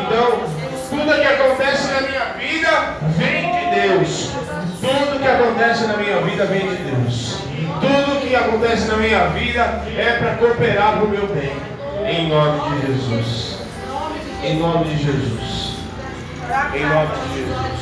Então, 0.07 0.59
tudo 0.90 1.20
que 1.20 1.26
acontece 1.26 1.92
na 1.92 2.01
minha 2.01 2.24
vida 2.38 2.96
vem 3.16 3.38
Deus. 3.81 4.31
Tudo 4.81 5.20
que 5.20 5.29
acontece 5.29 5.87
na 5.87 5.97
minha 5.97 6.20
vida 6.20 6.45
vem 6.47 6.68
de 6.68 6.76
Deus. 6.76 7.39
Tudo 7.81 8.20
que 8.20 8.35
acontece 8.35 8.89
na 8.89 8.97
minha 8.97 9.29
vida 9.29 9.61
é 9.97 10.16
para 10.18 10.35
cooperar 10.37 10.95
para 10.95 11.05
o 11.05 11.09
meu 11.09 11.26
bem. 11.29 11.53
Em 12.07 12.29
nome 12.29 12.61
de 12.70 12.87
Jesus. 12.87 13.59
Em 14.43 14.59
nome 14.59 14.85
de 14.85 15.05
Jesus. 15.05 15.76
Em 16.74 16.87
nome 16.87 17.09
de 17.29 17.39
Jesus. 17.39 17.79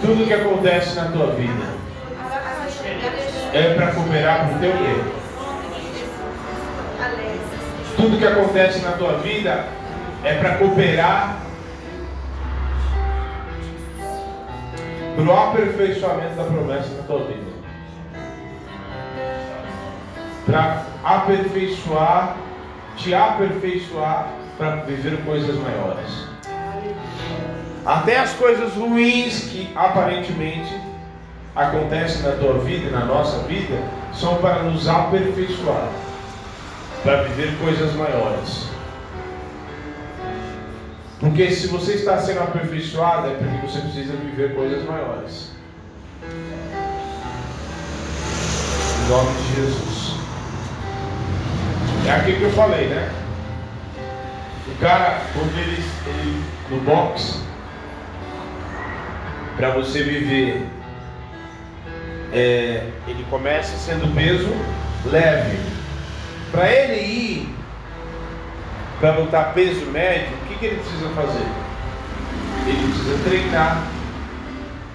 Tudo 0.00 0.26
que 0.26 0.34
acontece 0.34 0.96
na 0.96 1.04
tua 1.06 1.26
vida 1.28 1.64
é 3.52 3.74
para 3.74 3.86
cooperar 3.92 4.46
para 4.46 4.56
o 4.56 4.60
teu 4.60 4.72
bem. 4.72 5.24
Tudo 7.96 8.18
que 8.18 8.26
acontece 8.26 8.80
na 8.80 8.92
tua 8.92 9.18
vida 9.18 9.66
é 10.24 10.34
para 10.34 10.56
cooperar 10.56 11.43
para 15.14 15.24
o 15.24 15.32
aperfeiçoamento 15.32 16.34
da 16.34 16.44
promessa 16.44 16.88
na 16.96 17.02
tua 17.04 17.24
vida. 17.24 17.54
Para 20.46 20.82
aperfeiçoar, 21.04 22.36
te 22.96 23.14
aperfeiçoar 23.14 24.28
para 24.58 24.76
viver 24.76 25.24
coisas 25.24 25.56
maiores. 25.56 26.28
Até 27.86 28.18
as 28.18 28.32
coisas 28.32 28.74
ruins 28.74 29.44
que 29.44 29.70
aparentemente 29.74 30.74
acontecem 31.54 32.22
na 32.22 32.32
tua 32.32 32.54
vida 32.58 32.88
e 32.88 32.90
na 32.90 33.04
nossa 33.04 33.38
vida 33.46 33.78
são 34.12 34.36
para 34.36 34.62
nos 34.62 34.88
aperfeiçoar, 34.88 35.88
para 37.02 37.22
viver 37.24 37.56
coisas 37.58 37.94
maiores. 37.94 38.73
Porque 41.20 41.50
se 41.50 41.68
você 41.68 41.94
está 41.94 42.18
sendo 42.18 42.40
aperfeiçoado, 42.40 43.28
é 43.28 43.34
porque 43.34 43.66
você 43.66 43.80
precisa 43.80 44.12
viver 44.16 44.54
coisas 44.54 44.84
maiores. 44.84 45.52
Em 49.04 49.08
nome 49.08 49.30
de 49.32 49.54
Jesus. 49.54 50.14
É 52.06 52.10
aquilo 52.10 52.38
que 52.38 52.44
eu 52.44 52.52
falei, 52.52 52.88
né? 52.88 53.10
O 54.68 54.74
cara, 54.80 55.22
quando 55.32 55.56
ele, 55.58 55.82
ele 56.06 56.44
no 56.70 56.80
box, 56.80 57.40
para 59.56 59.70
você 59.70 60.02
viver, 60.02 60.66
é, 62.32 62.88
ele 63.06 63.24
começa 63.30 63.76
sendo 63.76 64.12
peso 64.14 64.50
leve. 65.06 65.58
Para 66.50 66.70
ele 66.70 67.00
ir 67.00 67.54
para 69.00 69.18
lutar 69.18 69.54
peso 69.54 69.86
médio, 69.86 70.36
que, 70.54 70.58
que 70.58 70.66
ele 70.66 70.76
precisa 70.76 71.08
fazer? 71.10 71.46
Ele 72.66 72.92
precisa 72.92 73.18
treinar, 73.28 73.86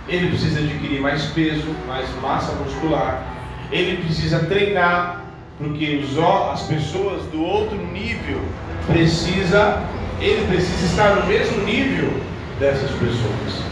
ele 0.07 0.27
precisa 0.29 0.59
adquirir 0.59 1.01
mais 1.01 1.25
peso, 1.25 1.67
mais 1.87 2.07
massa 2.21 2.53
muscular, 2.53 3.23
ele 3.71 4.03
precisa 4.03 4.39
treinar 4.45 5.21
Porque 5.57 6.03
os, 6.03 6.17
as 6.17 6.63
pessoas 6.63 7.23
do 7.27 7.43
outro 7.43 7.77
nível 7.77 8.41
precisa, 8.87 9.83
ele 10.19 10.47
precisa 10.47 10.85
estar 10.85 11.15
no 11.17 11.25
mesmo 11.27 11.63
nível 11.63 12.11
dessas 12.59 12.89
pessoas. 12.91 13.63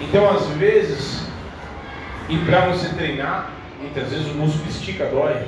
Então, 0.00 0.28
às 0.30 0.46
vezes, 0.58 1.22
e 2.28 2.36
para 2.38 2.66
você 2.66 2.88
treinar, 2.90 3.50
muitas 3.80 4.10
vezes 4.10 4.26
o 4.30 4.34
músculo 4.34 4.68
estica, 4.68 5.06
dói. 5.06 5.42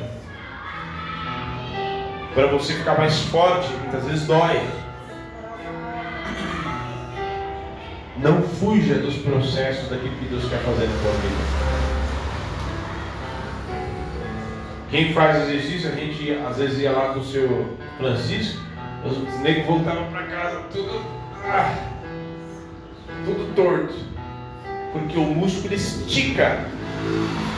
Para 2.35 2.47
você 2.47 2.73
ficar 2.73 2.99
mais 2.99 3.21
forte, 3.25 3.69
muitas 3.83 4.05
vezes 4.05 4.27
dói. 4.27 4.61
Não 8.25 8.41
fuja 8.41 8.95
dos 8.95 9.17
processos 9.19 9.91
daquilo 9.91 10.17
que 10.17 10.25
Deus 10.25 10.49
quer 10.49 10.59
fazer 10.61 10.87
na 10.87 10.97
tua 11.03 11.13
vida. 11.13 11.45
Quem 14.91 15.13
faz 15.13 15.43
exercício, 15.43 15.91
a 15.91 15.95
gente 15.95 16.33
às 16.33 16.57
vezes 16.57 16.79
ia 16.79 16.93
lá 16.93 17.13
com 17.13 17.21
o 17.21 17.25
seu 17.25 17.77
Francisco, 17.99 18.63
os 19.05 19.41
negros 19.41 19.67
voltavam 19.67 20.11
para 20.11 20.23
casa 20.23 20.63
tudo, 20.73 21.03
ah, 21.45 21.75
tudo 23.27 23.55
torto, 23.55 23.95
porque 24.95 25.19
o 25.19 25.27
músculo 25.27 25.75
estica 25.75 26.65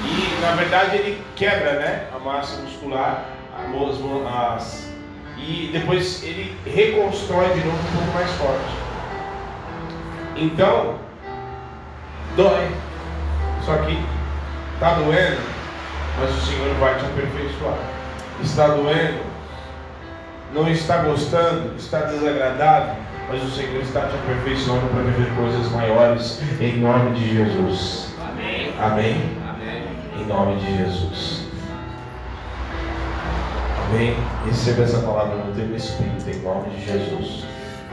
e 0.04 0.40
na 0.40 0.56
verdade 0.56 0.96
ele 0.96 1.22
quebra 1.36 1.74
né, 1.74 2.08
a 2.12 2.18
massa 2.18 2.60
muscular 2.62 3.24
as, 3.54 4.56
as, 4.56 4.92
e 5.38 5.70
depois 5.72 6.24
ele 6.24 6.56
reconstrói 6.66 7.50
de 7.50 7.64
novo 7.64 7.78
um 7.78 7.98
pouco 7.98 8.12
mais 8.14 8.30
forte. 8.32 8.85
Então, 10.36 10.96
dói. 12.36 12.68
Só 13.64 13.74
que 13.78 13.98
está 14.74 14.94
doendo, 14.94 15.40
mas 16.20 16.30
o 16.30 16.40
Senhor 16.42 16.74
vai 16.78 16.94
te 16.98 17.06
aperfeiçoar. 17.06 17.78
Está 18.42 18.68
doendo, 18.68 19.20
não 20.54 20.68
está 20.68 20.98
gostando, 20.98 21.74
está 21.76 22.00
desagradável, 22.02 22.94
mas 23.28 23.42
o 23.42 23.50
Senhor 23.50 23.80
está 23.80 24.02
te 24.02 24.14
aperfeiçoando 24.14 24.86
para 24.88 25.02
viver 25.02 25.34
coisas 25.34 25.72
maiores 25.72 26.40
em 26.60 26.76
nome 26.76 27.18
de 27.18 27.34
Jesus. 27.34 28.14
Amém. 28.20 28.72
Amém. 28.78 29.38
Amém. 29.48 29.82
Em 30.20 30.26
nome 30.26 30.60
de 30.60 30.76
Jesus. 30.76 31.46
Amém. 33.88 34.14
Receba 34.44 34.82
essa 34.82 34.98
palavra 34.98 35.36
no 35.36 35.54
teu 35.54 35.74
espírito 35.74 36.28
em 36.28 36.42
nome 36.42 36.70
de 36.70 36.84
Jesus. 36.84 37.44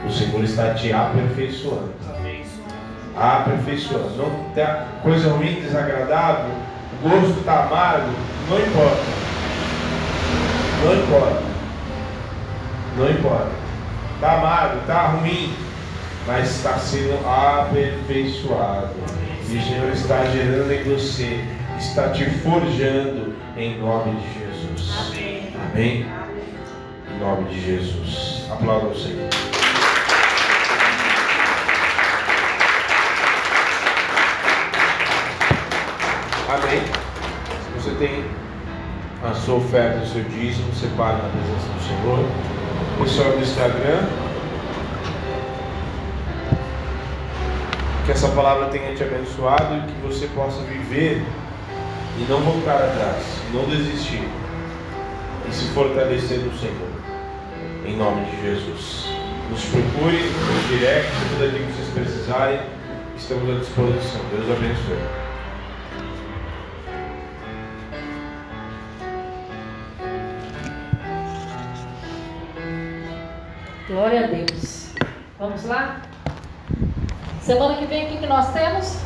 O 0.06 0.12
Senhor 0.12 0.44
está 0.44 0.74
te 0.74 0.92
aperfeiçoando. 0.92 1.94
Aperfeiçoando. 3.16 4.16
Não 4.16 4.44
tem 4.54 4.66
coisa 5.02 5.30
ruim, 5.30 5.60
desagradável, 5.60 6.50
o 7.02 7.08
gosto 7.08 7.38
está 7.38 7.64
amargo, 7.64 8.10
não 8.48 8.58
importa. 8.58 9.02
Não 10.84 10.94
importa. 10.94 11.42
Não 12.96 13.10
importa. 13.10 13.50
Está 14.14 14.32
amargo, 14.32 14.78
está 14.80 15.06
ruim, 15.08 15.54
mas 16.26 16.50
está 16.50 16.78
sendo 16.78 17.18
aperfeiçoado. 17.26 18.90
E 19.48 19.56
o 19.56 19.62
Senhor 19.62 19.92
está 19.92 20.24
gerando 20.26 20.72
em 20.72 20.82
você, 20.84 21.44
está 21.78 22.08
te 22.08 22.24
forjando 22.40 23.34
em 23.56 23.78
nome 23.78 24.20
de 24.20 24.40
Jesus. 24.40 24.92
Amém. 25.06 25.52
Amém. 25.70 26.06
Em 27.14 27.20
nome 27.20 27.50
de 27.50 27.60
Jesus. 27.60 28.46
Aplauda 28.50 28.86
o 28.86 28.98
Senhor. 28.98 29.53
Amém. 36.54 36.80
Se 36.84 37.80
você 37.80 37.96
tem 37.96 38.24
a 39.24 39.34
sua 39.34 39.56
oferta, 39.56 40.04
o 40.04 40.06
seu 40.06 40.22
dízimo, 40.22 40.72
separe 40.72 41.16
na 41.20 41.28
presença 41.28 41.66
do 41.66 41.82
Senhor. 41.82 42.24
Pessoal 43.02 43.32
do 43.32 43.40
Instagram. 43.40 44.06
Que 48.06 48.12
essa 48.12 48.28
palavra 48.28 48.66
tenha 48.68 48.94
te 48.94 49.02
abençoado 49.02 49.78
e 49.78 49.80
que 49.80 50.06
você 50.06 50.28
possa 50.28 50.62
viver 50.62 51.24
e 52.18 52.26
não 52.30 52.38
voltar 52.40 52.76
atrás, 52.76 53.24
não 53.52 53.64
desistir 53.64 54.28
e 55.48 55.52
se 55.52 55.64
fortalecer 55.70 56.38
no 56.38 56.56
Senhor. 56.56 56.94
Em 57.84 57.96
nome 57.96 58.26
de 58.26 58.42
Jesus. 58.42 59.08
Nos 59.50 59.64
procure 59.64 60.22
no 60.22 60.68
direct, 60.68 61.10
tudo 61.30 61.48
aquilo 61.48 61.66
que 61.66 61.72
vocês 61.72 61.88
precisarem, 61.94 62.60
estamos 63.16 63.56
à 63.56 63.58
disposição. 63.58 64.20
Deus 64.30 64.56
abençoe. 64.56 65.23
Glória 73.86 74.24
a 74.24 74.26
Deus. 74.28 74.94
Vamos 75.38 75.62
lá? 75.64 76.00
Semana 77.42 77.76
que 77.76 77.84
vem 77.84 78.06
o 78.06 78.18
que, 78.18 78.26
nós 78.26 78.50
temos? 78.54 78.98